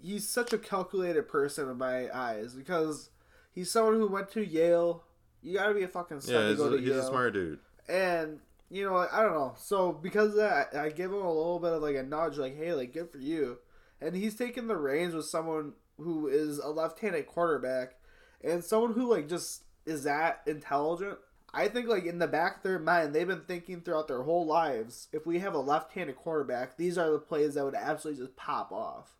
he's 0.00 0.28
such 0.28 0.52
a 0.52 0.58
calculated 0.58 1.28
person 1.28 1.68
in 1.68 1.78
my 1.78 2.08
eyes 2.16 2.54
because 2.54 3.10
he's 3.52 3.70
someone 3.70 3.94
who 3.94 4.08
went 4.08 4.30
to 4.32 4.46
Yale. 4.46 5.04
You 5.42 5.58
gotta 5.58 5.74
be 5.74 5.82
a 5.82 5.88
fucking 5.88 6.20
stud 6.20 6.34
Yeah, 6.34 6.40
to 6.42 6.48
he's, 6.48 6.56
go 6.56 6.66
a, 6.66 6.70
to 6.70 6.78
he's 6.78 6.88
Yale. 6.88 7.00
a 7.00 7.06
smart 7.06 7.34
dude. 7.34 7.58
And 7.88 8.40
you 8.68 8.84
know, 8.84 8.96
I 8.96 9.22
don't 9.22 9.34
know. 9.34 9.54
So 9.58 9.92
because 9.92 10.30
of 10.30 10.36
that, 10.36 10.74
I 10.74 10.88
give 10.90 11.12
him 11.12 11.22
a 11.22 11.32
little 11.32 11.60
bit 11.60 11.72
of 11.72 11.82
like 11.82 11.96
a 11.96 12.02
nudge, 12.02 12.36
like, 12.36 12.56
"Hey, 12.56 12.72
like, 12.72 12.92
good 12.92 13.10
for 13.10 13.18
you." 13.18 13.58
And 14.00 14.14
he's 14.16 14.34
taking 14.36 14.66
the 14.66 14.76
reins 14.76 15.14
with 15.14 15.26
someone 15.26 15.74
who 15.98 16.26
is 16.26 16.58
a 16.58 16.68
left-handed 16.68 17.26
quarterback, 17.26 17.94
and 18.42 18.64
someone 18.64 18.92
who 18.94 19.08
like 19.10 19.28
just 19.28 19.62
is 19.86 20.02
that 20.04 20.42
intelligent. 20.46 21.18
I 21.54 21.68
think 21.68 21.86
like 21.88 22.04
in 22.04 22.18
the 22.18 22.26
back 22.26 22.58
of 22.58 22.62
their 22.64 22.78
mind, 22.78 23.14
they've 23.14 23.26
been 23.26 23.42
thinking 23.42 23.80
throughout 23.80 24.08
their 24.08 24.22
whole 24.24 24.44
lives, 24.46 25.08
if 25.12 25.26
we 25.26 25.38
have 25.38 25.54
a 25.54 25.58
left-handed 25.60 26.16
quarterback, 26.16 26.76
these 26.76 26.98
are 26.98 27.10
the 27.10 27.18
plays 27.18 27.54
that 27.54 27.64
would 27.64 27.74
absolutely 27.74 28.22
just 28.24 28.36
pop 28.36 28.72
off. 28.72 29.16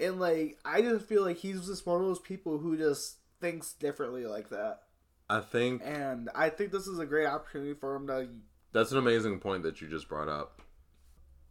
And 0.00 0.18
like, 0.20 0.58
I 0.64 0.80
just 0.82 1.06
feel 1.06 1.22
like 1.24 1.36
he's 1.38 1.66
just 1.66 1.86
one 1.86 2.00
of 2.00 2.06
those 2.06 2.18
people 2.18 2.58
who 2.58 2.76
just 2.76 3.16
thinks 3.40 3.72
differently 3.74 4.26
like 4.26 4.48
that. 4.50 4.80
I 5.28 5.40
think 5.40 5.82
And 5.84 6.28
I 6.34 6.48
think 6.48 6.72
this 6.72 6.86
is 6.86 6.98
a 6.98 7.06
great 7.06 7.26
opportunity 7.26 7.74
for 7.74 7.94
him 7.94 8.06
to 8.08 8.28
That's 8.72 8.92
an 8.92 8.98
amazing 8.98 9.38
point 9.40 9.62
that 9.64 9.80
you 9.80 9.88
just 9.88 10.08
brought 10.08 10.28
up. 10.28 10.60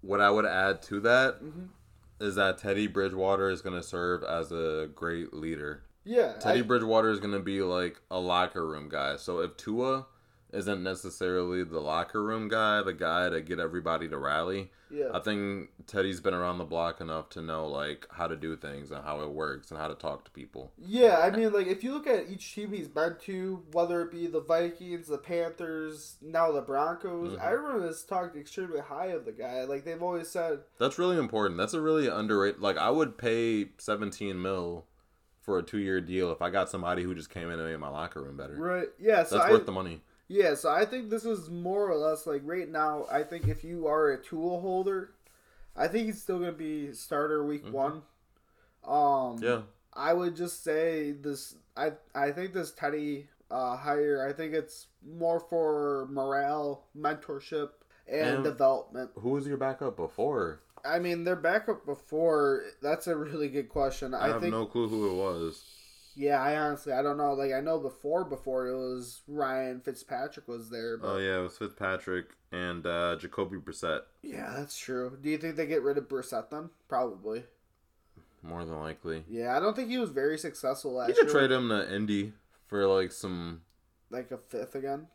What 0.02 0.22
I 0.22 0.30
would 0.30 0.46
add 0.46 0.82
to 0.84 1.00
that 1.02 1.36
is 2.20 2.34
Mhm. 2.34 2.36
that 2.36 2.58
Teddy 2.58 2.88
Bridgewater 2.88 3.50
is 3.50 3.62
going 3.62 3.76
to 3.76 3.84
serve 3.84 4.24
as 4.24 4.52
a 4.52 4.90
great 4.96 5.34
leader. 5.34 5.84
Yeah, 6.06 6.34
Teddy 6.40 6.60
I- 6.60 6.64
Bridgewater 6.64 7.10
is 7.10 7.20
going 7.20 7.34
to 7.34 7.40
be 7.40 7.62
like 7.62 8.02
a 8.10 8.20
locker 8.20 8.66
room 8.66 8.88
guy. 8.90 9.18
So 9.18 9.40
if 9.40 9.58
Tua 9.58 10.08
isn't 10.52 10.82
necessarily 10.84 11.64
the 11.64 11.80
locker 11.80 12.24
room 12.24 12.48
guy, 12.48 12.82
the 12.82 12.94
guy 12.94 13.30
to 13.30 13.42
get 13.42 13.60
everybody 13.60 14.08
to 14.10 14.18
rally, 14.18 14.72
yeah, 14.92 15.10
I 15.14 15.20
think 15.20 15.70
Teddy's 15.86 16.20
been 16.20 16.34
around 16.34 16.58
the 16.58 16.64
block 16.64 17.00
enough 17.02 17.30
to 17.30 17.42
know 17.44 17.68
like 17.68 18.08
how 18.12 18.26
to 18.28 18.36
do 18.36 18.56
things 18.56 18.90
and 18.90 19.04
how 19.06 19.22
it 19.22 19.30
works 19.30 19.70
and 19.70 19.80
how 19.80 19.88
to 19.88 19.94
talk 19.94 20.26
to 20.26 20.32
people. 20.32 20.72
yeah. 20.80 21.20
I 21.20 21.30
mean, 21.30 21.54
like 21.54 21.68
if 21.68 21.84
you 21.84 21.94
look 21.94 22.08
at 22.08 22.30
each 22.30 22.56
team 22.56 22.74
he's 22.74 22.88
been 22.88 23.16
to, 23.26 23.64
whether 23.72 24.02
it 24.02 24.12
be 24.12 24.26
the 24.26 24.42
Vikings, 24.42 25.08
the 25.08 25.20
Panthers, 25.20 26.16
now 26.22 26.52
the 26.52 26.62
Broncos, 26.62 27.34
Mhm. 27.38 27.40
everyone 27.44 27.82
has 27.84 28.04
talked 28.04 28.36
extremely 28.36 28.80
high 28.80 29.08
of 29.08 29.26
the 29.26 29.32
guy. 29.32 29.64
Like 29.66 29.84
they've 29.86 30.02
always 30.02 30.30
said, 30.30 30.62
That's 30.80 30.98
really 30.98 31.18
important. 31.18 31.58
That's 31.58 31.74
a 31.76 31.82
really 31.82 32.08
underrated. 32.08 32.60
Like 32.60 32.78
I 32.78 32.90
would 32.90 33.18
pay 33.18 33.70
17 33.78 34.42
mil 34.42 34.86
for 35.42 35.58
a 35.60 35.64
two 35.64 35.78
year 35.80 36.02
deal 36.02 36.32
if 36.32 36.42
I 36.42 36.50
got 36.50 36.70
somebody 36.70 37.04
who 37.04 37.14
just 37.16 37.30
came 37.30 37.50
in 37.50 37.60
and 37.60 37.70
made 37.70 37.78
my 37.78 37.90
locker 37.90 38.22
room 38.24 38.38
better. 38.38 38.56
right? 38.56 38.88
Yeah, 39.00 39.24
so 39.24 39.38
That's 39.38 39.50
I, 39.50 39.52
worth 39.52 39.66
the 39.66 39.72
money. 39.72 40.02
Yeah, 40.30 40.54
so 40.54 40.70
I 40.70 40.86
think 40.86 41.10
this 41.10 41.26
is 41.26 41.50
more 41.50 41.90
or 41.90 41.96
less 41.96 42.26
like 42.28 42.44
right 42.46 42.70
now. 42.70 43.06
I 43.12 43.24
think 43.24 43.48
if 43.48 43.64
you 43.64 43.88
are 43.88 44.12
a 44.12 44.18
Tua 44.22 44.60
holder, 44.60 45.12
I 45.76 45.88
think 45.88 46.06
he's 46.06 46.22
still 46.22 46.38
gonna 46.40 46.52
be 46.52 46.94
starter 46.94 47.44
week 47.44 47.66
Mhm. 47.66 47.72
one. 47.72 48.04
Um, 48.84 49.38
Yeah. 49.42 49.64
I 49.94 50.14
would 50.14 50.36
just 50.36 50.64
say 50.64 51.12
this. 51.14 51.56
I 51.76 51.94
I 52.14 52.32
think 52.32 52.54
this 52.54 52.72
Teddy 52.72 53.28
uh, 53.52 53.76
hire. 53.76 54.24
I 54.24 54.32
think 54.32 54.54
it's 54.54 54.86
more 55.04 55.40
for 55.40 56.08
morale, 56.12 56.86
mentorship, 56.96 57.72
and 58.08 58.36
And- 58.36 58.44
development. 58.44 59.10
Who 59.16 59.30
was 59.30 59.48
your 59.48 59.58
backup 59.58 59.96
before? 59.96 60.60
I 60.86 61.00
mean, 61.00 61.24
their 61.24 61.36
backup 61.36 61.84
before. 61.88 62.64
That's 62.84 63.08
a 63.08 63.18
really 63.18 63.50
good 63.50 63.68
question. 63.68 64.14
I, 64.14 64.26
I, 64.26 64.28
have 64.30 64.42
think. 64.42 64.52
no 64.54 64.68
clue 64.68 64.88
who 64.88 65.10
it 65.10 65.16
was. 65.16 65.66
Yeah, 66.16 66.42
I 66.42 66.58
honestly 66.58 66.92
I 66.94 67.02
don't 67.02 67.18
know. 67.18 67.34
Like 67.34 67.54
I 67.54 67.62
know 67.62 67.80
before 67.80 68.26
before 68.26 68.68
it 68.68 68.76
was 68.78 69.22
Ryan 69.28 69.80
Fitzpatrick 69.82 70.48
was 70.48 70.70
there. 70.70 70.98
But 70.98 71.08
Oh 71.08 71.18
yeah, 71.18 71.40
it 71.40 71.44
was 71.44 71.58
Fitzpatrick 71.58 72.36
and 72.52 72.86
uh, 72.86 73.16
Jacoby 73.20 73.58
Brissett. 73.58 74.02
yeah, 74.22 74.54
that's 74.58 74.78
true. 74.78 75.18
Do 75.22 75.30
you 75.30 75.38
think 75.38 75.56
they 75.56 75.66
get 75.68 75.84
rid 75.84 75.98
of 75.98 76.08
Brissett 76.10 76.50
then? 76.50 76.70
Probably. 76.88 77.44
More 78.42 78.64
than 78.66 78.80
likely. 78.80 79.24
Yeah, 79.30 79.56
I 79.56 79.60
don't 79.60 79.76
think 79.76 79.90
he 79.90 79.98
was 79.98 80.10
very 80.12 80.38
successful 80.38 80.94
last 80.94 81.10
You 81.10 81.24
year. 81.24 81.32
trade 81.32 81.52
him 81.52 81.70
to 81.70 81.94
Indy 81.94 82.34
for 82.68 82.86
like 82.88 83.12
some. 83.12 83.62
like 84.10 84.32
a 84.32 84.38
fifth 84.38 84.76
again. 84.76 85.08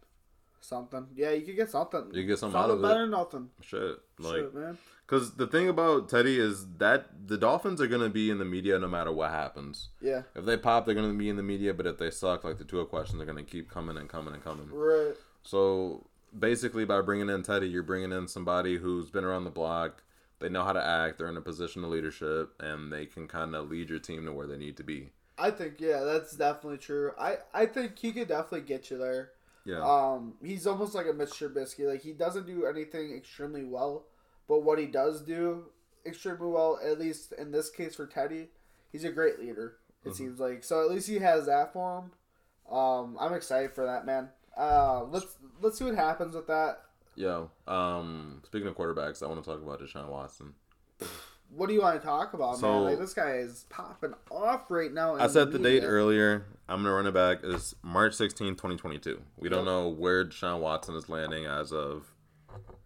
Something. 0.65 1.07
Yeah, 1.15 1.31
you 1.33 1.43
could 1.43 1.57
get 1.57 1.71
something. 1.71 2.11
You 2.13 2.25
get 2.25 2.39
something 2.39 2.59
out 2.59 2.69
Something 2.69 2.77
of 2.85 2.91
better 2.91 3.03
it. 3.03 3.07
than 3.07 3.11
nothing. 3.11 3.51
Shit, 3.61 3.99
like 4.19 4.35
Shit, 4.37 4.55
man. 4.55 4.79
because 5.07 5.35
the 5.35 5.47
thing 5.47 5.69
about 5.69 6.09
Teddy 6.09 6.39
is 6.41 6.67
that 6.79 7.07
the 7.27 7.37
Dolphins 7.37 7.81
are 7.83 7.87
gonna 7.87 8.09
be 8.09 8.31
in 8.31 8.39
the 8.39 8.45
media 8.47 8.79
no 8.79 8.89
matter 8.89 9.13
what 9.13 9.31
happens. 9.31 9.89
Yeah. 10.01 10.23
If 10.35 10.47
they 10.47 10.57
pop, 10.57 10.87
they're 10.87 10.95
gonna 10.95 11.13
be 11.13 11.29
in 11.29 11.37
the 11.37 11.43
media, 11.43 11.75
but 11.75 11.87
if 11.87 11.99
they 11.99 12.11
suck, 12.11 12.45
like 12.45 12.57
the 12.57 12.65
two 12.65 12.83
questions, 12.87 13.19
they're 13.19 13.27
gonna 13.27 13.43
keep 13.43 13.71
coming 13.71 13.99
and 13.99 14.09
coming 14.09 14.33
and 14.33 14.43
coming. 14.43 14.69
Right. 14.73 15.15
So 15.43 16.07
basically, 16.37 16.87
by 16.87 17.03
bringing 17.03 17.29
in 17.29 17.43
Teddy, 17.43 17.69
you're 17.69 17.83
bringing 17.83 18.13
in 18.13 18.27
somebody 18.27 18.79
who's 18.79 19.11
been 19.11 19.25
around 19.25 19.45
the 19.45 19.51
block, 19.51 20.03
They 20.41 20.49
know 20.49 20.65
how 20.65 20.73
to 20.73 20.85
act. 20.85 21.19
They're 21.19 21.29
in 21.29 21.37
a 21.37 21.41
position 21.43 21.85
of 21.85 21.91
leadership, 21.91 22.55
and 22.61 22.93
they 22.93 23.07
can 23.07 23.29
kind 23.29 23.55
of 23.55 23.71
lead 23.71 23.89
your 23.91 23.99
team 24.01 24.25
to 24.27 24.33
where 24.33 24.47
they 24.47 24.57
need 24.59 24.77
to 24.79 24.83
be. 24.83 25.11
I 25.39 25.51
think 25.51 25.75
yeah, 25.79 26.01
that's 26.05 26.35
definitely 26.37 26.79
true. 26.79 27.13
I 27.19 27.39
I 27.53 27.67
think 27.67 27.99
he 27.99 28.13
could 28.13 28.29
definitely 28.29 28.63
get 28.63 28.91
you 28.91 28.97
there. 28.99 29.31
Yeah. 29.65 29.81
Um, 29.83 30.35
he's 30.43 30.67
almost 30.67 30.95
like 30.95 31.07
a 31.07 31.13
Mitch 31.13 31.31
Trubisky. 31.31 31.89
Like 31.89 32.03
he 32.03 32.13
doesn't 32.13 32.47
do 32.47 32.67
anything 32.67 33.15
extremely 33.17 33.65
well, 33.65 34.05
but 34.49 34.63
what 34.63 34.79
he 34.79 34.87
does 34.87 35.23
do 35.23 35.67
extremely 36.07 36.49
well, 36.49 36.79
at 36.85 36.99
least 37.01 37.33
in 37.33 37.51
this 37.51 37.71
case 37.71 37.95
for 37.95 38.07
Teddy, 38.07 38.49
he's 38.93 39.05
a 39.05 39.11
great 39.11 39.39
leader. 39.41 39.77
It 40.05 40.11
Mhm. 40.11 40.15
seems 40.17 40.41
like 40.41 40.65
so. 40.65 40.83
At 40.85 40.91
least 40.91 41.09
he 41.09 41.19
has 41.21 41.47
that 41.47 41.73
for 41.73 42.01
him. 42.01 42.75
Um, 42.77 43.17
I'm 43.19 43.33
excited 43.33 43.73
for 43.73 43.85
that 43.87 44.05
man. 44.05 44.29
Uh, 44.57 45.05
let's 45.05 45.39
let's 45.63 45.79
see 45.79 45.85
what 45.85 45.95
happens 45.95 46.35
with 46.35 46.47
that. 46.49 46.83
Yo, 47.17 47.51
um, 47.67 48.43
speaking 48.45 48.69
of 48.69 48.75
quarterbacks, 48.77 49.23
I 49.23 49.27
want 49.29 49.43
to 49.43 49.51
talk 49.51 49.63
about 49.63 49.81
Deshaun 49.81 50.09
Watson. 50.09 50.55
What 51.51 51.69
do 51.69 51.75
you 51.75 51.83
want 51.83 52.01
to 52.01 52.05
talk 52.07 52.35
about, 52.35 52.59
So- 52.59 52.73
man? 52.73 52.83
Like 52.85 52.99
this 52.99 53.15
guy 53.15 53.37
is 53.37 53.65
popping 53.69 54.15
off 54.31 54.71
right 54.71 54.93
now. 54.93 55.15
in 55.15 55.21
I 55.21 55.27
said 55.29 55.53
the 55.53 55.59
date 55.59 55.85
earlier. 55.85 56.47
I'm 56.69 56.83
gonna 56.83 56.95
run 56.95 57.07
it 57.07 57.13
back. 57.15 57.45
Is 57.45 57.77
March 57.83 58.15
16, 58.15 58.57
2022. 58.57 59.23
We 59.37 59.49
don't 59.49 59.61
Yep. 59.61 59.65
know 59.67 59.89
where 59.89 60.25
Deshaun 60.25 60.61
Watson 60.61 60.95
is 60.97 61.09
landing 61.09 61.45
as 61.47 61.73
of 61.73 62.15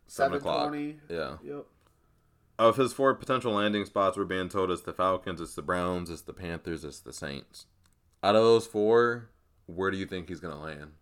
seven 0.07 0.39
o'clock. 0.39 0.75
Yeah. 1.09 1.39
Yep. 1.43 1.67
Of 2.59 2.77
his 2.77 2.93
four 2.93 3.15
potential 3.15 3.53
landing 3.53 3.85
spots, 3.85 4.17
we're 4.17 4.25
being 4.25 4.49
told 4.49 4.71
it's 4.73 4.83
the 4.83 4.93
Falcons, 4.93 5.41
it's 5.41 5.55
the 5.55 5.63
Browns, 5.63 6.11
it's 6.11 6.23
the 6.23 6.33
Panthers, 6.33 6.85
it's 6.85 6.99
the 6.99 7.13
Saints. 7.13 7.67
Out 8.23 8.35
of 8.35 8.43
those 8.43 8.67
four, 8.67 9.31
where 9.67 9.93
do 9.93 9.97
you 9.97 10.07
think 10.07 10.29
he's 10.29 10.41
gonna 10.41 10.61
land? 10.61 10.95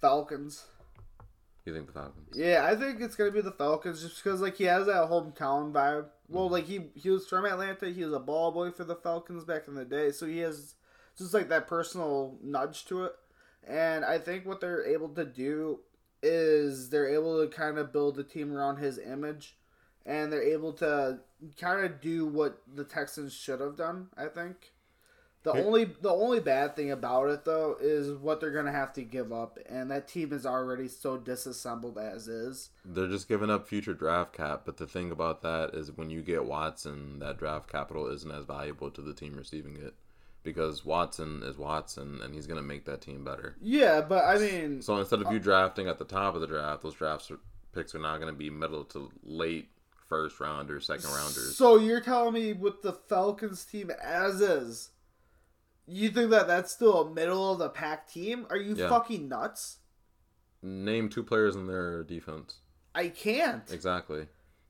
Falcons. 0.00 0.66
You 1.66 1.74
think 1.74 1.88
the 1.88 1.92
Falcons? 1.92 2.28
Yeah, 2.32 2.64
I 2.64 2.76
think 2.76 3.00
it's 3.00 3.16
gonna 3.16 3.32
be 3.32 3.40
the 3.40 3.50
Falcons 3.50 4.00
just 4.00 4.22
because 4.22 4.40
like 4.40 4.56
he 4.56 4.64
has 4.64 4.86
that 4.86 5.10
hometown 5.10 5.72
vibe. 5.72 6.06
Well, 6.28 6.48
mm. 6.48 6.52
like 6.52 6.64
he 6.66 6.90
he 6.94 7.10
was 7.10 7.26
from 7.26 7.44
Atlanta. 7.44 7.90
He 7.90 8.04
was 8.04 8.14
a 8.14 8.20
ball 8.20 8.52
boy 8.52 8.70
for 8.70 8.84
the 8.84 8.94
Falcons 8.94 9.44
back 9.44 9.66
in 9.66 9.74
the 9.74 9.84
day, 9.84 10.12
so 10.12 10.26
he 10.26 10.38
has 10.38 10.76
just 11.18 11.34
like 11.34 11.48
that 11.48 11.66
personal 11.66 12.38
nudge 12.40 12.84
to 12.86 13.04
it. 13.04 13.12
And 13.66 14.04
I 14.04 14.18
think 14.18 14.46
what 14.46 14.60
they're 14.60 14.86
able 14.86 15.08
to 15.10 15.24
do 15.24 15.80
is 16.22 16.88
they're 16.90 17.12
able 17.12 17.44
to 17.44 17.54
kind 17.54 17.78
of 17.78 17.92
build 17.92 18.16
a 18.20 18.22
team 18.22 18.56
around 18.56 18.76
his 18.76 18.98
image, 18.98 19.56
and 20.04 20.32
they're 20.32 20.42
able 20.42 20.72
to 20.74 21.18
kind 21.60 21.84
of 21.84 22.00
do 22.00 22.26
what 22.26 22.62
the 22.72 22.84
Texans 22.84 23.32
should 23.32 23.60
have 23.60 23.76
done. 23.76 24.06
I 24.16 24.26
think. 24.26 24.72
The 25.46 25.64
only 25.64 25.84
the 25.84 26.10
only 26.10 26.40
bad 26.40 26.74
thing 26.74 26.90
about 26.90 27.28
it 27.30 27.44
though 27.44 27.76
is 27.80 28.12
what 28.12 28.40
they're 28.40 28.50
gonna 28.50 28.72
have 28.72 28.92
to 28.94 29.02
give 29.02 29.32
up, 29.32 29.58
and 29.68 29.90
that 29.92 30.08
team 30.08 30.32
is 30.32 30.44
already 30.44 30.88
so 30.88 31.16
disassembled 31.16 31.98
as 31.98 32.26
is. 32.26 32.70
They're 32.84 33.06
just 33.06 33.28
giving 33.28 33.48
up 33.48 33.68
future 33.68 33.94
draft 33.94 34.32
cap, 34.32 34.62
but 34.64 34.76
the 34.76 34.88
thing 34.88 35.12
about 35.12 35.42
that 35.42 35.70
is 35.74 35.92
when 35.92 36.10
you 36.10 36.20
get 36.22 36.44
Watson, 36.44 37.20
that 37.20 37.38
draft 37.38 37.70
capital 37.70 38.08
isn't 38.08 38.30
as 38.30 38.44
valuable 38.44 38.90
to 38.90 39.00
the 39.00 39.14
team 39.14 39.36
receiving 39.36 39.76
it. 39.76 39.94
Because 40.42 40.84
Watson 40.84 41.42
is 41.44 41.56
Watson 41.58 42.20
and 42.22 42.34
he's 42.34 42.46
gonna 42.46 42.62
make 42.62 42.84
that 42.86 43.00
team 43.00 43.24
better. 43.24 43.56
Yeah, 43.60 44.00
but 44.00 44.24
I 44.24 44.38
mean, 44.38 44.82
So 44.82 44.96
instead 44.96 45.20
of 45.20 45.30
you 45.32 45.38
uh, 45.38 45.42
drafting 45.42 45.88
at 45.88 45.98
the 45.98 46.04
top 46.04 46.34
of 46.34 46.40
the 46.40 46.46
draft, 46.46 46.82
those 46.82 46.94
drafts 46.94 47.30
are, 47.30 47.38
picks 47.72 47.94
are 47.94 48.00
not 48.00 48.18
gonna 48.18 48.32
be 48.32 48.50
middle 48.50 48.84
to 48.86 49.10
late 49.22 49.68
first 50.08 50.38
rounders, 50.40 50.86
second 50.86 51.10
rounders. 51.10 51.56
so 51.56 51.76
you're 51.78 52.00
telling 52.00 52.34
me 52.34 52.52
with 52.52 52.80
the 52.82 52.92
Falcons 52.92 53.64
team 53.64 53.90
as 54.02 54.40
is, 54.40 54.90
you 55.86 56.10
think 56.10 56.30
that 56.30 56.46
that's 56.46 56.72
still 56.72 57.02
a 57.02 57.10
middle 57.10 57.52
of 57.52 57.58
the 57.58 57.68
pack 57.68 58.08
team? 58.10 58.46
Are 58.50 58.56
you 58.56 58.74
Yeah. 58.74 58.88
fucking 58.88 59.28
nuts? 59.28 59.78
Name 60.62 61.08
two 61.08 61.22
players 61.22 61.54
in 61.54 61.66
their 61.66 62.02
defense. 62.02 62.56
I 62.94 63.08
can't. 63.08 63.70
Exactly. 63.70 64.26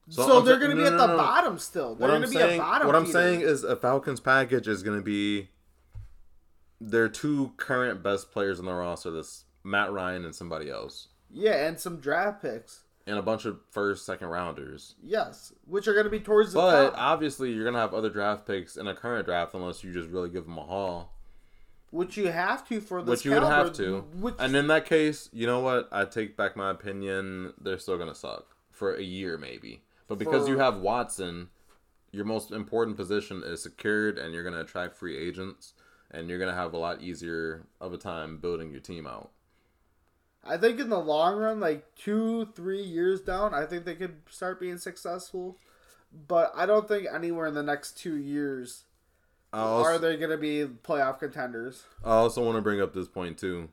So, 0.09 0.39
I'm 0.39 0.45
they're 0.45 0.59
going 0.59 0.71
to 0.71 0.77
no, 0.77 0.83
be 0.83 0.87
at 0.87 0.93
no, 0.93 0.99
the 0.99 1.07
no, 1.09 1.17
bottom 1.17 1.59
still. 1.59 1.95
They're 1.97 2.09
going 2.09 2.23
to 2.23 2.29
be 2.29 2.35
saying, 2.35 2.61
a 2.61 2.62
bottom. 2.62 2.87
what 2.87 2.95
I'm 2.95 3.07
saying 3.07 3.41
is 3.41 3.64
a 3.64 3.75
Falcons 3.75 4.21
package 4.21 4.69
is 4.69 4.83
going 4.85 4.99
to 4.99 5.03
be 5.05 5.49
their 6.81 7.09
two 7.09 7.53
current 7.57 8.03
best 8.03 8.31
players 8.31 8.61
in 8.61 8.67
the 8.67 8.73
roster. 8.75 9.11
This 9.11 9.45
Matt 9.64 9.93
Ryan 9.93 10.25
and 10.25 10.35
somebody 10.35 10.71
else, 10.71 11.09
yeah, 11.31 11.67
and 11.67 11.81
some 11.81 11.99
draft 11.99 12.43
picks. 12.43 12.83
And 13.07 13.18
a 13.18 13.22
bunch 13.22 13.44
of 13.44 13.59
first, 13.70 14.04
second 14.04 14.28
rounders. 14.28 14.96
Yes, 15.02 15.52
which 15.66 15.86
are 15.86 15.92
going 15.94 16.04
to 16.04 16.11
be 16.11 16.20
towards 16.20 16.52
the 16.52 16.59
But 16.61 16.90
top. 16.90 16.94
obviously, 16.98 17.52
you're 17.52 17.64
gonna 17.64 17.78
have 17.78 17.94
other 17.94 18.11
draft 18.11 18.46
picks 18.46 18.76
in 18.76 18.86
a 18.88 18.94
current 18.94 19.26
draft 19.26 19.54
unless 19.54 19.84
you 19.84 19.92
just 19.92 20.09
really 20.09 20.28
give 20.30 20.44
them 20.44 20.59
a 20.59 20.64
haul. 20.64 21.12
Which 21.90 22.16
you 22.16 22.26
have 22.28 22.66
to 22.68 22.80
for 22.80 23.00
this 23.02 23.11
Which 23.20 23.24
you 23.24 23.30
would 23.30 23.40
caliber, 23.42 23.64
have 23.68 23.72
to. 23.76 24.00
Which 24.20 24.34
And 24.40 24.57
in 24.57 24.66
that 24.66 24.86
case, 24.86 25.28
you 25.32 25.46
know 25.46 25.61
what? 25.61 25.88
I 25.92 26.04
take 26.04 26.36
back 26.36 26.57
my 26.57 26.70
opinion. 26.70 27.54
They're 27.61 27.78
still 27.78 27.96
gonna 27.96 28.14
suck 28.14 28.57
for 28.72 28.94
a 28.94 29.02
year, 29.02 29.38
maybe. 29.38 29.82
But 30.09 30.18
because 30.18 30.44
For- 30.46 30.52
you 30.52 30.59
have 30.59 30.78
Watson, 30.80 31.48
your 32.11 32.24
most 32.24 32.50
important 32.50 32.96
position 32.96 33.42
is 33.44 33.62
secured, 33.62 34.18
and 34.18 34.34
you're 34.34 34.44
gonna 34.44 34.61
attract 34.61 34.96
free 34.96 35.16
agents, 35.16 35.74
and 36.11 36.28
you're 36.28 36.38
gonna 36.40 36.54
have 36.54 36.74
a 36.74 36.78
lot 36.78 37.00
easier 37.02 37.66
of 37.80 37.92
a 37.92 37.98
time 37.98 38.38
building 38.38 38.70
your 38.72 38.80
team 38.80 39.07
out. 39.07 39.30
I 40.49 40.57
think 40.57 40.80
in 40.80 40.88
the 40.88 40.99
long 40.99 41.36
run, 41.36 41.61
like 41.61 41.94
two, 41.97 42.49
three 42.55 42.82
years 42.82 43.20
down, 43.20 43.55
I 43.55 43.66
think 43.66 43.84
they 43.84 43.94
could 43.94 44.16
start 44.30 44.61
being 44.61 44.78
successful. 44.78 45.57
But 46.28 46.53
I 46.55 46.66
don't 46.66 46.88
think 46.88 47.07
anywhere 47.12 47.47
in 47.47 47.55
the 47.55 47.62
next 47.62 47.99
two 47.99 48.16
years 48.16 48.84
also, 49.53 49.88
are 49.88 49.99
they 49.99 50.16
going 50.16 50.30
to 50.30 50.36
be 50.36 50.66
playoff 50.66 51.18
contenders. 51.18 51.84
I 52.05 52.11
also 52.11 52.44
want 52.44 52.57
to 52.57 52.62
bring 52.62 52.80
up 52.80 52.92
this 52.92 53.09
point 53.09 53.38
too. 53.38 53.68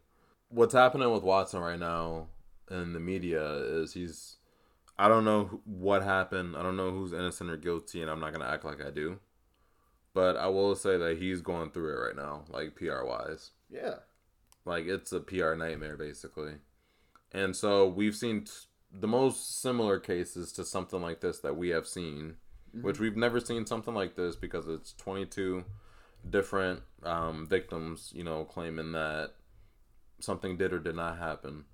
What's 0.50 0.74
happening 0.74 1.12
with 1.12 1.24
Watson 1.24 1.60
right 1.60 1.80
now 1.80 2.28
in 2.70 2.94
the 2.94 3.00
media 3.00 3.44
is 3.44 3.94
he's. 3.94 4.38
I 4.98 5.08
don't 5.08 5.26
know 5.26 5.62
what 5.66 6.04
happened. 6.04 6.56
I 6.56 6.62
don't 6.62 6.78
know 6.78 6.92
who's 6.92 7.14
innocent 7.14 7.50
or 7.50 7.58
guilty, 7.58 8.02
and 8.02 8.12
I'm 8.12 8.20
not 8.20 8.32
gonna 8.32 8.48
act 8.48 8.64
like 8.64 8.82
I 8.86 8.92
do. 8.92 9.20
But 10.14 10.38
I 10.38 10.48
will 10.48 10.76
say 10.76 10.98
that 10.98 11.18
he's 11.18 11.42
going 11.42 11.72
through 11.72 11.92
it 11.94 12.00
right 12.00 12.16
now, 12.16 12.44
like 12.50 12.76
PR 12.76 13.04
wise. 13.04 13.52
Yeah. 13.72 13.96
Like 14.66 14.86
it's 14.86 15.12
a 15.12 15.20
PR 15.20 15.56
nightmare 15.56 15.98
basically. 15.98 16.54
And 17.32 17.56
so 17.56 17.88
we've 17.88 18.16
seen 18.16 18.46
t- 18.46 18.52
the 18.92 19.08
most 19.08 19.62
similar 19.62 20.00
cases 20.00 20.52
to 20.54 20.64
something 20.64 21.02
like 21.02 21.22
this 21.22 21.40
that 21.40 21.58
we 21.58 21.70
have 21.70 21.88
seen, 21.88 22.36
which 22.82 23.00
we've 23.00 23.18
never 23.18 23.40
seen 23.40 23.66
something 23.66 23.94
like 23.94 24.16
this 24.16 24.36
because 24.36 24.68
it's 24.68 24.94
22 24.94 25.66
different 26.30 26.82
um, 27.04 27.48
victims, 27.48 28.12
you 28.16 28.24
know, 28.24 28.44
claiming 28.44 28.92
that 28.92 29.32
something 30.20 30.58
did 30.58 30.74
or 30.74 30.80
did 30.80 30.96
not 30.96 31.18
happen. 31.18 31.66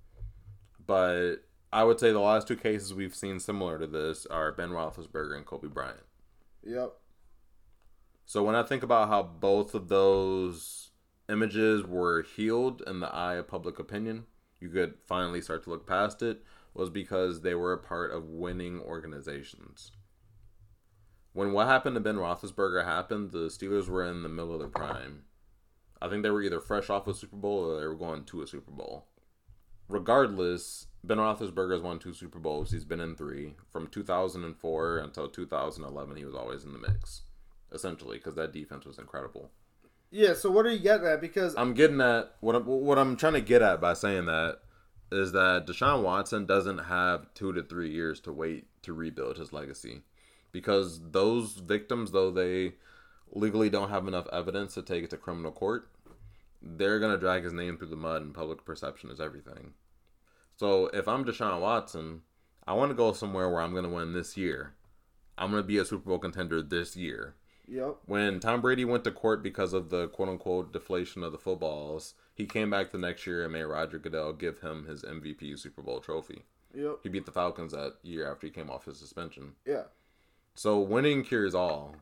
But 0.84 1.36
I 1.72 1.84
would 1.84 2.00
say 2.00 2.10
the 2.10 2.18
last 2.18 2.48
two 2.48 2.56
cases 2.56 2.94
we've 2.94 3.14
seen 3.14 3.38
similar 3.38 3.78
to 3.78 3.86
this 3.86 4.26
are 4.26 4.52
Ben 4.52 4.70
Roethlisberger 4.70 5.36
and 5.36 5.46
Kobe 5.46 5.68
Bryant. 5.68 6.00
Yep. 6.64 6.92
So 8.26 8.42
when 8.42 8.54
I 8.54 8.62
think 8.62 8.82
about 8.82 9.08
how 9.08 9.22
both 9.22 9.74
of 9.74 9.88
those 9.88 10.89
images 11.30 11.84
were 11.84 12.22
healed 12.22 12.82
in 12.86 13.00
the 13.00 13.14
eye 13.14 13.36
of 13.36 13.48
public 13.48 13.78
opinion, 13.78 14.24
you 14.60 14.68
could 14.68 14.94
finally 15.06 15.40
start 15.40 15.64
to 15.64 15.70
look 15.70 15.86
past 15.86 16.22
it, 16.22 16.42
was 16.74 16.90
because 16.90 17.40
they 17.40 17.54
were 17.54 17.72
a 17.72 17.78
part 17.78 18.12
of 18.12 18.28
winning 18.28 18.80
organizations. 18.80 19.92
When 21.32 21.52
what 21.52 21.66
happened 21.66 21.94
to 21.94 22.00
Ben 22.00 22.16
Roethlisberger 22.16 22.84
happened, 22.84 23.30
the 23.30 23.48
Steelers 23.48 23.88
were 23.88 24.04
in 24.04 24.22
the 24.22 24.28
middle 24.28 24.52
of 24.52 24.58
their 24.58 24.68
prime. 24.68 25.22
I 26.02 26.08
think 26.08 26.22
they 26.22 26.30
were 26.30 26.42
either 26.42 26.60
fresh 26.60 26.90
off 26.90 27.06
a 27.06 27.14
Super 27.14 27.36
Bowl 27.36 27.64
or 27.64 27.80
they 27.80 27.86
were 27.86 27.94
going 27.94 28.24
to 28.24 28.42
a 28.42 28.46
Super 28.46 28.72
Bowl. 28.72 29.06
Regardless, 29.88 30.86
Ben 31.04 31.18
Roethlisberger 31.18 31.74
has 31.74 31.82
won 31.82 31.98
two 31.98 32.14
Super 32.14 32.38
Bowls. 32.38 32.70
He's 32.70 32.84
been 32.84 33.00
in 33.00 33.16
three. 33.16 33.54
From 33.70 33.86
2004 33.86 34.98
until 34.98 35.28
2011, 35.28 36.16
he 36.16 36.24
was 36.24 36.34
always 36.34 36.64
in 36.64 36.72
the 36.72 36.78
mix 36.78 37.22
essentially 37.72 38.18
because 38.18 38.34
that 38.34 38.52
defense 38.52 38.84
was 38.84 38.98
incredible. 38.98 39.50
Yeah, 40.10 40.34
so 40.34 40.50
what 40.50 40.66
are 40.66 40.70
you 40.70 40.80
getting 40.80 41.06
at? 41.06 41.20
Because 41.20 41.54
I'm 41.56 41.72
getting 41.72 42.00
at 42.00 42.34
what 42.40 42.56
I'm, 42.56 42.66
what 42.66 42.98
I'm 42.98 43.16
trying 43.16 43.34
to 43.34 43.40
get 43.40 43.62
at 43.62 43.80
by 43.80 43.94
saying 43.94 44.26
that 44.26 44.58
is 45.12 45.32
that 45.32 45.66
Deshaun 45.66 46.02
Watson 46.02 46.46
doesn't 46.46 46.78
have 46.78 47.32
two 47.34 47.52
to 47.52 47.62
three 47.62 47.90
years 47.90 48.20
to 48.20 48.32
wait 48.32 48.66
to 48.82 48.92
rebuild 48.92 49.38
his 49.38 49.52
legacy 49.52 50.02
because 50.50 51.00
those 51.12 51.54
victims, 51.54 52.10
though 52.10 52.30
they 52.30 52.74
legally 53.32 53.70
don't 53.70 53.90
have 53.90 54.08
enough 54.08 54.26
evidence 54.32 54.74
to 54.74 54.82
take 54.82 55.04
it 55.04 55.10
to 55.10 55.16
criminal 55.16 55.52
court, 55.52 55.88
they're 56.60 56.98
gonna 56.98 57.16
drag 57.16 57.44
his 57.44 57.52
name 57.52 57.76
through 57.76 57.88
the 57.88 57.96
mud, 57.96 58.22
and 58.22 58.34
public 58.34 58.64
perception 58.64 59.10
is 59.10 59.20
everything. 59.20 59.74
So 60.56 60.88
if 60.88 61.06
I'm 61.06 61.24
Deshaun 61.24 61.60
Watson, 61.60 62.22
I 62.66 62.74
want 62.74 62.90
to 62.90 62.96
go 62.96 63.12
somewhere 63.12 63.48
where 63.48 63.62
I'm 63.62 63.74
gonna 63.74 63.88
win 63.88 64.12
this 64.12 64.36
year. 64.36 64.74
I'm 65.38 65.50
gonna 65.50 65.62
be 65.62 65.78
a 65.78 65.84
Super 65.84 66.08
Bowl 66.08 66.18
contender 66.18 66.62
this 66.62 66.96
year 66.96 67.34
Yep. 67.70 67.98
when 68.06 68.40
Tom 68.40 68.60
Brady 68.60 68.84
went 68.84 69.04
to 69.04 69.12
court 69.12 69.42
because 69.42 69.72
of 69.72 69.90
the 69.90 70.08
quote 70.08 70.28
unquote 70.28 70.72
deflation 70.72 71.22
of 71.22 71.30
the 71.32 71.38
footballs, 71.38 72.14
he 72.34 72.44
came 72.46 72.68
back 72.70 72.90
the 72.90 72.98
next 72.98 73.26
year 73.26 73.44
and 73.44 73.52
made 73.52 73.62
Roger 73.62 73.98
Goodell 73.98 74.32
give 74.32 74.58
him 74.60 74.86
his 74.86 75.02
MVP 75.04 75.56
Super 75.58 75.80
Bowl 75.82 76.00
trophy. 76.00 76.42
Yep. 76.74 76.98
He 77.02 77.08
beat 77.08 77.26
the 77.26 77.32
Falcons 77.32 77.72
that 77.72 77.94
year 78.02 78.30
after 78.30 78.46
he 78.46 78.52
came 78.52 78.70
off 78.70 78.84
his 78.86 78.98
suspension. 78.98 79.52
Yeah. 79.64 79.84
So 80.54 80.80
winning 80.80 81.22
cures 81.22 81.54
all. 81.54 81.96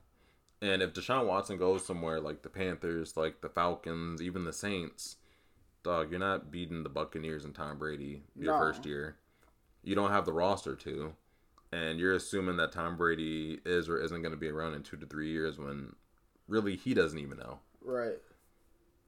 And 0.60 0.82
if 0.82 0.92
Deshaun 0.92 1.26
Watson 1.26 1.56
goes 1.58 1.86
somewhere 1.86 2.18
like 2.20 2.42
the 2.42 2.48
Panthers, 2.48 3.16
like 3.16 3.40
the 3.42 3.48
Falcons, 3.48 4.20
even 4.22 4.44
the 4.44 4.52
Saints, 4.52 5.16
dog, 5.84 6.10
you're 6.10 6.18
not 6.18 6.50
beating 6.50 6.82
the 6.82 6.88
Buccaneers 6.88 7.44
and 7.44 7.54
Tom 7.54 7.78
Brady 7.78 8.22
your 8.34 8.54
No. 8.54 8.58
first 8.58 8.84
year. 8.86 9.16
you 9.84 9.94
don't 9.94 10.10
have 10.10 10.26
the 10.26 10.32
roster 10.32 10.74
to, 10.74 11.14
and 11.72 11.98
you're 11.98 12.14
assuming 12.14 12.56
that 12.56 12.72
Tom 12.72 12.96
Brady 12.96 13.60
is 13.64 13.88
or 13.88 14.00
isn't 14.00 14.22
going 14.22 14.32
to 14.32 14.38
be 14.38 14.48
around 14.48 14.74
in 14.74 14.82
two 14.82 14.96
to 14.96 15.06
three 15.06 15.30
years 15.30 15.58
when 15.58 15.94
really 16.46 16.76
he 16.76 16.94
doesn't 16.94 17.18
even 17.18 17.38
know. 17.38 17.60
Right. 17.82 18.18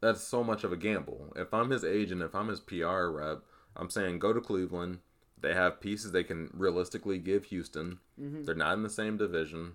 That's 0.01 0.23
so 0.23 0.43
much 0.43 0.65
of 0.65 0.73
a 0.73 0.77
gamble. 0.77 1.33
If 1.37 1.53
I'm 1.53 1.71
his 1.71 1.85
agent, 1.85 2.23
if 2.23 2.35
I'm 2.35 2.49
his 2.49 2.61
PR 2.61 3.09
rep, 3.09 3.43
I'm 3.77 3.91
saying 3.91 4.19
go 4.19 4.33
to 4.33 4.41
Cleveland. 4.41 4.99
They 5.41 5.55
have 5.55 5.81
pieces 5.81 6.13
they 6.13 6.25
can 6.25 6.51
realistically 6.53 7.19
give 7.19 7.47
Houston. 7.47 7.99
Mm-hmm. 8.21 8.45
They're 8.45 8.55
not 8.55 8.75
in 8.75 8.83
the 8.83 8.91
same 8.91 9.17
division. 9.17 9.75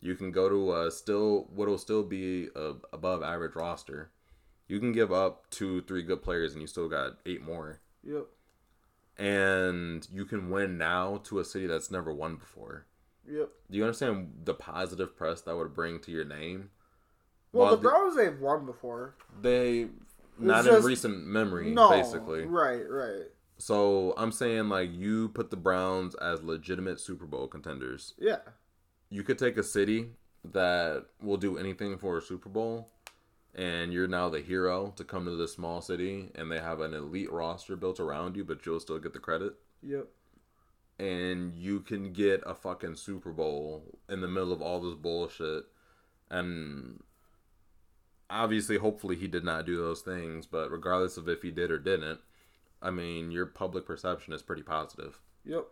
You 0.00 0.14
can 0.14 0.30
go 0.30 0.48
to 0.48 0.74
a 0.74 0.90
still 0.90 1.48
what'll 1.52 1.78
still 1.78 2.02
be 2.02 2.48
a 2.54 2.74
above 2.92 3.22
average 3.22 3.54
roster. 3.54 4.10
You 4.68 4.78
can 4.78 4.92
give 4.92 5.12
up 5.12 5.50
two, 5.50 5.82
three 5.82 6.02
good 6.02 6.22
players, 6.22 6.52
and 6.52 6.60
you 6.60 6.68
still 6.68 6.88
got 6.88 7.18
eight 7.26 7.42
more. 7.42 7.80
Yep. 8.04 8.26
And 9.20 10.06
you 10.12 10.24
can 10.24 10.48
win 10.50 10.78
now 10.78 11.18
to 11.24 11.40
a 11.40 11.44
city 11.44 11.66
that's 11.66 11.90
never 11.90 12.12
won 12.12 12.36
before. 12.36 12.86
Yep. 13.28 13.50
Do 13.70 13.76
you 13.76 13.84
understand 13.84 14.32
the 14.44 14.54
positive 14.54 15.14
press 15.16 15.42
that 15.42 15.54
would 15.56 15.74
bring 15.74 16.00
to 16.00 16.10
your 16.10 16.24
name? 16.24 16.70
Well, 17.52 17.66
While 17.66 17.76
the 17.76 17.82
Browns 17.82 18.16
they've 18.16 18.40
won 18.40 18.64
before. 18.64 19.14
They 19.40 19.88
not 20.38 20.64
just- 20.64 20.78
in 20.78 20.84
recent 20.84 21.26
memory, 21.26 21.70
No. 21.72 21.90
basically. 21.90 22.46
Right. 22.46 22.88
Right. 22.88 23.26
So 23.58 24.14
I'm 24.16 24.32
saying 24.32 24.70
like 24.70 24.90
you 24.90 25.28
put 25.28 25.50
the 25.50 25.56
Browns 25.56 26.14
as 26.14 26.42
legitimate 26.42 26.98
Super 26.98 27.26
Bowl 27.26 27.46
contenders. 27.46 28.14
Yeah. 28.18 28.38
You 29.10 29.22
could 29.22 29.38
take 29.38 29.58
a 29.58 29.62
city 29.62 30.14
that 30.44 31.04
will 31.20 31.36
do 31.36 31.58
anything 31.58 31.98
for 31.98 32.16
a 32.16 32.22
Super 32.22 32.48
Bowl, 32.48 32.90
and 33.54 33.92
you're 33.92 34.08
now 34.08 34.28
the 34.28 34.40
hero 34.40 34.92
to 34.96 35.04
come 35.04 35.24
to 35.24 35.36
this 35.36 35.54
small 35.54 35.80
city, 35.80 36.30
and 36.34 36.50
they 36.50 36.60
have 36.60 36.80
an 36.80 36.94
elite 36.94 37.32
roster 37.32 37.76
built 37.76 38.00
around 38.00 38.36
you, 38.36 38.44
but 38.44 38.64
you'll 38.64 38.80
still 38.80 38.98
get 38.98 39.12
the 39.12 39.18
credit. 39.18 39.54
Yep. 39.82 40.06
And 40.98 41.54
you 41.54 41.80
can 41.80 42.12
get 42.12 42.42
a 42.44 42.54
fucking 42.54 42.96
Super 42.96 43.32
Bowl 43.32 43.98
in 44.08 44.20
the 44.20 44.28
middle 44.28 44.52
of 44.52 44.60
all 44.60 44.80
this 44.80 44.94
bullshit, 44.94 45.64
and 46.30 47.02
obviously, 48.28 48.76
hopefully, 48.76 49.16
he 49.16 49.26
did 49.26 49.44
not 49.44 49.66
do 49.66 49.76
those 49.76 50.02
things. 50.02 50.46
But 50.46 50.70
regardless 50.70 51.16
of 51.16 51.28
if 51.28 51.42
he 51.42 51.50
did 51.50 51.70
or 51.70 51.78
didn't, 51.78 52.20
I 52.80 52.90
mean, 52.90 53.30
your 53.30 53.46
public 53.46 53.86
perception 53.86 54.32
is 54.32 54.42
pretty 54.42 54.62
positive. 54.62 55.18
Yep. 55.44 55.66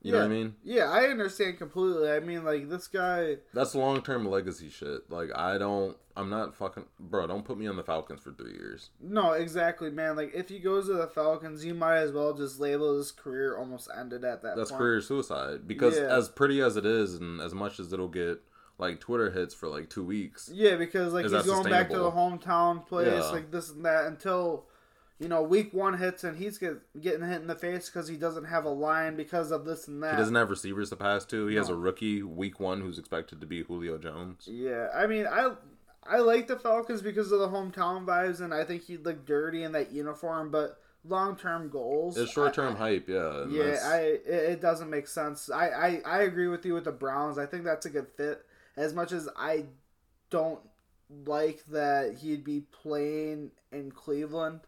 You 0.00 0.12
know 0.12 0.18
what 0.18 0.26
I 0.26 0.28
mean? 0.28 0.54
Yeah, 0.62 0.84
I 0.90 1.04
understand 1.06 1.58
completely. 1.58 2.10
I 2.10 2.20
mean, 2.20 2.44
like 2.44 2.68
this 2.68 2.86
guy. 2.86 3.36
That's 3.52 3.74
long 3.74 4.00
term 4.02 4.26
legacy 4.26 4.70
shit. 4.70 5.10
Like 5.10 5.30
I 5.34 5.58
don't 5.58 5.96
I'm 6.16 6.30
not 6.30 6.54
fucking 6.54 6.84
bro, 7.00 7.26
don't 7.26 7.44
put 7.44 7.58
me 7.58 7.66
on 7.66 7.76
the 7.76 7.82
Falcons 7.82 8.20
for 8.20 8.32
three 8.32 8.52
years. 8.52 8.90
No, 9.00 9.32
exactly, 9.32 9.90
man. 9.90 10.16
Like 10.16 10.32
if 10.34 10.48
he 10.48 10.60
goes 10.60 10.86
to 10.86 10.94
the 10.94 11.08
Falcons, 11.08 11.64
you 11.64 11.74
might 11.74 11.98
as 11.98 12.12
well 12.12 12.32
just 12.34 12.60
label 12.60 12.96
his 12.96 13.10
career 13.12 13.56
almost 13.56 13.88
ended 13.96 14.24
at 14.24 14.42
that 14.42 14.56
That's 14.56 14.70
point. 14.70 14.80
career 14.80 15.00
suicide. 15.00 15.66
Because 15.66 15.96
Yeah. 15.96 16.16
as 16.16 16.28
pretty 16.28 16.60
as 16.60 16.76
it 16.76 16.86
is 16.86 17.14
and 17.14 17.40
as 17.40 17.54
much 17.54 17.80
as 17.80 17.92
it'll 17.92 18.08
get 18.08 18.40
like 18.78 19.00
Twitter 19.00 19.30
hits 19.30 19.52
for 19.54 19.68
like 19.68 19.90
two 19.90 20.04
weeks. 20.04 20.48
Yeah, 20.52 20.76
because 20.76 21.12
like 21.12 21.24
he's 21.24 21.42
going 21.42 21.68
back 21.68 21.90
to 21.90 21.98
the 21.98 22.10
hometown 22.12 22.86
place, 22.86 23.08
Yeah. 23.08 23.30
like 23.30 23.50
this 23.50 23.70
and 23.70 23.84
that, 23.84 24.06
until 24.06 24.66
you 25.18 25.28
know 25.28 25.42
week 25.42 25.72
one 25.72 25.98
hits 25.98 26.24
and 26.24 26.36
he's 26.36 26.58
get, 26.58 26.78
getting 27.00 27.26
hit 27.26 27.40
in 27.40 27.46
the 27.46 27.54
face 27.54 27.88
because 27.88 28.08
he 28.08 28.16
doesn't 28.16 28.44
have 28.44 28.64
a 28.64 28.70
line 28.70 29.16
because 29.16 29.50
of 29.50 29.64
this 29.64 29.88
and 29.88 30.02
that. 30.02 30.12
He 30.12 30.18
doesn't 30.18 30.34
have 30.34 30.50
receivers 30.50 30.90
to 30.90 30.96
pass 30.96 31.24
to. 31.26 31.46
He 31.46 31.56
has 31.56 31.68
a 31.68 31.74
rookie 31.74 32.22
week 32.22 32.60
one 32.60 32.80
who's 32.80 32.98
expected 32.98 33.40
to 33.40 33.46
be 33.46 33.62
Julio 33.62 33.98
Jones. 33.98 34.48
Yeah, 34.50 34.88
I 34.94 35.06
mean, 35.06 35.26
I 35.26 35.54
I 36.04 36.18
like 36.18 36.46
the 36.46 36.58
Falcons 36.58 37.02
because 37.02 37.32
of 37.32 37.40
the 37.40 37.48
hometown 37.48 38.04
vibes, 38.04 38.40
and 38.40 38.54
I 38.54 38.64
think 38.64 38.84
he'd 38.84 39.04
look 39.04 39.26
dirty 39.26 39.64
in 39.64 39.72
that 39.72 39.92
uniform. 39.92 40.50
But 40.50 40.78
long 41.04 41.36
term 41.36 41.68
goals, 41.68 42.16
It's 42.16 42.32
short 42.32 42.54
term 42.54 42.76
hype, 42.76 43.08
yeah. 43.08 43.44
Yeah, 43.48 43.78
I 43.84 43.96
it, 43.98 44.24
it 44.26 44.60
doesn't 44.60 44.90
make 44.90 45.08
sense. 45.08 45.50
I, 45.50 45.68
I 45.68 46.02
I 46.04 46.22
agree 46.22 46.48
with 46.48 46.64
you 46.64 46.74
with 46.74 46.84
the 46.84 46.92
Browns. 46.92 47.38
I 47.38 47.46
think 47.46 47.64
that's 47.64 47.86
a 47.86 47.90
good 47.90 48.08
fit. 48.16 48.44
As 48.76 48.94
much 48.94 49.12
as 49.12 49.28
I 49.36 49.66
don't 50.30 50.60
like 51.26 51.64
that 51.66 52.18
he'd 52.18 52.44
be 52.44 52.60
playing 52.60 53.50
in 53.72 53.90
Cleveland. 53.90 54.60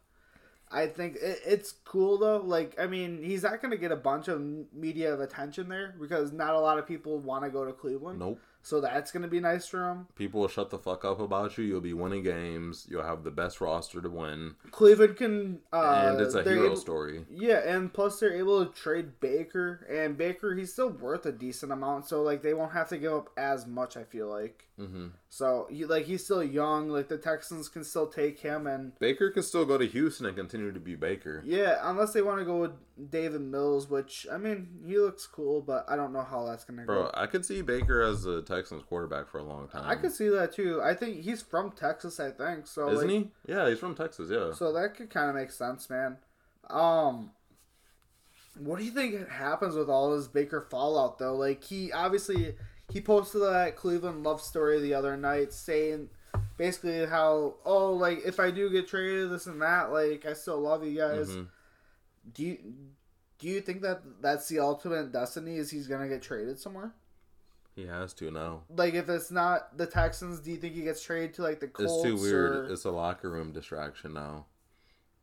I 0.70 0.86
think 0.86 1.16
it, 1.16 1.40
it's 1.44 1.72
cool 1.72 2.18
though. 2.18 2.38
Like, 2.38 2.78
I 2.78 2.86
mean, 2.86 3.22
he's 3.22 3.42
not 3.42 3.60
going 3.60 3.72
to 3.72 3.76
get 3.76 3.92
a 3.92 3.96
bunch 3.96 4.28
of 4.28 4.40
media 4.72 5.18
attention 5.20 5.68
there 5.68 5.94
because 6.00 6.32
not 6.32 6.54
a 6.54 6.60
lot 6.60 6.78
of 6.78 6.86
people 6.86 7.18
want 7.18 7.44
to 7.44 7.50
go 7.50 7.64
to 7.64 7.72
Cleveland. 7.72 8.18
Nope. 8.18 8.40
So 8.62 8.80
that's 8.80 9.10
going 9.10 9.22
to 9.22 9.28
be 9.28 9.40
nice 9.40 9.66
for 9.66 9.88
him. 9.88 10.06
People 10.16 10.42
will 10.42 10.48
shut 10.48 10.68
the 10.68 10.78
fuck 10.78 11.04
up 11.04 11.18
about 11.18 11.56
you. 11.56 11.64
You'll 11.64 11.80
be 11.80 11.94
winning 11.94 12.22
games. 12.22 12.86
You'll 12.90 13.02
have 13.02 13.24
the 13.24 13.30
best 13.30 13.60
roster 13.60 14.02
to 14.02 14.10
win. 14.10 14.54
Cleveland 14.70 15.16
can. 15.16 15.60
Uh, 15.72 16.10
and 16.12 16.20
it's 16.20 16.34
a 16.34 16.42
hero 16.42 16.66
able- 16.66 16.76
story. 16.76 17.24
Yeah, 17.30 17.62
and 17.66 17.92
plus 17.92 18.20
they're 18.20 18.34
able 18.34 18.64
to 18.64 18.72
trade 18.72 19.18
Baker, 19.20 19.86
and 19.90 20.16
Baker 20.16 20.54
he's 20.54 20.72
still 20.72 20.90
worth 20.90 21.24
a 21.24 21.32
decent 21.32 21.72
amount, 21.72 22.06
so 22.06 22.22
like 22.22 22.42
they 22.42 22.52
won't 22.52 22.72
have 22.72 22.90
to 22.90 22.98
give 22.98 23.12
up 23.14 23.30
as 23.38 23.66
much. 23.66 23.96
I 23.96 24.04
feel 24.04 24.28
like 24.28 24.68
hmm 24.86 25.06
so 25.32 25.68
he 25.70 25.84
like 25.84 26.06
he's 26.06 26.24
still 26.24 26.42
young. 26.42 26.88
Like 26.88 27.08
the 27.08 27.16
Texans 27.16 27.68
can 27.68 27.84
still 27.84 28.08
take 28.08 28.40
him, 28.40 28.66
and 28.66 28.98
Baker 28.98 29.30
can 29.30 29.44
still 29.44 29.64
go 29.64 29.78
to 29.78 29.86
Houston 29.86 30.26
and 30.26 30.36
continue 30.36 30.72
to 30.72 30.80
be 30.80 30.96
Baker. 30.96 31.42
yeah, 31.46 31.78
unless 31.82 32.12
they 32.12 32.20
want 32.20 32.40
to 32.40 32.44
go 32.44 32.56
with 32.56 32.72
Davis 33.10 33.40
Mills, 33.40 33.88
which 33.88 34.26
I 34.30 34.38
mean 34.38 34.80
he 34.84 34.98
looks 34.98 35.28
cool, 35.28 35.62
but 35.62 35.86
I 35.88 35.94
don't 35.94 36.12
know 36.12 36.22
how 36.22 36.46
that's 36.46 36.64
gonna 36.64 36.82
go. 36.82 36.86
Bro, 36.86 37.02
go. 37.04 37.10
I 37.14 37.26
could 37.26 37.46
see 37.46 37.62
Baker 37.62 38.02
as 38.02 38.24
the 38.24 38.42
Texans 38.42 38.82
quarterback 38.82 39.28
for 39.28 39.38
a 39.38 39.44
long 39.44 39.68
time. 39.68 39.84
I 39.86 39.94
could 39.94 40.12
see 40.12 40.28
that 40.30 40.52
too. 40.52 40.82
I 40.82 40.94
think 40.94 41.20
he's 41.20 41.42
from 41.42 41.70
Texas. 41.70 42.18
I 42.18 42.32
think 42.32 42.66
so. 42.66 42.90
Isn't 42.90 43.08
like, 43.08 43.16
he? 43.16 43.30
Yeah, 43.46 43.68
he's 43.68 43.78
from 43.78 43.94
Texas. 43.94 44.30
Yeah. 44.32 44.52
So 44.52 44.72
that 44.72 44.96
could 44.96 45.10
kind 45.10 45.30
of 45.30 45.36
make 45.36 45.52
sense, 45.52 45.88
man. 45.88 46.16
Um, 46.68 47.30
what 48.58 48.80
do 48.80 48.84
you 48.84 48.90
think 48.90 49.28
happens 49.28 49.76
with 49.76 49.88
all 49.88 50.16
this 50.16 50.26
Baker 50.26 50.60
fallout 50.60 51.18
though? 51.18 51.36
Like 51.36 51.62
he 51.62 51.92
obviously 51.92 52.56
he 52.92 53.00
posted 53.00 53.42
that 53.42 53.76
Cleveland 53.76 54.22
love 54.24 54.40
story 54.40 54.80
the 54.80 54.94
other 54.94 55.16
night 55.16 55.52
saying 55.52 56.08
basically 56.56 57.06
how 57.06 57.54
oh 57.64 57.92
like 57.94 58.20
if 58.24 58.38
I 58.40 58.50
do 58.50 58.70
get 58.70 58.86
traded 58.88 59.30
this 59.30 59.46
and 59.46 59.60
that 59.62 59.92
like 59.92 60.26
I 60.26 60.32
still 60.34 60.60
love 60.60 60.84
you 60.84 60.96
guys. 60.98 61.28
Mhm. 61.30 61.48
Do 62.34 62.42
you 62.44 62.58
do 63.38 63.48
you 63.48 63.60
think 63.60 63.82
that 63.82 64.02
that's 64.20 64.48
the 64.48 64.58
ultimate 64.58 65.12
destiny 65.12 65.56
is 65.56 65.70
he's 65.70 65.86
gonna 65.86 66.08
get 66.08 66.22
traded 66.22 66.58
somewhere? 66.58 66.92
He 67.74 67.86
has 67.86 68.12
to 68.14 68.30
now. 68.30 68.64
Like 68.68 68.94
if 68.94 69.08
it's 69.08 69.30
not 69.30 69.78
the 69.78 69.86
Texans, 69.86 70.40
do 70.40 70.50
you 70.50 70.56
think 70.58 70.74
he 70.74 70.82
gets 70.82 71.02
traded 71.02 71.34
to 71.34 71.42
like 71.42 71.60
the 71.60 71.68
Colts? 71.68 71.92
It's 71.92 72.02
too 72.02 72.16
weird. 72.22 72.52
or- 72.56 72.72
It's 72.72 72.84
a 72.84 72.90
locker 72.90 73.30
room 73.30 73.52
distraction 73.52 74.12
now. 74.12 74.46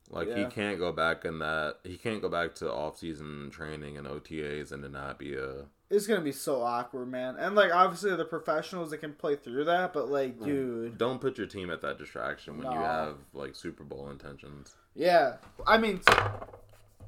Like 0.09 0.30
he 0.34 0.45
can't 0.45 0.80
go 0.80 0.91
back 0.93 1.26
in 1.26 1.39
that. 1.39 1.80
He 1.84 1.97
can't 1.97 2.22
go 2.22 2.30
back 2.30 2.55
to 2.55 2.72
off 2.72 2.97
season 2.97 3.49
training 3.51 3.97
and 3.97 4.07
OTAs 4.07 4.72
and 4.72 4.82
to 4.84 4.89
not 4.89 5.20
be 5.20 5.36
a. 5.36 5.65
It's 5.90 6.06
gonna 6.06 6.22
be 6.22 6.34
so 6.34 6.62
awkward, 6.62 7.08
man. 7.10 7.36
And 7.38 7.56
like 7.56 7.74
obviously 7.74 8.14
the 8.16 8.26
professionals 8.26 8.90
that 8.92 8.98
can 8.98 9.14
play 9.14 9.36
through 9.38 9.66
that, 9.66 9.94
but 9.94 10.10
like, 10.10 10.42
dude, 10.44 10.98
Don't 10.98 11.22
put 11.22 11.38
your 11.38 11.48
team 11.48 11.70
at 11.70 11.82
that 11.82 11.98
distraction 11.98 12.58
when 12.58 12.72
you 12.72 12.78
have 12.78 13.16
like 13.34 13.56
Super 13.56 13.84
Bowl 13.84 14.10
intentions. 14.10 14.76
yeah. 14.96 15.38
I 15.66 15.78
mean, 15.78 16.02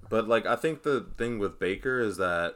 But 0.10 0.28
like 0.28 0.46
I 0.46 0.56
think 0.56 0.84
the 0.84 1.08
thing 1.18 1.40
with 1.40 1.60
Baker 1.60 2.00
is 2.00 2.18
that 2.18 2.56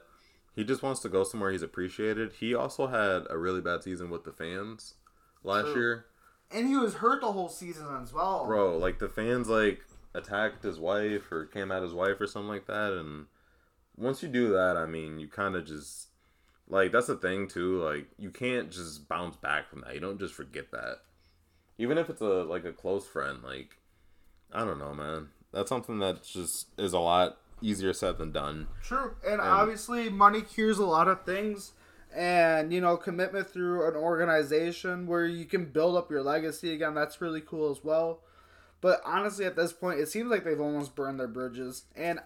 he 0.55 0.63
just 0.63 0.81
wants 0.83 1.01
to 1.01 1.09
go 1.09 1.23
somewhere 1.23 1.51
he's 1.51 1.61
appreciated. 1.61 2.33
He 2.39 2.53
also 2.53 2.87
had 2.87 3.23
a 3.29 3.37
really 3.37 3.61
bad 3.61 3.83
season 3.83 4.09
with 4.09 4.23
the 4.23 4.31
fans 4.31 4.93
last 5.43 5.65
True. 5.65 5.75
year. 5.75 6.05
and 6.51 6.67
he 6.67 6.75
was 6.77 6.95
hurt 6.95 7.19
the 7.21 7.31
whole 7.31 7.49
season 7.49 7.87
as 8.01 8.13
well, 8.13 8.45
Bro, 8.45 8.77
like 8.77 8.99
the 8.99 9.09
fans 9.09 9.49
like 9.49 9.81
attacked 10.13 10.63
his 10.63 10.79
wife 10.79 11.31
or 11.31 11.45
came 11.47 11.71
at 11.71 11.81
his 11.83 11.93
wife 11.93 12.21
or 12.21 12.27
something 12.27 12.47
like 12.49 12.67
that 12.67 12.93
and 12.93 13.25
once 13.95 14.23
you 14.23 14.29
do 14.29 14.51
that, 14.53 14.75
I 14.77 14.85
mean, 14.87 15.19
you 15.19 15.27
kind 15.27 15.55
of 15.55 15.65
just 15.67 16.07
like 16.73 16.91
that's 16.91 17.07
the 17.07 17.15
thing 17.15 17.47
too, 17.47 17.83
like 17.83 18.07
you 18.17 18.31
can't 18.31 18.71
just 18.71 19.07
bounce 19.07 19.35
back 19.35 19.69
from 19.69 19.81
that. 19.81 19.93
You 19.93 19.99
don't 19.99 20.19
just 20.19 20.33
forget 20.33 20.71
that. 20.71 20.97
Even 21.77 21.99
if 21.99 22.09
it's 22.09 22.21
a 22.21 22.43
like 22.43 22.65
a 22.65 22.73
close 22.73 23.05
friend, 23.05 23.43
like 23.43 23.77
I 24.51 24.65
don't 24.65 24.79
know, 24.79 24.93
man. 24.93 25.29
That's 25.53 25.69
something 25.69 25.99
that 25.99 26.23
just 26.23 26.67
is 26.79 26.93
a 26.93 26.99
lot 26.99 27.37
easier 27.61 27.93
said 27.93 28.17
than 28.17 28.31
done. 28.31 28.67
True, 28.81 29.13
and, 29.25 29.39
obviously 29.39 30.09
money 30.09 30.41
cures 30.41 30.79
a 30.79 30.85
lot 30.85 31.07
of 31.07 31.23
things, 31.25 31.73
and 32.13 32.73
you 32.73 32.81
know 32.81 32.97
commitment 32.97 33.47
through 33.47 33.87
an 33.87 33.95
organization 33.95 35.05
where 35.05 35.27
you 35.27 35.45
can 35.45 35.65
build 35.65 35.95
up 35.95 36.09
your 36.09 36.23
legacy 36.23 36.73
again. 36.73 36.95
That's 36.95 37.21
really 37.21 37.41
cool 37.41 37.69
as 37.69 37.83
well. 37.83 38.21
But 38.81 38.99
honestly, 39.05 39.45
at 39.45 39.55
this 39.55 39.73
point, 39.73 39.99
it 39.99 40.09
seems 40.09 40.31
like 40.31 40.43
they've 40.43 40.59
almost 40.59 40.95
burned 40.95 41.19
their 41.19 41.27
bridges, 41.27 41.83
and 41.95 42.19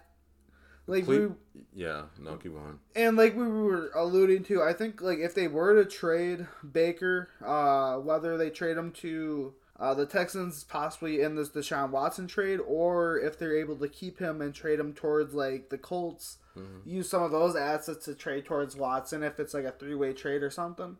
like 0.88 1.06
we 1.06 1.28
yeah, 1.74 2.04
no, 2.18 2.36
keep 2.36 2.52
going. 2.54 2.78
And 2.96 3.16
like 3.16 3.36
we 3.36 3.46
were 3.46 3.90
alluding 3.94 4.44
to, 4.44 4.62
I 4.62 4.72
think 4.72 5.00
like 5.00 5.18
if 5.18 5.34
they 5.34 5.46
were 5.46 5.82
to 5.82 5.88
trade 5.88 6.46
Baker, 6.72 7.28
uh, 7.44 7.96
whether 7.98 8.36
they 8.36 8.50
trade 8.50 8.76
him 8.76 8.90
to 8.92 9.54
uh, 9.78 9.94
the 9.94 10.06
Texans 10.06 10.64
possibly 10.64 11.20
in 11.20 11.36
this 11.36 11.50
Deshaun 11.50 11.90
Watson 11.90 12.26
trade, 12.26 12.58
or 12.66 13.18
if 13.18 13.38
they're 13.38 13.56
able 13.56 13.76
to 13.76 13.88
keep 13.88 14.18
him 14.18 14.40
and 14.40 14.52
trade 14.52 14.80
him 14.80 14.92
towards 14.92 15.34
like 15.34 15.68
the 15.68 15.78
Colts, 15.78 16.38
use 16.84 17.08
some 17.08 17.22
of 17.22 17.30
those 17.30 17.54
assets 17.54 18.06
to 18.06 18.14
trade 18.14 18.44
towards 18.44 18.74
Watson 18.74 19.22
if 19.22 19.38
it's 19.38 19.54
like 19.54 19.64
a 19.64 19.70
three 19.70 19.94
way 19.94 20.12
trade 20.12 20.42
or 20.42 20.50
something. 20.50 20.96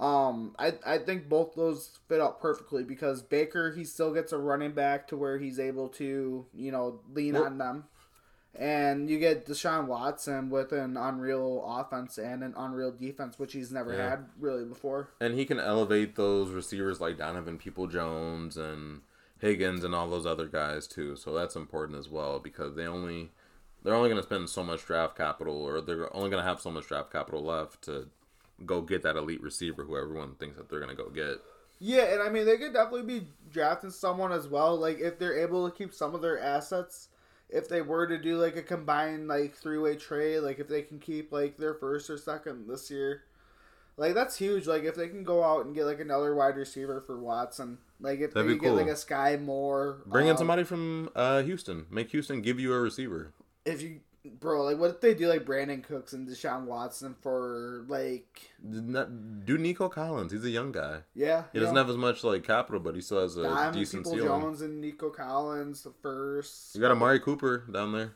Um, 0.00 0.54
I 0.58 0.74
I 0.84 0.98
think 0.98 1.28
both 1.28 1.54
those 1.54 1.98
fit 2.08 2.20
out 2.20 2.40
perfectly 2.40 2.82
because 2.82 3.22
Baker 3.22 3.72
he 3.72 3.84
still 3.84 4.12
gets 4.12 4.32
a 4.32 4.38
running 4.38 4.72
back 4.72 5.06
to 5.08 5.16
where 5.16 5.38
he's 5.38 5.58
able 5.60 5.88
to 5.90 6.46
you 6.52 6.72
know 6.72 7.00
lean 7.12 7.34
Well- 7.34 7.44
on 7.44 7.58
them, 7.58 7.84
And 8.58 9.10
you 9.10 9.18
get 9.18 9.46
Deshaun 9.46 9.86
Watson 9.86 10.48
with 10.50 10.72
an 10.72 10.96
unreal 10.96 11.62
offense 11.66 12.16
and 12.18 12.42
an 12.42 12.54
unreal 12.56 12.90
defense, 12.90 13.38
which 13.38 13.52
he's 13.52 13.70
never 13.70 13.92
Yeah. 13.92 14.10
had 14.10 14.26
really 14.38 14.64
before. 14.64 15.08
And 15.20 15.34
he 15.34 15.44
can 15.44 15.60
elevate 15.60 16.16
those 16.16 16.50
receivers 16.50 17.00
like 17.00 17.18
Donovan 17.18 17.58
Peoples-Jones 17.58 18.56
and 18.56 19.02
Higgins 19.38 19.84
and 19.84 19.94
all 19.94 20.08
those 20.08 20.24
other 20.26 20.46
guys 20.46 20.86
too. 20.86 21.16
So 21.16 21.34
that's 21.34 21.56
important 21.56 21.98
as 21.98 22.08
well 22.08 22.38
because 22.38 22.74
they 22.74 22.86
only 22.86 23.30
they're 23.82 23.94
only 23.94 24.08
going 24.08 24.20
to 24.20 24.26
spend 24.26 24.48
so 24.48 24.64
much 24.64 24.84
draft 24.84 25.16
capital 25.16 25.62
or 25.62 25.80
they're 25.80 26.14
only 26.16 26.30
going 26.30 26.42
to 26.42 26.48
have 26.48 26.60
so 26.60 26.70
much 26.70 26.88
draft 26.88 27.12
capital 27.12 27.44
left 27.44 27.82
to 27.82 28.08
go 28.64 28.80
get 28.80 29.02
that 29.02 29.14
elite 29.16 29.42
receiver 29.42 29.84
who 29.84 29.96
everyone 29.96 30.34
thinks 30.36 30.56
that 30.56 30.68
they're 30.68 30.80
going 30.80 30.96
to 30.96 31.00
go 31.00 31.08
get. 31.10 31.36
Yeah, 31.78 32.04
and 32.04 32.22
I 32.22 32.30
mean 32.30 32.46
they 32.46 32.56
could 32.56 32.72
definitely 32.72 33.02
be 33.20 33.26
drafting 33.52 33.90
someone 33.90 34.32
as 34.32 34.48
well. 34.48 34.76
Like 34.76 34.98
if 34.98 35.18
they're 35.18 35.38
able 35.38 35.68
to 35.70 35.76
keep 35.76 35.92
some 35.92 36.14
of 36.14 36.22
their 36.22 36.40
assets, 36.40 37.08
if 37.48 37.68
they 37.68 37.80
were 37.80 38.06
to 38.06 38.18
do 38.18 38.38
like 38.38 38.56
a 38.56 38.62
combined 38.62 39.28
like 39.28 39.54
three 39.54 39.78
way 39.78 39.96
trade, 39.96 40.40
like 40.40 40.58
if 40.58 40.68
they 40.68 40.82
can 40.82 40.98
keep 40.98 41.32
like 41.32 41.56
their 41.56 41.74
first 41.74 42.10
or 42.10 42.18
second 42.18 42.68
this 42.68 42.90
year, 42.90 43.22
like 43.96 44.14
that's 44.14 44.36
huge. 44.36 44.66
Like 44.66 44.84
if 44.84 44.94
they 44.94 45.08
can 45.08 45.24
go 45.24 45.42
out 45.44 45.64
and 45.64 45.74
get 45.74 45.84
like 45.84 46.00
another 46.00 46.34
wide 46.34 46.56
receiver 46.56 47.00
for 47.00 47.18
Watson, 47.18 47.78
like 48.00 48.20
if 48.20 48.34
That'd 48.34 48.50
they 48.50 48.54
be 48.54 48.60
get 48.60 48.72
like 48.72 48.88
a 48.88 48.92
Skyy 48.92 49.40
Moore, 49.40 50.02
Bring 50.06 50.26
in 50.26 50.32
um, 50.32 50.36
somebody 50.38 50.64
from 50.64 51.10
uh, 51.14 51.42
Houston. 51.42 51.86
Make 51.90 52.10
Houston 52.10 52.42
give 52.42 52.58
you 52.58 52.72
a 52.72 52.80
receiver. 52.80 53.32
If 53.64 53.82
you 53.82 54.00
bro, 54.28 54.64
like 54.64 54.78
what 54.78 54.90
if 54.90 55.00
they 55.00 55.14
do 55.14 55.28
like 55.28 55.44
Brandin 55.44 55.82
Cooks 55.82 56.12
and 56.12 56.28
Deshaun 56.28 56.64
Watson 56.64 57.14
for 57.22 57.84
like 57.88 58.50
Not- 58.62 59.44
Do 59.44 59.56
Nico 59.58 59.88
Collins. 59.88 60.32
He's 60.32 60.44
a 60.44 60.50
young 60.50 60.72
guy. 60.72 61.00
yeah, 61.14 61.44
He 61.52 61.58
doesn't 61.60 61.76
have 61.76 61.88
as 61.90 61.96
much 61.96 62.22
like 62.24 62.44
capital, 62.44 62.80
but 62.80 62.94
he 62.94 63.00
still 63.00 63.20
has 63.22 63.36
a 63.36 63.42
Diamond 63.44 63.74
decent 63.76 64.04
People 64.04 64.18
ceiling. 64.18 64.40
Jones 64.42 64.60
and 64.62 64.80
Nico 64.80 65.10
Collins 65.10 65.82
the 65.82 65.92
first. 66.02 66.74
You 66.74 66.80
got 66.80 66.90
Amari 66.90 67.20
Cooper 67.20 67.64
down 67.72 67.92
there. 67.92 68.12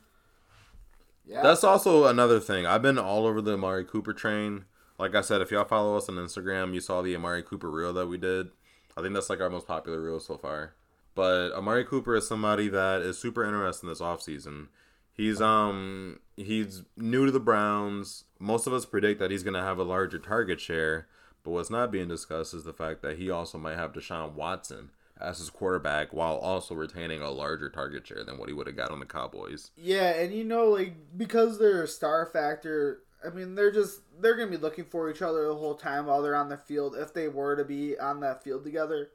yeah, 1.25 1.41
That's 1.41 1.63
also 1.63 2.05
another 2.05 2.39
thing. 2.39 2.65
I've 2.65 2.81
been 2.81 2.97
all 2.97 3.25
over 3.25 3.41
the 3.41 3.53
Amari 3.53 3.85
Cooper 3.85 4.13
train. 4.13 4.65
Like 4.99 5.15
I 5.15 5.21
said, 5.21 5.41
if 5.41 5.51
y'all 5.51 5.65
follow 5.65 5.95
us 5.97 6.09
on 6.09 6.15
Instagram, 6.15 6.73
you 6.73 6.79
saw 6.79 7.01
the 7.01 7.15
Amari 7.15 7.43
Cooper 7.43 7.69
reel 7.71 7.93
that 7.93 8.07
we 8.07 8.17
did. 8.17 8.49
I 8.97 9.01
think 9.01 9.13
that's 9.13 9.29
like 9.29 9.41
our 9.41 9.49
most 9.49 9.67
popular 9.67 10.01
reel 10.01 10.19
so 10.19 10.37
far. 10.37 10.73
But 11.15 11.51
Amari 11.53 11.85
Cooper 11.85 12.15
is 12.15 12.27
somebody 12.27 12.69
that 12.69 13.01
is 13.01 13.17
super 13.17 13.43
interesting 13.43 13.89
this 13.89 13.99
offseason. 13.99 14.67
He's 15.13 15.41
um 15.41 16.19
he's 16.37 16.83
new 16.97 17.25
to 17.25 17.31
the 17.31 17.39
Browns. 17.39 18.25
Most 18.39 18.67
of 18.67 18.73
us 18.73 18.85
predict 18.85 19.19
that 19.19 19.31
he's 19.31 19.43
gonna 19.43 19.61
have 19.61 19.77
a 19.77 19.83
larger 19.83 20.19
target 20.19 20.59
share, 20.59 21.07
but 21.43 21.51
what's 21.51 21.69
not 21.69 21.91
being 21.91 22.07
discussed 22.07 22.53
is 22.53 22.63
the 22.63 22.73
fact 22.73 23.01
that 23.01 23.17
he 23.17 23.29
also 23.29 23.57
might 23.57 23.77
have 23.77 23.93
Deshaun 23.93 24.33
Watson 24.33 24.91
as 25.19 25.37
his 25.37 25.49
quarterback 25.49 26.13
while 26.13 26.35
also 26.35 26.73
retaining 26.73 27.21
a 27.21 27.29
larger 27.29 27.69
target 27.69 28.07
share 28.07 28.23
than 28.23 28.37
what 28.37 28.49
he 28.49 28.53
would 28.53 28.67
have 28.67 28.75
got 28.75 28.91
on 28.91 28.99
the 28.99 29.05
Cowboys. 29.05 29.71
Yeah, 29.77 30.09
and 30.11 30.33
you 30.33 30.43
know, 30.43 30.69
like 30.69 30.95
because 31.15 31.59
they're 31.59 31.83
a 31.83 31.87
star 31.87 32.25
factor. 32.25 33.01
I 33.23 33.29
mean, 33.29 33.53
they're 33.53 33.71
just 33.71 34.01
they're 34.19 34.35
gonna 34.35 34.49
be 34.49 34.57
looking 34.57 34.85
for 34.85 35.09
each 35.09 35.21
other 35.21 35.47
the 35.47 35.55
whole 35.55 35.75
time 35.75 36.07
while 36.07 36.21
they're 36.21 36.35
on 36.35 36.49
the 36.49 36.57
field. 36.57 36.95
If 36.95 37.13
they 37.13 37.27
were 37.27 37.55
to 37.55 37.63
be 37.63 37.97
on 37.99 38.19
that 38.21 38.43
field 38.43 38.63
together, 38.63 39.09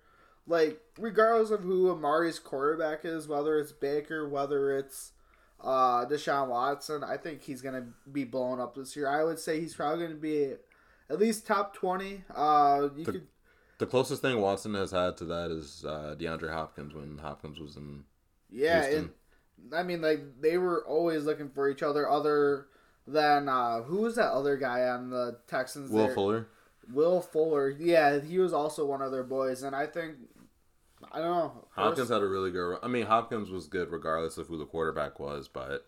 like 0.46 0.80
regardless 0.98 1.50
of 1.50 1.62
who 1.62 1.90
Amari's 1.90 2.38
quarterback 2.38 3.04
is, 3.04 3.26
whether 3.26 3.58
it's 3.58 3.72
Baker, 3.72 4.28
whether 4.28 4.76
it's 4.76 5.12
uh, 5.60 6.04
Deshaun 6.06 6.48
Watson, 6.48 7.02
I 7.04 7.16
think 7.16 7.42
he's 7.42 7.62
gonna 7.62 7.86
be 8.10 8.24
blowing 8.24 8.60
up 8.60 8.74
this 8.74 8.94
year. 8.96 9.08
I 9.08 9.24
would 9.24 9.38
say 9.38 9.60
he's 9.60 9.74
probably 9.74 10.06
gonna 10.06 10.18
be 10.18 10.54
at 11.10 11.18
least 11.18 11.46
top 11.46 11.74
twenty. 11.74 12.24
Uh, 12.34 12.88
you 12.96 13.04
The- 13.04 13.12
could 13.12 13.26
The 13.78 13.86
closest 13.86 14.22
thing 14.22 14.40
Watson 14.40 14.74
has 14.74 14.90
had 14.90 15.16
to 15.18 15.24
that 15.26 15.50
is 15.50 15.84
uh, 15.86 16.14
DeAndre 16.18 16.50
Hopkins 16.52 16.94
when 16.94 17.18
Hopkins 17.18 17.58
was 17.60 17.76
in. 17.76 18.04
Yeah, 18.50 19.02
I 19.74 19.82
mean, 19.82 20.00
like 20.00 20.40
they 20.40 20.56
were 20.58 20.84
always 20.86 21.24
looking 21.24 21.50
for 21.50 21.68
each 21.68 21.82
other. 21.82 22.08
Other 22.08 22.68
than 23.06 23.48
uh, 23.48 23.82
who 23.82 23.98
was 24.02 24.16
that 24.16 24.30
other 24.32 24.56
guy 24.56 24.82
on 24.88 25.10
the 25.10 25.38
Texans? 25.46 25.90
Will 25.90 26.06
there? 26.06 26.14
Fuller. 26.14 26.46
Will 26.92 27.20
Fuller. 27.20 27.68
Yeah, 27.70 28.20
he 28.20 28.38
was 28.38 28.52
also 28.52 28.86
one 28.86 29.02
of 29.02 29.10
their 29.12 29.24
boys, 29.24 29.62
and 29.62 29.74
I 29.74 29.86
think 29.86 30.16
I 31.12 31.18
don't 31.18 31.30
know. 31.30 31.64
Hopkins 31.74 32.08
had 32.08 32.22
a 32.22 32.26
really 32.26 32.50
good. 32.50 32.78
I 32.82 32.88
mean, 32.88 33.06
Hopkins 33.06 33.50
was 33.50 33.66
good 33.66 33.90
regardless 33.90 34.38
of 34.38 34.46
who 34.48 34.58
the 34.58 34.64
quarterback 34.66 35.20
was, 35.20 35.48
but 35.48 35.86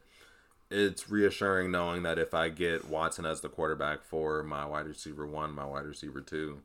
it's 0.70 1.08
reassuring 1.10 1.70
knowing 1.70 2.02
that 2.02 2.18
if 2.18 2.34
I 2.34 2.50
get 2.50 2.88
Watson 2.88 3.24
as 3.24 3.40
the 3.40 3.48
quarterback 3.48 4.04
for 4.04 4.42
my 4.42 4.66
wide 4.66 4.86
receiver 4.86 5.26
one, 5.26 5.54
my 5.54 5.64
wide 5.64 5.86
receiver 5.86 6.20
two, 6.20 6.60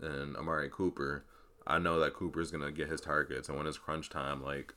and 0.00 0.36
Amari 0.36 0.70
Cooper, 0.70 1.24
I 1.66 1.78
know 1.78 2.00
that 2.00 2.14
Cooper's 2.14 2.50
gonna 2.50 2.72
get 2.72 2.88
his 2.88 3.00
targets, 3.00 3.48
and 3.48 3.58
when 3.58 3.66
it's 3.66 3.78
crunch 3.78 4.08
time, 4.08 4.42
like. 4.42 4.74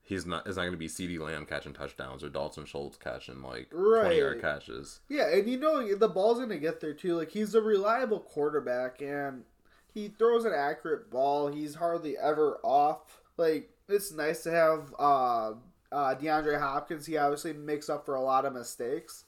He's 0.00 0.24
not. 0.24 0.46
It's 0.46 0.56
not 0.56 0.62
going 0.62 0.72
to 0.72 0.78
be 0.78 0.88
CeeDee 0.88 1.18
Lamb 1.18 1.44
catching 1.44 1.74
touchdowns 1.74 2.24
or 2.24 2.30
Dalton 2.30 2.64
Schultz 2.64 2.96
catching 2.96 3.42
like 3.42 3.68
twenty 3.68 4.16
yard 4.16 4.40
catches. 4.40 5.00
Yeah, 5.06 5.28
and 5.28 5.46
you 5.46 5.58
know 5.58 5.94
the 5.94 6.08
ball's 6.08 6.38
gonna 6.38 6.56
get 6.56 6.80
there 6.80 6.94
too. 6.94 7.18
Like 7.18 7.30
he's 7.30 7.54
a 7.54 7.60
reliable 7.60 8.20
quarterback, 8.20 9.02
and 9.02 9.44
he 9.98 10.08
throws 10.08 10.44
an 10.44 10.52
accurate 10.54 11.10
ball. 11.10 11.48
He's 11.48 11.74
hardly 11.74 12.16
ever 12.16 12.58
off. 12.62 13.22
Like 13.36 13.70
it's 13.88 14.12
nice 14.12 14.42
to 14.44 14.50
have 14.50 14.94
uh, 14.98 15.52
uh, 15.92 16.14
DeAndre 16.14 16.60
Hopkins. 16.60 17.06
He 17.06 17.16
obviously 17.16 17.52
makes 17.52 17.88
up 17.88 18.04
for 18.04 18.14
a 18.14 18.22
lot 18.22 18.44
of 18.44 18.52
mistakes, 18.52 19.24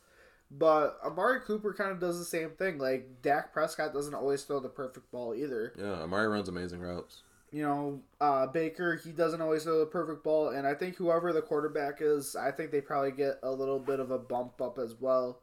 but 0.50 0.98
Amari 1.04 1.40
Cooper 1.40 1.74
kind 1.74 1.90
of 1.90 2.00
does 2.00 2.18
the 2.18 2.24
same 2.24 2.50
thing. 2.50 2.78
Like 2.78 3.22
Dak 3.22 3.52
Prescott 3.52 3.92
doesn't 3.92 4.14
always 4.14 4.42
throw 4.42 4.60
the 4.60 4.68
perfect 4.68 5.10
ball 5.10 5.34
either. 5.34 5.72
Yeah, 5.78 6.02
Amari 6.02 6.28
runs 6.28 6.48
amazing 6.48 6.80
routes. 6.80 7.22
You 7.52 7.62
know, 7.62 8.00
uh, 8.20 8.46
Baker 8.46 8.94
he 9.02 9.10
doesn't 9.10 9.40
always 9.40 9.64
throw 9.64 9.80
the 9.80 9.86
perfect 9.86 10.22
ball, 10.22 10.50
and 10.50 10.66
I 10.66 10.74
think 10.74 10.96
whoever 10.96 11.32
the 11.32 11.42
quarterback 11.42 11.98
is, 12.00 12.36
I 12.36 12.52
think 12.52 12.70
they 12.70 12.80
probably 12.80 13.10
get 13.10 13.40
a 13.42 13.50
little 13.50 13.80
bit 13.80 13.98
of 13.98 14.12
a 14.12 14.18
bump 14.18 14.60
up 14.62 14.78
as 14.78 14.94
well 15.00 15.40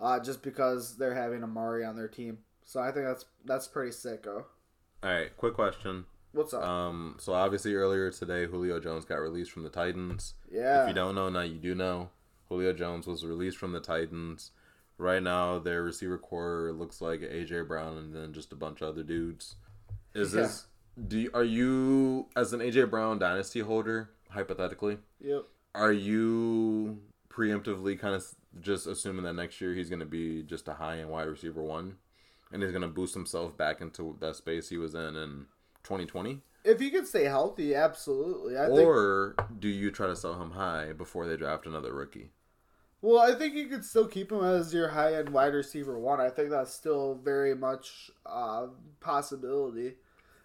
uh, 0.00 0.20
just 0.20 0.42
because 0.42 0.96
they're 0.96 1.14
having 1.14 1.42
Amari 1.42 1.84
on 1.84 1.96
their 1.96 2.06
team. 2.06 2.38
So 2.64 2.80
I 2.80 2.92
think 2.92 3.06
that's 3.06 3.24
that's 3.44 3.66
pretty 3.66 3.92
sicko. 3.92 4.44
All 5.02 5.10
right, 5.10 5.36
quick 5.36 5.54
question. 5.54 6.04
What's 6.32 6.52
up? 6.52 6.62
Um, 6.62 7.16
so 7.18 7.32
obviously 7.32 7.74
earlier 7.74 8.10
today, 8.10 8.46
Julio 8.46 8.80
Jones 8.80 9.04
got 9.04 9.16
released 9.20 9.50
from 9.50 9.62
the 9.62 9.70
Titans. 9.70 10.34
yeah, 10.50 10.82
If 10.82 10.88
you 10.88 10.94
don't 10.94 11.14
know 11.14 11.28
now, 11.28 11.40
you 11.40 11.58
do 11.58 11.74
know. 11.74 12.10
Julio 12.48 12.72
Jones 12.72 13.06
was 13.06 13.24
released 13.24 13.56
from 13.58 13.72
the 13.72 13.80
Titans. 13.80 14.50
Right 14.96 15.22
now, 15.22 15.58
their 15.60 15.82
receiver 15.82 16.18
core 16.18 16.72
looks 16.72 17.00
like 17.00 17.20
AJ 17.20 17.68
Brown 17.68 17.96
and 17.96 18.14
then 18.14 18.32
just 18.32 18.52
a 18.52 18.56
bunch 18.56 18.80
of 18.80 18.88
other 18.88 19.02
dudes. 19.04 19.54
Is 20.14 20.34
Yeah. 20.34 20.42
this? 20.42 20.66
Do 21.06 21.18
you, 21.18 21.30
are 21.32 21.44
you 21.44 22.26
as 22.34 22.52
an 22.52 22.60
AJ 22.60 22.90
Brown 22.90 23.18
dynasty 23.20 23.60
holder 23.60 24.10
hypothetically? 24.30 24.98
yep. 25.20 25.44
Are 25.74 25.92
you 25.92 26.98
preemptively 27.30 27.96
kind 27.98 28.16
of 28.16 28.24
just 28.60 28.88
assuming 28.88 29.22
that 29.24 29.34
next 29.34 29.60
year 29.60 29.74
he's 29.74 29.88
going 29.88 30.00
to 30.00 30.06
be 30.06 30.42
just 30.42 30.66
a 30.66 30.74
high 30.74 30.98
end 30.98 31.10
wide 31.10 31.28
receiver 31.28 31.62
one, 31.62 31.98
and 32.52 32.62
he's 32.62 32.72
going 32.72 32.82
to 32.82 32.88
boost 32.88 33.14
himself 33.14 33.56
back 33.56 33.80
into 33.80 34.16
that 34.20 34.36
space 34.36 34.68
he 34.68 34.78
was 34.78 34.94
in 34.94 35.16
in 35.16 35.46
2020? 35.84 36.40
If 36.64 36.80
he 36.80 36.90
could 36.90 37.06
stay 37.06 37.24
healthy, 37.24 37.74
absolutely. 37.74 38.58
I 38.58 38.66
think. 38.66 38.80
Or 38.80 39.36
do 39.58 39.68
you 39.68 39.90
try 39.90 40.06
to 40.06 40.16
sell 40.16 40.40
him 40.40 40.50
high 40.50 40.92
before 40.92 41.26
they 41.26 41.36
draft 41.36 41.66
another 41.66 41.94
rookie? 41.94 42.30
Well, 43.00 43.20
I 43.20 43.38
think 43.38 43.54
you 43.54 43.68
could 43.68 43.84
still 43.84 44.08
keep 44.08 44.32
him 44.32 44.42
as 44.42 44.74
your 44.74 44.88
high 44.88 45.14
end 45.14 45.28
wide 45.28 45.54
receiver 45.54 45.98
one. 45.98 46.20
I 46.20 46.30
think 46.30 46.50
that's 46.50 46.74
still 46.74 47.14
very 47.22 47.54
much 47.54 48.10
uh, 48.26 48.66
possibility. 49.00 49.94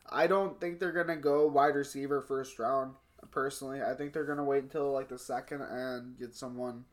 I 0.09 0.27
don't 0.27 0.59
think 0.61 0.79
they're 0.79 0.91
gonna 0.91 1.17
go 1.17 1.47
wide 1.47 1.75
receiver 1.75 2.21
first 2.21 2.59
round. 2.59 2.93
Personally, 3.31 3.81
I 3.81 3.95
think 3.95 4.13
they're 4.13 4.25
gonna 4.25 4.43
wait 4.43 4.63
until 4.63 4.91
like 4.91 5.09
the 5.09 5.17
second 5.17 5.61
and 5.61 6.17
get 6.19 6.35
someone 6.35 6.85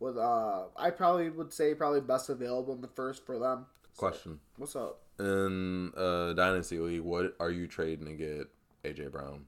with. 0.00 0.18
Uh, 0.18 0.64
I 0.76 0.90
probably 0.90 1.30
would 1.30 1.52
say 1.52 1.74
probably 1.74 2.02
best 2.02 2.28
available 2.28 2.74
in 2.74 2.82
the 2.82 2.88
first 2.88 3.24
for 3.24 3.38
them. 3.38 3.66
Question. 3.96 4.40
what's 4.56 4.76
up? 4.76 5.00
In 5.18 5.92
uh, 5.96 6.34
Dynasty 6.34 6.78
League, 6.78 7.00
what 7.00 7.34
are 7.40 7.50
you 7.50 7.66
trading 7.66 8.06
to 8.06 8.12
get 8.12 8.48
AJ 8.84 9.10
Brown? 9.12 9.46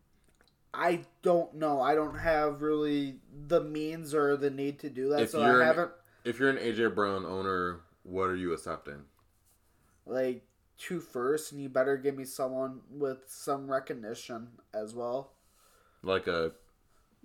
I 0.72 1.02
don't 1.22 1.54
know. 1.54 1.80
I 1.82 1.94
don't 1.94 2.18
have 2.18 2.62
really 2.62 3.16
the 3.46 3.60
means 3.62 4.14
or 4.14 4.36
the 4.36 4.50
need 4.50 4.78
to 4.80 4.90
do 4.90 5.10
that, 5.10 5.20
If 5.20 5.30
so 5.30 5.42
I 5.42 5.64
haven't 5.64 5.90
If 6.24 6.38
you're 6.38 6.50
an 6.50 6.56
AJ 6.56 6.94
Brown 6.94 7.24
owner, 7.26 7.80
what 8.02 8.24
are 8.30 8.36
you 8.36 8.52
accepting? 8.52 9.04
like 10.06 10.42
two 10.78 11.00
first, 11.00 11.52
and 11.52 11.60
you 11.60 11.68
better 11.68 11.98
give 11.98 12.16
me 12.16 12.24
someone 12.24 12.80
with 12.90 13.18
some 13.26 13.70
recognition 13.70 14.48
as 14.72 14.94
well. 14.94 15.32
Like 16.02 16.26
a 16.26 16.52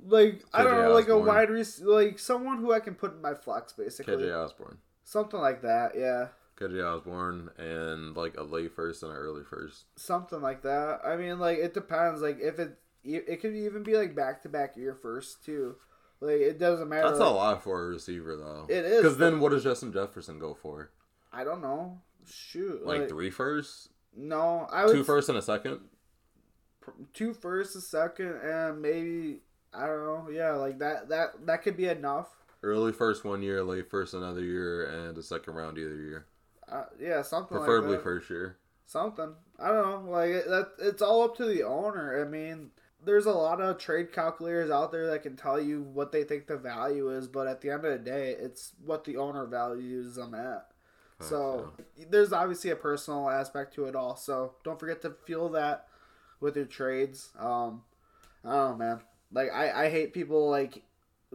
Like 0.05 0.43
I 0.53 0.63
don't 0.63 0.73
KJ 0.73 0.83
know, 0.89 0.93
like 0.93 1.07
a 1.07 1.17
wide 1.17 1.49
rec- 1.49 1.79
like 1.81 2.19
someone 2.19 2.57
who 2.57 2.73
I 2.73 2.81
can 2.81 2.95
put 2.95 3.13
in 3.13 3.21
my 3.21 3.33
flex, 3.33 3.71
basically, 3.71 4.15
KJ 4.17 4.35
Osborn. 4.43 4.79
something 5.05 5.39
like 5.39 5.61
that. 5.61 5.93
Yeah, 5.97 6.27
KJ 6.59 6.83
Osborn 6.83 7.49
and 7.57 8.15
like 8.15 8.37
a 8.37 8.43
late 8.43 8.73
first 8.75 9.03
and 9.03 9.11
an 9.11 9.17
early 9.17 9.43
first. 9.43 9.85
something 9.95 10.41
like 10.41 10.61
that. 10.63 10.99
I 11.05 11.15
mean, 11.15 11.39
like 11.39 11.57
it 11.57 11.73
depends. 11.73 12.21
Like 12.21 12.39
if 12.41 12.59
it 12.59 12.77
it 13.03 13.41
could 13.41 13.55
even 13.55 13.83
be 13.83 13.95
like 13.97 14.15
back 14.15 14.41
to 14.43 14.49
back 14.49 14.77
year 14.77 14.95
first 14.95 15.43
too. 15.43 15.75
Like 16.21 16.39
it 16.39 16.57
doesn't 16.59 16.87
matter. 16.87 17.07
That's 17.09 17.19
like, 17.19 17.29
a 17.29 17.33
lot 17.33 17.63
for 17.63 17.83
a 17.83 17.87
receiver, 17.89 18.37
though. 18.37 18.65
It 18.69 18.85
is, 18.85 19.01
Because 19.01 19.17
then 19.17 19.41
what 19.41 19.51
does 19.51 19.63
Justin 19.63 19.91
Jefferson 19.91 20.39
go 20.39 20.53
for? 20.53 20.91
I 21.33 21.43
don't 21.43 21.61
know. 21.61 21.99
Shoot, 22.25 22.85
Like, 22.85 23.01
like, 23.01 23.09
three 23.09 23.29
firsts? 23.29 23.89
no, 24.15 24.67
I 24.71 24.85
would 24.85 24.93
Two 24.93 25.03
firsts 25.03 25.27
and 25.27 25.37
a 25.37 25.41
second? 25.41 25.81
two 27.13 27.33
first, 27.33 27.75
a 27.75 27.81
second, 27.81 28.37
and 28.43 28.81
maybe 28.81 29.39
I 29.73 29.85
don't 29.87 30.03
know. 30.05 30.29
Yeah, 30.31 30.51
like 30.53 30.79
that 30.79 31.09
that 31.09 31.45
that 31.45 31.63
could 31.63 31.75
be 31.77 31.87
enough. 31.87 32.29
early 32.61 32.91
first 32.93 33.25
one 33.25 33.41
year, 33.41 33.63
late 33.63 33.89
first 33.89 34.13
another 34.13 34.41
year, 34.41 34.85
and 34.85 35.17
a 35.17 35.23
second 35.23 35.55
round 35.55 35.77
either 35.77 35.95
year. 35.95 36.25
Uh, 36.73 36.85
yeah, 36.99 37.21
something 37.21 37.57
Preferably 37.57 37.91
like 37.91 37.99
that. 37.99 38.03
first 38.03 38.29
year. 38.29 38.57
something. 38.85 39.33
I 39.59 39.67
don't 39.67 40.05
know. 40.05 40.11
Like 40.11 40.29
it, 40.31 40.47
that, 40.49 40.71
it's 40.79 41.01
all 41.01 41.23
up 41.23 41.37
to 41.37 41.45
the 41.45 41.63
owner. 41.63 42.25
I 42.25 42.27
mean, 42.27 42.71
there's 43.05 43.25
a 43.27 43.31
lot 43.31 43.61
of 43.61 43.77
trade 43.77 44.11
calculators 44.11 44.71
out 44.71 44.91
there 44.91 45.07
that 45.11 45.23
can 45.23 45.35
tell 45.35 45.61
you 45.61 45.83
what 45.83 46.11
they 46.11 46.23
think 46.23 46.47
the 46.47 46.57
value 46.57 47.09
is, 47.09 47.27
but 47.27 47.47
at 47.47 47.61
the 47.61 47.69
end 47.69 47.85
of 47.85 47.91
the 47.91 47.99
day, 48.11 48.35
it's 48.39 48.73
what 48.85 49.03
the 49.03 49.17
owner 49.17 49.45
values 49.45 50.15
them 50.15 50.33
at. 50.33 50.67
So 51.19 51.71
there's 52.09 52.33
obviously 52.33 52.71
a 52.71 52.75
personal 52.75 53.29
aspect 53.29 53.73
to 53.75 53.85
it 53.85 53.95
all. 53.95 54.17
So 54.17 54.55
don't 54.65 54.79
forget 54.79 55.01
to 55.03 55.11
feel 55.25 55.47
that 55.49 55.87
with 56.41 56.57
your 56.57 56.65
trades. 56.65 57.29
Um, 57.39 57.83
I 58.43 58.51
don't 58.51 58.71
know, 58.71 58.85
man. 58.85 58.99
Like 59.31 59.49
I, 59.53 59.85
I 59.85 59.89
hate 59.89 60.13
people 60.13 60.49
like 60.49 60.83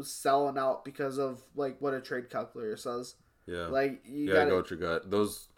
selling 0.02 0.58
out 0.58 0.84
because 0.84 1.18
of 1.18 1.42
like 1.56 1.80
what 1.80 1.94
a 1.94 2.00
trade 2.02 2.28
calculator 2.28 2.76
says. 2.76 3.14
Yeah, 3.48 3.66
Like 3.66 4.02
you 4.04 4.24
you 4.26 4.32
gotta 4.32 4.50
go 4.50 4.56
with 4.58 4.70
your 4.70 4.78
gut. 4.80 5.10
Those 5.10 5.48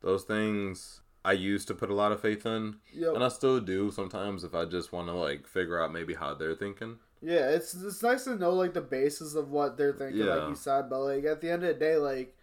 those 0.00 0.24
things 0.24 1.00
I 1.24 1.32
used 1.32 1.68
to 1.68 1.74
put 1.74 1.90
a 1.90 1.94
lot 1.94 2.12
of 2.12 2.20
faith 2.20 2.46
in, 2.46 2.76
Yep. 2.94 3.14
and 3.14 3.22
I 3.24 3.28
still 3.28 3.60
do 3.60 3.90
sometimes 3.90 4.42
if 4.44 4.54
I 4.54 4.64
just 4.64 4.92
want 4.92 5.08
to 5.08 5.12
like 5.14 5.46
figure 5.46 5.80
out 5.80 5.92
maybe 5.92 6.14
how 6.14 6.34
they're 6.34 6.54
thinking. 6.54 6.98
Yeah, 7.22 7.50
it's 7.50 7.74
it's 7.74 8.02
nice 8.02 8.24
to 8.24 8.36
know 8.36 8.52
like 8.54 8.72
the 8.72 8.80
basis 8.80 9.34
of 9.34 9.50
what 9.50 9.76
they're 9.76 9.92
thinking, 9.92 10.20
like 10.26 10.40
Yeah. 10.40 10.48
you 10.48 10.54
said. 10.54 10.88
But 10.88 11.00
like 11.00 11.24
at 11.24 11.40
the 11.42 11.50
end 11.50 11.62
of 11.64 11.68
the 11.68 11.74
day, 11.74 11.96
like 11.96 12.34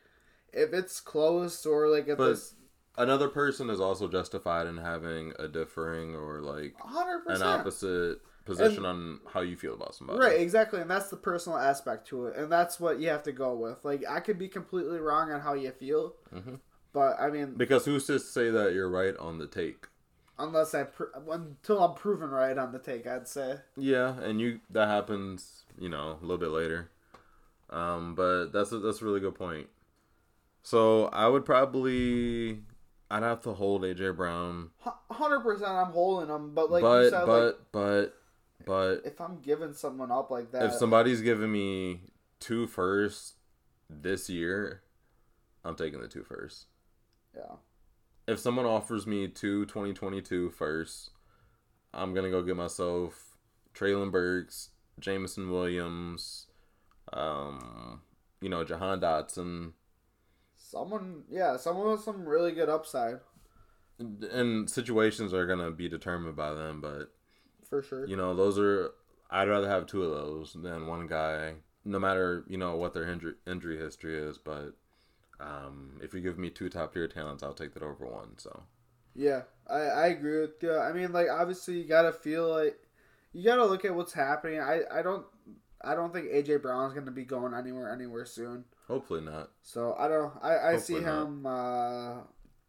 if 0.53 0.73
it's 0.73 0.99
close 0.99 1.65
or 1.65 1.87
like 1.89 2.07
if 2.07 2.17
But 2.19 2.31
it's 2.31 2.53
another 2.97 3.27
person 3.29 3.69
is 3.71 3.79
also 3.79 4.07
justified 4.07 4.67
in 4.67 4.77
having 4.77 5.33
a 5.39 5.47
differing 5.47 6.13
or 6.15 6.41
like 6.41 6.75
hundred 6.79 7.17
an 7.17 7.23
percent 7.25 7.43
opposite 7.49 8.19
position 8.47 8.85
on 8.85 9.19
how 9.31 9.41
you 9.41 9.55
feel 9.55 9.73
about 9.75 9.93
somebody. 9.95 10.19
right, 10.19 10.39
exactly, 10.39 10.81
and 10.81 10.89
that's 10.89 11.09
the 11.09 11.15
personal 11.17 11.57
aspect 11.59 12.07
to 12.07 12.25
it, 12.27 12.35
and 12.37 12.51
that's 12.51 12.79
what 12.79 12.99
you 12.99 13.09
have 13.09 13.23
to 13.23 13.31
go 13.31 13.53
with. 13.55 13.85
Like 13.85 14.03
I 14.09 14.19
could 14.19 14.39
be 14.39 14.47
completely 14.47 14.99
wrong 14.99 15.31
on 15.31 15.41
how 15.41 15.53
you 15.53 15.71
feel, 15.71 16.15
Mhm. 16.33 16.59
but 16.93 17.19
I 17.19 17.29
mean, 17.29 17.53
Because 17.55 17.85
who's 17.85 18.07
to 18.07 18.19
say 18.19 18.49
that 18.49 18.73
you're 18.73 18.89
right 18.89 19.15
on 19.17 19.37
the 19.37 19.47
take? 19.47 19.87
unless 20.39 20.75
I 20.75 20.83
pr- 20.83 21.05
until 21.31 21.83
I'm 21.83 21.95
proven 21.95 22.29
right 22.29 22.55
on 22.59 22.71
the 22.71 22.77
take, 22.77 23.07
I'd 23.07 23.27
say. 23.27 23.57
Yeah, 23.75 24.19
and 24.21 24.39
you 24.39 24.59
that 24.69 24.87
happens, 24.87 25.63
you 25.79 25.89
know, 25.89 26.17
a 26.19 26.21
little 26.21 26.37
bit 26.37 26.49
later. 26.51 26.91
Um, 27.71 28.13
but 28.15 28.51
that's 28.51 28.71
a, 28.71 28.77
that's 28.79 29.01
a 29.01 29.05
really 29.05 29.19
good 29.19 29.33
point. 29.35 29.67
So 30.63 31.05
I 31.07 31.27
would 31.27 31.43
probably 31.43 32.61
I'd 33.09 33.23
have 33.23 33.41
to 33.41 33.53
hold 33.53 33.81
AJ 33.83 34.15
Brown, 34.15 34.69
Hundred 35.09 35.39
percent, 35.39 35.71
I'm 35.71 35.91
holding 35.91 36.29
him. 36.29 36.53
but 36.53 36.69
like 36.69 36.81
but 36.83 37.03
you 37.05 37.09
said, 37.09 37.25
but 37.25 37.45
like, 37.45 37.55
but 37.71 38.13
but 38.65 39.01
if 39.05 39.19
I'm 39.21 39.39
giving 39.41 39.73
someone 39.73 40.11
up 40.11 40.31
like 40.31 40.51
that, 40.51 40.63
if 40.65 40.73
somebody's 40.73 41.21
giving 41.21 41.51
me 41.51 42.01
two 42.39 42.67
first 42.67 43.35
this 43.89 44.29
year, 44.29 44.81
I'm 45.63 45.75
taking 45.75 46.01
the 46.01 46.07
two 46.07 46.23
first. 46.23 46.65
yeah, 47.35 47.55
If 48.27 48.39
someone 48.39 48.65
offers 48.65 49.05
me 49.07 49.27
two 49.27 49.65
2022 49.65 50.51
first, 50.51 51.11
I'm 51.93 52.13
gonna 52.13 52.29
go 52.29 52.41
get 52.41 52.55
myself 52.55 53.37
Treylon 53.73 54.11
Burks, 54.11 54.69
Jameson 54.99 55.51
Williams, 55.51 56.47
um, 57.13 58.01
you 58.41 58.49
know, 58.49 58.63
Jahan 58.63 58.99
Dotson. 58.99 59.73
someone, 60.55 61.23
yeah, 61.29 61.57
someone 61.57 61.91
with 61.91 62.01
some 62.01 62.25
really 62.27 62.51
good 62.51 62.69
upside 62.69 63.19
And 63.99 64.69
situations 64.69 65.33
are 65.33 65.47
gonna 65.47 65.71
be 65.71 65.89
determined 65.89 66.35
by 66.35 66.53
them, 66.53 66.81
but 66.81 67.13
for 67.69 67.81
sure. 67.81 68.07
you 68.07 68.15
know, 68.15 68.33
those 68.35 68.57
are. 68.59 68.91
I'd 69.29 69.49
rather 69.49 69.67
have 69.67 69.87
two 69.87 70.03
of 70.03 70.11
those 70.11 70.53
than 70.53 70.87
one 70.87 71.05
guy, 71.07 71.55
no 71.83 71.99
matter 71.99 72.45
you 72.47 72.57
know 72.57 72.75
what 72.77 72.93
their 72.93 73.07
injury 73.07 73.33
injury 73.45 73.77
history 73.77 74.17
is. 74.17 74.37
But 74.37 74.73
um, 75.39 75.99
if 76.01 76.13
you 76.13 76.21
give 76.21 76.37
me 76.37 76.49
two 76.49 76.69
top 76.69 76.93
tier 76.93 77.07
talents, 77.07 77.43
I'll 77.43 77.53
take 77.53 77.73
that 77.73 77.83
over 77.83 78.05
one. 78.05 78.37
So 78.37 78.63
Yeah, 79.15 79.41
I, 79.69 79.79
I 79.79 80.07
agree 80.07 80.41
with 80.41 80.61
you. 80.63 80.77
I 80.77 80.93
mean, 80.93 81.11
like 81.11 81.27
obviously 81.29 81.79
you 81.81 81.87
gotta 81.87 82.13
feel 82.13 82.49
like 82.49 82.79
you 83.33 83.43
gotta 83.43 83.65
look 83.65 83.83
at 83.85 83.93
what's 83.93 84.13
happening. 84.13 84.59
I, 84.61 84.81
I 84.91 85.01
don't 85.01 85.25
I 85.83 85.93
don't 85.93 86.13
think 86.13 86.27
AJ 86.27 86.61
Brown's 86.61 86.93
gonna 86.93 87.11
be 87.11 87.25
going 87.25 87.53
anywhere 87.53 87.91
anywhere 87.93 88.25
soon. 88.25 88.63
hopefully 88.87 89.21
not. 89.21 89.51
So 89.61 89.93
I 89.99 90.07
don't 90.07 90.33
I, 90.41 90.57
I 90.73 90.77
see 90.77 90.93
Hopefully 90.93 91.01
not. 91.01 91.21
him 91.23 91.45
uh, 91.45 92.13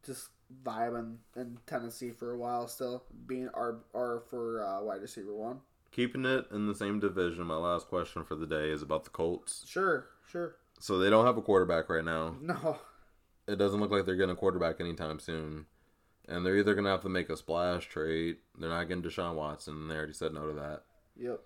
just 0.05 0.29
vibing 0.65 1.17
in 1.37 1.59
Tennessee 1.67 2.11
for 2.11 2.33
a 2.33 2.39
while 2.39 2.67
still 2.69 3.05
being 3.27 3.49
our 3.55 3.81
our 3.95 4.23
for 4.31 4.65
uh, 4.65 4.83
wide 4.83 5.03
receiver 5.03 5.35
one. 5.35 5.61
Keeping 5.91 6.25
it 6.25 6.47
in 6.53 6.67
the 6.67 6.75
same 6.75 7.01
division. 7.01 7.45
My 7.47 7.57
last 7.57 7.89
question 7.89 8.25
for 8.25 8.35
the 8.35 8.47
day 8.47 8.71
is 8.71 8.83
about 8.83 9.05
the 9.05 9.11
Colts. 9.11 9.65
Sure, 9.67 10.07
sure. 10.31 10.57
So 10.81 10.99
they 10.99 11.11
don't 11.11 11.27
have 11.27 11.39
a 11.39 11.43
quarterback 11.43 11.89
right 11.89 12.05
now. 12.05 12.37
No, 12.41 12.79
It 13.47 13.57
doesn't 13.57 13.81
look 13.81 13.91
like 13.91 14.05
they're 14.05 14.15
getting 14.15 14.31
a 14.33 14.37
quarterback 14.37 14.81
anytime 14.81 15.19
soon. 15.19 15.67
And 16.29 16.45
they're 16.45 16.57
either 16.59 16.75
gonna 16.75 16.91
have 16.91 17.03
to 17.03 17.09
make 17.09 17.31
a 17.31 17.37
splash 17.37 17.89
trade. 17.89 18.37
They're 18.59 18.69
not 18.69 18.85
getting 18.89 19.03
Deshaun 19.03 19.35
Watson. 19.35 19.89
They 19.89 19.95
already 19.97 20.13
said 20.13 20.35
no 20.35 20.47
to 20.47 20.53
that. 20.55 20.83
yep. 21.17 21.41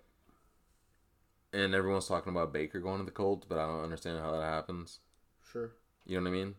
And 1.53 1.75
everyone's 1.75 2.09
talking 2.09 2.33
about 2.33 2.53
Baker 2.53 2.81
going 2.81 2.99
to 2.99 3.05
the 3.05 3.11
Colts, 3.11 3.47
but 3.49 3.59
I 3.59 3.67
don't 3.67 3.85
understand 3.85 4.19
how 4.21 4.33
that 4.33 4.43
happens. 4.43 5.01
Sure. 5.53 5.73
You 6.07 6.17
know 6.17 6.23
what 6.23 6.31
I 6.37 6.41
mean? 6.41 6.55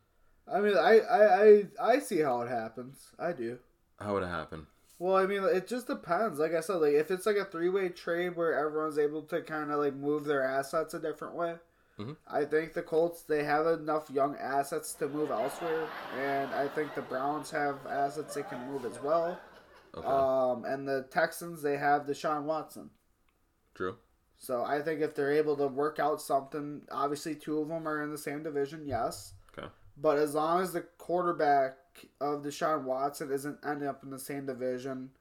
I 0.51 0.59
mean, 0.59 0.77
I, 0.77 0.99
I, 0.99 1.43
I, 1.43 1.63
I 1.79 1.99
see 1.99 2.19
how 2.19 2.41
it 2.41 2.49
happens. 2.49 3.11
I 3.19 3.31
do. 3.31 3.59
How 3.99 4.13
would 4.13 4.23
it 4.23 4.27
happen? 4.27 4.67
Well, 4.99 5.15
I 5.15 5.25
mean, 5.25 5.43
it 5.43 5.67
just 5.67 5.87
depends. 5.87 6.39
Like 6.39 6.53
I 6.53 6.59
said, 6.61 6.75
like 6.75 6.93
if 6.93 7.11
it's 7.11 7.25
like 7.25 7.37
a 7.37 7.45
three 7.45 7.69
way 7.69 7.89
trade 7.89 8.35
where 8.35 8.53
everyone's 8.53 8.97
able 8.99 9.23
to 9.23 9.41
kind 9.41 9.71
of 9.71 9.79
like 9.79 9.95
move 9.95 10.25
their 10.25 10.43
assets 10.43 10.93
a 10.93 10.99
different 10.99 11.35
way, 11.35 11.55
Mhm. 11.99 12.17
I 12.27 12.45
think 12.45 12.73
the 12.73 12.81
Colts 12.81 13.21
they 13.21 13.43
have 13.43 13.67
enough 13.67 14.09
young 14.09 14.35
assets 14.37 14.93
to 14.95 15.07
move 15.07 15.29
elsewhere, 15.31 15.87
and 16.17 16.53
I 16.53 16.67
think 16.67 16.95
the 16.95 17.01
Browns 17.03 17.51
have 17.51 17.85
assets 17.85 18.33
they 18.33 18.43
can 18.43 18.65
move 18.71 18.85
as 18.85 18.99
well. 19.01 19.39
Okay, 19.95 20.07
Um, 20.07 20.65
and 20.65 20.87
the 20.87 21.03
Texans 21.11 21.61
they 21.61 21.77
have 21.77 22.05
Deshaun 22.07 22.43
Watson. 22.43 22.89
true. 23.75 23.97
So 24.39 24.63
I 24.63 24.81
think 24.81 25.01
if 25.01 25.15
they're 25.15 25.31
able 25.31 25.55
to 25.57 25.67
work 25.67 25.99
out 25.99 26.21
something, 26.21 26.81
obviously 26.91 27.35
two 27.35 27.59
of 27.59 27.67
them 27.69 27.87
are 27.87 28.01
in 28.01 28.11
the 28.11 28.17
same 28.17 28.43
division, 28.43 28.85
yes. 28.85 29.33
But 29.95 30.17
as 30.17 30.33
long 30.33 30.61
as 30.61 30.73
the 30.73 30.81
quarterback 30.81 31.77
of 32.19 32.41
Deshaun 32.41 32.83
Watson 32.83 33.31
isn't 33.31 33.59
ending 33.65 33.87
up 33.87 34.03
in 34.03 34.09
the 34.09 34.19
same 34.19 34.45
division, 34.45 35.11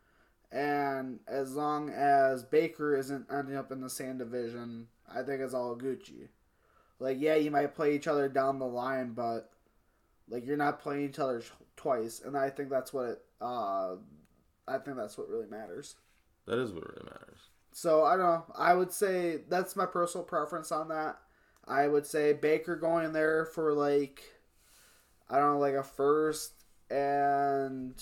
and 0.51 1.21
as 1.27 1.55
long 1.55 1.91
as 1.91 2.43
Baker 2.43 2.97
isn't 2.97 3.27
ending 3.31 3.57
up 3.57 3.71
in 3.73 3.81
the 3.81 3.91
same 3.91 4.19
division, 4.19 4.89
I 5.13 5.23
think 5.23 5.41
it's 5.41 5.55
all 5.55 5.77
Gucci. 5.77 6.29
Like, 6.99 7.19
yeah, 7.21 7.35
you 7.35 7.51
might 7.51 7.75
play 7.75 7.95
each 7.95 8.07
other 8.07 8.29
down 8.29 8.59
the 8.59 8.67
line, 8.67 9.13
but 9.13 9.51
like 10.29 10.47
you're 10.47 10.57
not 10.57 10.81
playing 10.81 11.09
each 11.09 11.19
other 11.19 11.43
twice, 11.77 12.23
and 12.25 12.37
I 12.37 12.51
think 12.51 12.71
that's 12.71 12.93
what 12.93 13.07
it. 13.07 13.23
Uh, 13.41 13.97
I 14.69 14.79
think 14.79 14.97
that's 14.97 15.19
what 15.19 15.29
really 15.29 15.49
matters. 15.49 15.97
That 16.47 16.59
is 16.59 16.73
what 16.73 16.85
really 16.85 17.05
matters. 17.05 17.39
So 17.73 18.05
I 18.05 18.17
don't 18.17 18.27
know. 18.27 18.45
I 18.57 18.75
would 18.75 18.93
say 18.93 19.41
that's 19.49 19.77
my 19.77 19.87
personal 19.87 20.25
preference 20.25 20.71
on 20.71 20.89
that. 20.89 21.19
I 21.67 21.89
would 21.89 22.07
say 22.07 22.33
Baker 22.33 22.77
going 22.77 23.13
there 23.13 23.45
for 23.47 23.73
like 23.73 24.23
I 25.33 25.39
don't 25.39 25.55
know, 25.55 25.59
like 25.59 25.75
a 25.75 25.83
first 25.83 26.53
and 26.91 27.95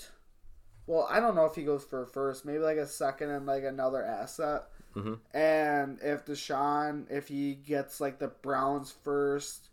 well, 0.85 1.07
I 1.09 1.21
don't 1.21 1.35
know 1.35 1.45
if 1.45 1.55
he 1.55 1.63
goes 1.63 1.83
for 1.83 2.03
a 2.03 2.07
first, 2.07 2.43
maybe 2.45 2.59
like 2.59 2.77
a 2.77 2.85
second 2.85 3.29
and 3.29 3.45
like 3.45 3.63
another 3.63 4.03
asset. 4.03 4.63
Mhm. 4.95 5.19
And 5.33 5.99
if 6.01 6.25
Deshaun, 6.25 7.09
if 7.09 7.29
he 7.29 7.55
gets 7.55 8.01
like 8.01 8.19
the 8.19 8.27
Browns 8.27 8.91
first, 8.91 9.69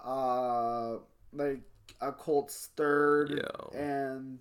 uh, 0.00 0.96
like 1.34 1.60
a 2.00 2.12
Colts 2.12 2.70
third, 2.76 3.30
Yo. 3.30 3.72
and 3.78 4.38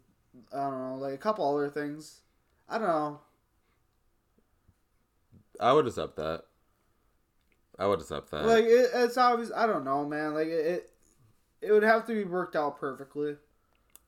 I 0.53 0.69
don't 0.69 0.79
know, 0.79 0.95
like 0.95 1.13
a 1.13 1.17
couple 1.17 1.53
other 1.53 1.69
things. 1.69 2.21
I 2.69 2.77
don't 2.77 2.87
know. 2.87 3.19
I 5.59 5.73
would 5.73 5.87
accept 5.87 6.15
that. 6.15 6.45
I 7.79 7.87
would 7.87 7.99
accept 7.99 8.31
that. 8.31 8.45
Like 8.45 8.65
it, 8.65 8.91
it's 8.93 9.17
obvious. 9.17 9.51
I 9.53 9.67
don't 9.67 9.83
know, 9.83 10.05
man. 10.05 10.33
Like 10.33 10.47
it, 10.47 10.65
it, 10.65 10.89
it 11.61 11.71
would 11.71 11.83
have 11.83 12.05
to 12.07 12.13
be 12.13 12.23
worked 12.23 12.55
out 12.55 12.79
perfectly. 12.79 13.35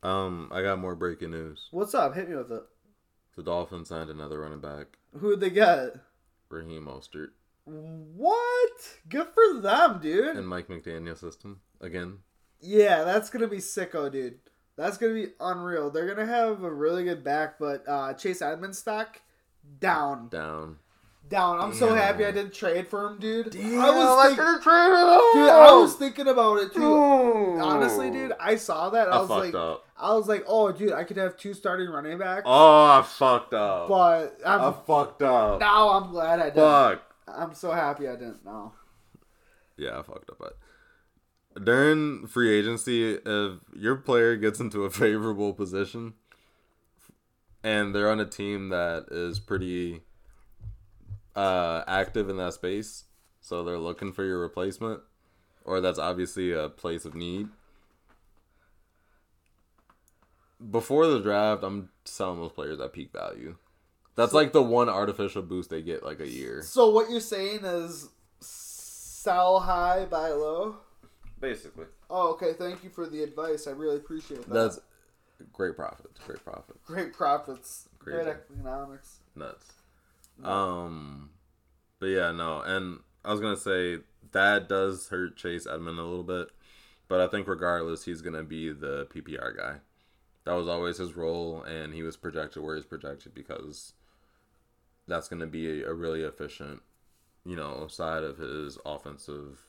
um, 0.04 0.50
I 0.54 0.62
got 0.62 0.80
more 0.80 0.96
breaking 0.96 1.32
news. 1.32 1.68
What's 1.72 1.94
up? 1.94 2.16
Hit 2.16 2.30
me 2.30 2.36
with 2.36 2.52
it. 2.52 2.64
The 3.36 3.44
Dolphins 3.44 3.90
signed 3.90 4.10
another 4.10 4.40
running 4.42 4.60
back, 4.60 4.98
Who'd 5.18 5.40
they 5.40 5.50
get? 5.50 5.96
Raheem 6.50 6.86
Mostert, 6.86 7.30
What? 7.66 8.98
Good 9.08 9.28
for 9.34 9.62
them, 9.62 10.00
dude. 10.02 10.36
in 10.38 10.46
Mike 10.46 10.68
McDaniel's 10.68 11.20
system 11.20 11.62
again. 11.82 12.18
Yeah, 12.62 13.04
that's 13.04 13.30
gonna 13.30 13.48
be 13.48 13.58
sicko, 13.58 14.12
dude. 14.12 14.40
That's 14.76 14.98
gonna 14.98 15.14
be 15.14 15.28
unreal. 15.40 15.90
They're 15.90 16.08
gonna 16.14 16.26
have 16.28 16.64
a 16.64 16.72
really 16.74 17.04
good 17.04 17.24
back, 17.24 17.60
but 17.60 17.84
uh, 17.88 18.14
Chase 18.14 18.42
Edmonds 18.42 18.80
stock 18.80 19.22
down, 19.80 20.30
Down. 20.30 20.78
Down. 21.30 21.60
I'm 21.60 21.74
so 21.74 21.94
happy 21.94 22.26
I 22.26 22.32
didn't 22.32 22.54
trade 22.54 22.88
for 22.88 23.06
him, 23.08 23.20
dude. 23.20 23.56
I 23.56 23.60
I 23.60 23.90
was 23.92 24.36
traded 24.36 24.56
him. 24.56 25.20
dude. 25.34 25.50
I 25.50 25.72
was 25.74 25.96
thinking 25.96 26.28
about 26.28 26.58
it 26.58 26.74
too. 26.74 26.80
Dude. 26.80 27.62
Honestly, 27.62 28.10
dude, 28.12 28.34
I 28.40 28.56
saw 28.56 28.90
that. 28.90 29.08
I, 29.08 29.18
I 29.18 29.22
was 29.22 29.30
like, 29.30 29.54
up. 29.54 29.86
I 29.98 30.14
was 30.14 30.28
like, 30.28 30.44
oh, 30.48 30.72
dude, 30.72 30.94
I 30.94 31.04
could 31.04 31.18
have 31.18 31.38
two 31.38 31.54
starting 31.54 31.90
running 31.90 32.18
backs. 32.18 32.44
Oh, 32.46 32.86
I 32.86 33.02
fucked 33.04 33.54
up. 33.54 33.88
But 33.88 34.40
I'm 34.46 34.62
I 34.62 34.74
fucked 34.86 35.22
up. 35.22 35.60
now 35.60 35.90
I'm 35.90 36.12
glad 36.12 36.40
I 36.40 36.46
didn't. 36.46 36.56
Fuck. 36.56 37.02
I'm 37.28 37.54
so 37.54 37.72
happy 37.72 38.08
I 38.08 38.14
didn't 38.16 38.44
know. 38.44 38.74
Yeah, 39.78 40.00
I 40.00 40.02
fucked 40.02 40.30
up. 40.30 40.38
But 40.40 40.58
during 41.64 42.28
free 42.28 42.58
agency, 42.58 43.14
if 43.14 43.60
your 43.76 43.96
player 43.96 44.36
gets 44.36 44.60
into 44.60 44.84
a 44.84 44.90
favorable 44.90 45.54
position 45.54 46.14
and 47.64 47.94
they're 47.94 48.10
on 48.10 48.20
a 48.20 48.26
team 48.26 48.70
that 48.70 49.06
is 49.12 49.40
pretty 49.40 50.02
uh, 51.36 51.84
active 51.88 52.30
in 52.30 52.38
that 52.38 52.54
space, 52.54 53.06
so 53.42 53.64
they're 53.64 53.78
looking 53.78 54.12
for 54.12 54.24
your 54.24 54.40
replacement, 54.40 55.02
or 55.66 55.82
that's 55.82 56.00
obviously 56.00 56.52
a 56.52 56.70
place 56.70 57.06
of 57.06 57.16
need. 57.16 57.48
Before 60.72 61.08
the 61.08 61.22
draft, 61.22 61.64
I'm 61.64 61.90
selling 62.04 62.40
those 62.40 62.52
players 62.52 62.80
at 62.80 62.92
peak 62.92 63.12
value. 63.14 63.56
That's 64.16 64.34
like 64.34 64.52
the 64.52 64.62
one 64.62 64.90
artificial 64.90 65.42
boost 65.42 65.70
they 65.70 65.82
get 65.82 66.04
like 66.04 66.20
a 66.20 66.28
year. 66.28 66.62
So 66.62 66.90
what 66.90 67.10
you're 67.10 67.22
saying 67.22 67.62
is 67.64 68.10
sell 68.42 69.62
high, 69.62 70.06
buy 70.06 70.30
low. 70.30 70.76
Basically. 71.40 71.86
Oh, 72.10 72.32
okay. 72.32 72.52
Thank 72.52 72.84
you 72.84 72.90
for 72.90 73.08
the 73.08 73.24
advice. 73.24 73.66
I 73.68 73.72
really 73.72 73.96
appreciate 73.96 74.42
that. 74.42 74.54
That's 74.54 74.80
great 75.54 75.78
profits. 75.78 76.20
Great 76.26 76.44
profits. 76.44 76.80
great 76.86 77.14
profits. 77.14 77.88
Great 78.00 78.26
Crazy. 78.26 78.30
economics. 78.52 79.20
Nuts. 79.38 79.66
Um, 80.44 81.32
but 82.00 82.08
yeah, 82.08 82.32
no, 82.32 82.62
and 82.62 83.00
I 83.26 83.32
was 83.32 83.42
gonna 83.42 83.58
say 83.58 84.00
that 84.32 84.70
does 84.70 85.10
hurt 85.10 85.38
Chase 85.38 85.68
Edmonds 85.68 86.00
a 86.00 86.04
little 86.04 86.24
bit, 86.24 86.50
but 87.08 87.22
I 87.22 87.28
think 87.28 87.48
regardless, 87.48 88.06
he's 88.06 88.22
gonna 88.22 88.44
be 88.44 88.72
the 88.72 89.08
PPR 89.08 89.56
guy. 89.56 89.78
That 90.46 90.54
was 90.54 90.68
always 90.68 90.98
his 90.98 91.16
role, 91.16 91.64
and 91.64 91.94
he 91.94 92.04
was 92.04 92.18
projected 92.18 92.64
where 92.64 92.76
he's 92.76 92.86
projected 92.86 93.34
because 93.34 93.94
that's 95.08 95.28
gonna 95.28 95.48
be 95.48 95.82
a, 95.82 95.90
a 95.90 95.94
really 95.94 96.22
efficient, 96.22 96.82
you 97.46 97.56
know, 97.56 97.88
side 97.88 98.24
of 98.24 98.38
his 98.38 98.78
offensive, 98.86 99.60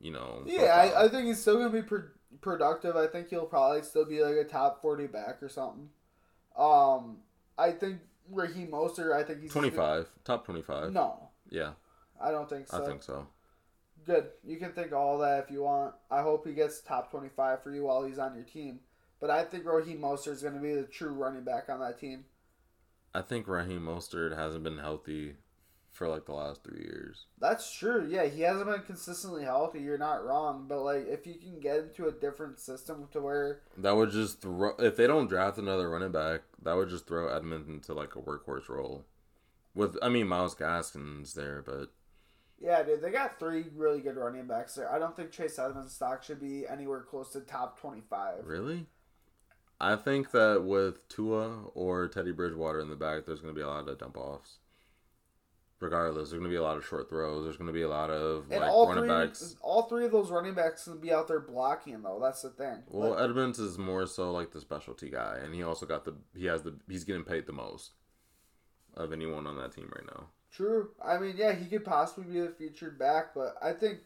you 0.00 0.10
know. 0.12 0.42
Yeah, 0.44 0.74
I, 0.74 1.04
I 1.04 1.08
think 1.08 1.26
he's 1.26 1.40
still 1.40 1.56
gonna 1.56 1.70
be 1.70 1.82
pro- 1.82 2.08
productive. 2.40 2.96
I 2.96 3.06
think 3.06 3.28
he'll 3.28 3.46
probably 3.46 3.82
still 3.82 4.04
be 4.04 4.22
like 4.22 4.36
a 4.36 4.44
top 4.44 4.80
forty 4.82 5.06
back 5.06 5.42
or 5.42 5.48
something. 5.48 5.88
Um, 6.56 7.18
I 7.58 7.72
think 7.72 8.00
Raheem 8.30 8.68
Mostert. 8.68 9.12
I 9.14 9.22
think 9.22 9.42
he's 9.42 9.52
twenty 9.52 9.70
five, 9.70 10.08
top 10.24 10.44
twenty 10.44 10.62
five. 10.62 10.92
No, 10.92 11.30
Yeah, 11.50 11.72
I 12.20 12.30
don't 12.30 12.48
think 12.48 12.68
so. 12.68 12.82
I 12.82 12.86
think 12.86 13.02
so. 13.02 13.26
Good. 14.06 14.30
You 14.44 14.56
can 14.56 14.72
think 14.72 14.92
all 14.92 15.18
that 15.18 15.44
if 15.44 15.50
you 15.50 15.62
want. 15.62 15.94
I 16.10 16.22
hope 16.22 16.46
he 16.46 16.54
gets 16.54 16.80
top 16.80 17.10
25 17.10 17.62
for 17.62 17.70
you 17.70 17.84
while 17.84 18.02
he's 18.02 18.18
on 18.18 18.34
your 18.34 18.44
team. 18.44 18.80
But 19.20 19.28
I 19.28 19.44
think 19.44 19.66
Raheem 19.66 20.00
Mostert 20.00 20.32
is 20.32 20.42
going 20.42 20.54
to 20.54 20.60
be 20.60 20.72
the 20.74 20.84
true 20.84 21.12
running 21.12 21.44
back 21.44 21.68
on 21.68 21.80
that 21.80 21.98
team. 22.00 22.24
I 23.14 23.20
think 23.20 23.46
Raheem 23.46 23.82
Mostert 23.82 24.34
hasn't 24.34 24.64
been 24.64 24.78
healthy 24.78 25.34
for 25.92 26.08
like 26.08 26.26
the 26.26 26.32
last 26.32 26.62
three 26.64 26.80
years. 26.82 27.26
That's 27.38 27.72
true. 27.72 28.06
Yeah, 28.10 28.26
he 28.26 28.42
hasn't 28.42 28.66
been 28.66 28.82
consistently 28.82 29.44
healthy. 29.44 29.80
You're 29.80 29.98
not 29.98 30.24
wrong. 30.24 30.66
But, 30.68 30.82
like, 30.82 31.06
if 31.08 31.26
you 31.26 31.34
can 31.34 31.60
get 31.60 31.78
into 31.78 32.06
a 32.06 32.12
different 32.12 32.58
system 32.58 33.08
to 33.12 33.20
where. 33.20 33.60
That 33.76 33.96
would 33.96 34.10
just 34.10 34.40
throw 34.40 34.74
if 34.78 34.96
they 34.96 35.06
don't 35.06 35.28
draft 35.28 35.58
another 35.58 35.90
running 35.90 36.12
back, 36.12 36.42
that 36.62 36.74
would 36.76 36.88
just 36.88 37.06
throw 37.06 37.28
Edmonds 37.28 37.68
into 37.68 37.92
like 37.94 38.16
a 38.16 38.20
workhorse 38.20 38.68
role. 38.68 39.04
With 39.74 39.96
I 40.02 40.08
mean 40.08 40.26
Myles 40.28 40.54
Gaskin's 40.54 41.34
there, 41.34 41.62
but 41.64 41.92
Yeah, 42.60 42.82
dude, 42.82 43.02
they 43.02 43.10
got 43.10 43.38
three 43.38 43.64
really 43.74 44.00
good 44.00 44.16
running 44.16 44.46
backs 44.46 44.74
there. 44.74 44.92
I 44.92 44.98
don't 44.98 45.16
think 45.16 45.30
Chase 45.30 45.58
Edmonds' 45.58 45.94
stock 45.94 46.22
should 46.22 46.40
be 46.40 46.66
anywhere 46.68 47.02
close 47.02 47.32
to 47.32 47.40
top 47.40 47.78
25. 47.80 48.46
really, 48.46 48.86
I 49.80 49.96
think 49.96 50.30
that 50.32 50.64
with 50.64 51.08
Tua 51.08 51.64
or 51.74 52.08
Teddy 52.08 52.32
Bridgewater 52.32 52.80
in 52.80 52.90
the 52.90 52.96
back, 52.96 53.24
there's 53.26 53.40
going 53.40 53.54
to 53.54 53.58
be 53.58 53.64
a 53.64 53.68
lot 53.68 53.88
of 53.88 53.98
dump 53.98 54.16
offs. 54.16 54.58
Regardless, 55.80 56.28
there's 56.28 56.38
going 56.38 56.42
to 56.44 56.48
be 56.50 56.56
a 56.56 56.62
lot 56.62 56.76
of 56.76 56.84
short 56.86 57.08
throws. 57.08 57.44
There's 57.44 57.56
going 57.56 57.66
to 57.68 57.72
be 57.72 57.80
a 57.82 57.88
lot 57.88 58.10
of 58.10 58.44
And 58.50 58.60
like 58.60 58.70
all 58.70 58.86
running 58.86 59.04
three, 59.04 59.08
backs. 59.26 59.56
all 59.62 59.84
three 59.84 60.04
of 60.04 60.12
those 60.12 60.30
running 60.30 60.52
backs 60.52 60.86
will 60.86 60.96
be 60.96 61.10
out 61.10 61.26
there 61.26 61.40
blocking, 61.40 62.02
though. 62.02 62.18
That's 62.20 62.42
the 62.42 62.50
thing. 62.50 62.82
Well, 62.86 63.12
Like- 63.12 63.20
Edmonds 63.24 63.58
is 63.58 63.78
more 63.78 64.06
so 64.06 64.30
like 64.30 64.50
the 64.52 64.60
specialty 64.60 65.08
guy, 65.08 65.38
and 65.42 65.54
he 65.54 65.62
also 65.62 65.86
got 65.86 66.04
the 66.04 66.14
he 66.36 66.44
has 66.46 66.62
the 66.62 66.74
he's 66.86 67.04
getting 67.04 67.24
paid 67.24 67.46
the 67.46 67.54
most 67.54 67.92
of 68.94 69.10
anyone 69.12 69.46
on 69.46 69.56
that 69.56 69.72
team 69.72 69.90
right 69.96 70.04
now. 70.14 70.26
True. 70.52 70.90
I 71.02 71.16
mean, 71.16 71.34
yeah, 71.38 71.54
he 71.54 71.64
could 71.64 71.84
possibly 71.84 72.24
be 72.30 72.40
the 72.40 72.48
featured 72.48 72.98
back, 72.98 73.34
but 73.34 73.54
I 73.62 73.72
think, 73.72 74.00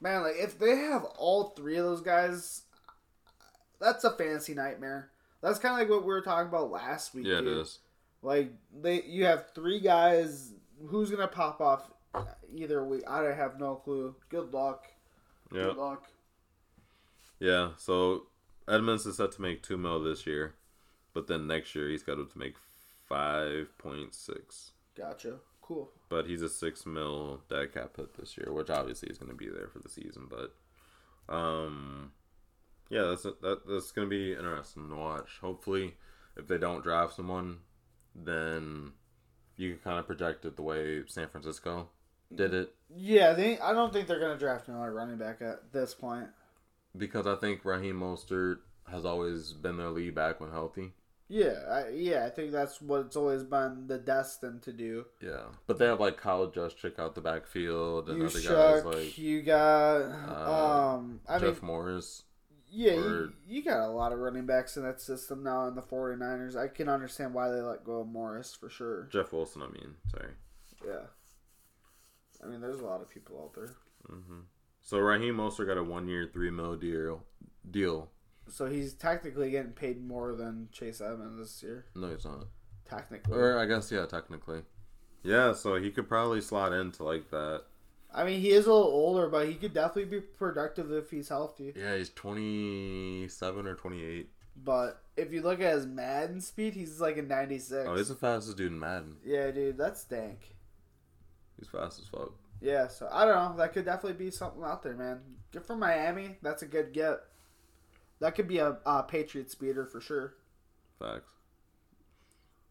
man, 0.00 0.22
like 0.22 0.36
if 0.38 0.58
they 0.58 0.76
have 0.76 1.04
all 1.18 1.50
three 1.50 1.76
of 1.76 1.84
those 1.84 2.00
guys, 2.00 2.62
that's 3.78 4.04
a 4.04 4.10
fantasy 4.12 4.54
nightmare. 4.54 5.10
That's 5.42 5.58
kind 5.58 5.74
of 5.74 5.80
like 5.80 5.90
what 5.90 6.06
we 6.06 6.14
were 6.14 6.22
talking 6.22 6.48
about 6.48 6.70
last 6.70 7.14
week. 7.14 7.26
Yeah, 7.26 7.38
it 7.40 7.42
dude. 7.42 7.58
is. 7.58 7.80
Like 8.22 8.52
they, 8.80 9.02
you 9.02 9.24
have 9.26 9.46
three 9.54 9.80
guys. 9.80 10.52
Who's 10.86 11.10
gonna 11.10 11.28
pop 11.28 11.60
off 11.60 11.90
either 12.54 12.84
week? 12.84 13.02
I 13.08 13.22
have 13.34 13.58
no 13.58 13.76
clue. 13.76 14.16
Good 14.28 14.52
luck. 14.52 14.86
Yeah. 15.52 15.64
Good 15.64 15.76
luck. 15.76 16.06
Yeah, 17.38 17.70
so 17.76 18.26
Edmonds 18.68 19.04
is 19.04 19.16
set 19.16 19.32
to 19.32 19.42
make 19.42 19.62
two 19.62 19.76
mil 19.76 20.02
this 20.02 20.26
year, 20.26 20.54
but 21.12 21.26
then 21.26 21.46
next 21.46 21.74
year 21.74 21.88
he's 21.88 22.04
got 22.04 22.14
to 22.14 22.28
make 22.36 22.54
five 23.08 23.76
point 23.78 24.14
six. 24.14 24.72
Gotcha. 24.96 25.40
Cool. 25.60 25.90
But 26.08 26.26
he's 26.26 26.42
a 26.42 26.48
six 26.48 26.86
mil 26.86 27.40
dead 27.48 27.72
cap 27.74 27.96
hit 27.96 28.14
this 28.14 28.36
year, 28.36 28.52
which 28.52 28.70
obviously 28.70 29.08
is 29.08 29.18
going 29.18 29.30
to 29.30 29.36
be 29.36 29.48
there 29.48 29.68
for 29.68 29.80
the 29.80 29.88
season. 29.88 30.28
But, 30.30 30.54
um, 31.34 32.12
yeah, 32.90 33.02
that's 33.02 33.22
that, 33.24 33.62
that's 33.66 33.90
going 33.92 34.08
to 34.08 34.10
be 34.10 34.32
interesting 34.32 34.88
to 34.88 34.94
watch. 34.94 35.38
Hopefully, 35.40 35.94
if 36.36 36.46
they 36.46 36.58
don't 36.58 36.82
draft 36.82 37.16
someone, 37.16 37.58
then 38.14 38.92
you 39.56 39.72
can 39.72 39.78
kind 39.80 39.98
of 39.98 40.06
project 40.06 40.44
it 40.44 40.56
the 40.56 40.62
way 40.62 41.02
San 41.06 41.28
Francisco 41.28 41.88
did 42.34 42.54
it. 42.54 42.74
Yeah, 42.94 43.32
they. 43.32 43.58
I 43.58 43.72
don't 43.72 43.92
think 43.92 44.06
they're 44.08 44.20
gonna 44.20 44.38
draft 44.38 44.68
another 44.68 44.92
running 44.92 45.18
back 45.18 45.40
at 45.40 45.72
this 45.72 45.94
point. 45.94 46.28
Because 46.96 47.26
I 47.26 47.36
think 47.36 47.64
Raheem 47.64 48.00
Mostert 48.00 48.58
has 48.90 49.04
always 49.04 49.52
been 49.52 49.76
their 49.76 49.90
lead 49.90 50.14
back 50.14 50.40
when 50.40 50.50
healthy. 50.50 50.92
Yeah, 51.28 51.54
I, 51.70 51.88
yeah, 51.88 52.26
I 52.26 52.28
think 52.28 52.52
that's 52.52 52.82
what 52.82 53.06
it's 53.06 53.16
always 53.16 53.42
been 53.42 53.86
the 53.86 53.96
destined 53.96 54.62
to 54.64 54.72
do. 54.72 55.06
Yeah, 55.22 55.44
but 55.66 55.78
they 55.78 55.86
have 55.86 55.98
like 55.98 56.18
Kyle 56.18 56.46
Juszczyk 56.50 56.98
out 56.98 57.14
the 57.14 57.22
backfield 57.22 58.10
and 58.10 58.18
You 58.18 58.26
other 58.26 58.40
guys 58.40 58.84
like 58.84 59.16
you 59.16 59.40
got 59.40 60.02
uh, 60.02 60.96
um 60.96 61.20
I 61.26 61.38
Jeff 61.38 61.62
mean 61.62 61.68
Morris. 61.68 62.24
Yeah, 62.72 62.94
you, 62.94 63.32
you 63.46 63.62
got 63.62 63.86
a 63.86 63.90
lot 63.90 64.12
of 64.12 64.18
running 64.18 64.46
backs 64.46 64.76
in 64.78 64.82
that 64.82 65.00
system 65.00 65.42
now 65.42 65.68
in 65.68 65.74
the 65.74 65.82
49ers. 65.82 66.56
I 66.56 66.68
can 66.68 66.88
understand 66.88 67.34
why 67.34 67.50
they 67.50 67.60
let 67.60 67.84
go 67.84 68.00
of 68.00 68.08
Morris 68.08 68.54
for 68.54 68.70
sure. 68.70 69.08
Jeff 69.12 69.32
Wilson, 69.32 69.62
I 69.62 69.66
mean, 69.66 69.94
sorry. 70.10 70.32
Yeah. 70.86 71.06
I 72.42 72.46
mean, 72.46 72.60
there's 72.60 72.80
a 72.80 72.86
lot 72.86 73.02
of 73.02 73.10
people 73.10 73.40
out 73.42 73.54
there. 73.54 73.74
hmm 74.08 74.40
So 74.80 74.98
Raheem 74.98 75.36
Mostert 75.36 75.66
got 75.66 75.76
a 75.76 75.84
one-year, 75.84 76.30
three 76.32 76.50
mil 76.50 76.76
deal. 76.76 77.24
Deal. 77.70 78.10
So 78.48 78.66
he's 78.66 78.94
technically 78.94 79.50
getting 79.50 79.72
paid 79.72 80.02
more 80.02 80.34
than 80.34 80.68
Chase 80.72 81.00
Edmonds 81.00 81.36
this 81.38 81.62
year. 81.62 81.84
No, 81.94 82.08
he's 82.08 82.24
not. 82.24 82.46
Technically. 82.88 83.36
Or 83.36 83.58
I 83.58 83.66
guess 83.66 83.92
yeah, 83.92 84.06
technically. 84.06 84.62
Yeah, 85.22 85.52
so 85.52 85.76
he 85.76 85.90
could 85.90 86.08
probably 86.08 86.40
slot 86.40 86.72
into 86.72 87.04
like 87.04 87.30
that. 87.30 87.62
I 88.14 88.24
mean, 88.24 88.40
he 88.40 88.50
is 88.50 88.66
a 88.66 88.72
little 88.72 88.90
older, 88.90 89.28
but 89.28 89.48
he 89.48 89.54
could 89.54 89.72
definitely 89.72 90.04
be 90.04 90.20
productive 90.20 90.92
if 90.92 91.10
he's 91.10 91.28
healthy. 91.28 91.72
Yeah, 91.76 91.96
he's 91.96 92.10
twenty-seven 92.10 93.66
or 93.66 93.74
twenty-eight. 93.74 94.30
But 94.54 95.02
if 95.16 95.32
you 95.32 95.40
look 95.42 95.60
at 95.60 95.74
his 95.74 95.86
Madden 95.86 96.40
speed, 96.40 96.74
he's 96.74 97.00
like 97.00 97.16
a 97.16 97.22
96. 97.22 97.86
Oh, 97.88 97.96
he's 97.96 98.08
the 98.08 98.14
fastest 98.14 98.58
dude 98.58 98.70
in 98.72 98.78
Madden. 98.78 99.16
yeah, 99.24 99.50
dude, 99.50 99.78
that's 99.78 100.04
dank. 100.04 100.54
He's 101.58 101.68
fast 101.68 102.00
as 102.00 102.06
fuck. 102.08 102.32
Yeah, 102.60 102.88
so 102.88 103.08
I 103.10 103.24
don't 103.24 103.34
know. 103.34 103.56
That 103.56 103.72
could 103.72 103.86
definitely 103.86 104.24
be 104.24 104.30
something 104.30 104.62
out 104.62 104.82
there, 104.82 104.94
man. 104.94 105.20
Good 105.52 105.64
for 105.64 105.74
Miami. 105.74 106.36
That's 106.42 106.62
a 106.62 106.66
good 106.66 106.92
get. 106.92 107.20
That 108.20 108.34
could 108.34 108.46
be 108.46 108.58
a, 108.58 108.76
a 108.84 109.02
Patriot 109.02 109.50
speeder 109.50 109.86
for 109.86 110.00
sure. 110.00 110.34
Facts. 110.98 111.32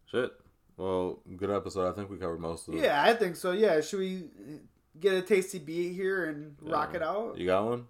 Shit. 0.06 0.32
Well, 0.78 1.20
good 1.36 1.50
episode. 1.52 1.90
I 1.92 1.96
think 1.96 2.10
we 2.10 2.18
covered 2.18 2.40
most 2.40 2.68
of 2.68 2.76
it. 2.76 2.84
Yeah, 2.84 3.02
I 3.04 3.14
think 3.16 3.36
so. 3.36 3.52
Yeah, 3.52 3.82
should 3.82 4.00
we 4.00 4.24
get 5.00 5.14
a 5.14 5.22
tasty 5.22 5.60
beat 5.60 5.94
here 5.94 6.26
and 6.26 6.56
rock 6.62 6.94
it 6.96 7.02
out? 7.02 7.38
You 7.38 7.46
got 7.46 7.66
one? 7.66 7.86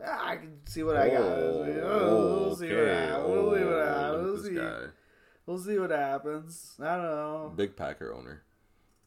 Yeah, 0.00 0.18
I 0.20 0.36
can 0.36 0.58
see 0.66 0.82
what 0.82 0.96
I 0.96 1.08
got. 1.08 1.22
Oh, 1.22 2.42
we'll 2.46 2.56
see 2.56 2.68
what 2.74 2.86
happens. 2.86 3.24
Oh, 3.24 3.30
we'll 3.32 3.56
see 3.56 3.64
what 3.64 3.72
Oh, 3.74 3.86
happens. 3.86 4.24
We'll 4.32 4.42
see. 4.44 4.54
guy. 4.54 4.80
We'll 5.46 5.58
see 5.58 5.78
what 5.78 5.90
happens. 5.90 6.74
I 6.82 6.96
don't 6.96 7.02
know. 7.04 7.52
Big 7.56 7.76
Packer 7.76 8.12
owner. 8.14 8.42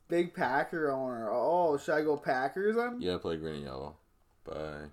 Big 0.08 0.34
Packer 0.34 0.92
owner. 0.92 1.30
Oh, 1.32 1.78
should 1.78 1.94
I 1.96 2.02
go 2.04 2.18
Packers 2.18 2.76
then? 2.76 2.98
Yeah, 3.00 3.18
play 3.20 3.38
green 3.38 3.56
and 3.56 3.64
yellow. 3.66 3.98
Bye. 4.46 4.88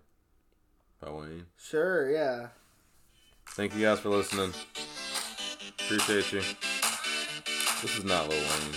Bye, 1.00 1.11
Wayne. 1.11 1.46
Sure. 1.57 2.11
Yeah. 2.11 2.48
Thank 3.50 3.74
you 3.74 3.82
guys 3.82 4.00
for 4.00 4.11
listening. 4.11 4.52
Appreciate 5.80 6.32
you. 6.32 6.40
This 7.80 7.96
is 7.98 8.04
not 8.04 8.28
Lil 8.28 8.38
Wayne. 8.38 8.74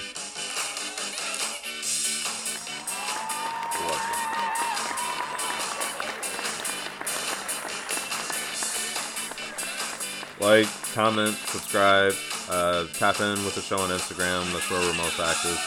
Like, 10.39 10.67
comment, 10.93 11.35
subscribe, 11.35 12.13
uh, 12.49 12.85
tap 12.93 13.19
in 13.19 13.43
with 13.43 13.55
the 13.55 13.61
show 13.61 13.77
on 13.77 13.89
Instagram. 13.89 14.51
That's 14.53 14.69
where 14.71 14.79
we're 14.79 14.93
most 14.93 15.19
active. 15.19 15.59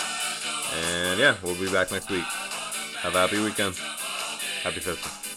And 0.74 1.20
yeah, 1.20 1.36
we'll 1.42 1.60
be 1.60 1.70
back 1.70 1.92
next 1.92 2.10
week. 2.10 2.24
Have 3.00 3.14
a 3.14 3.18
happy 3.18 3.38
weekend. 3.42 3.74
Happy 4.62 4.80
50. 4.80 5.32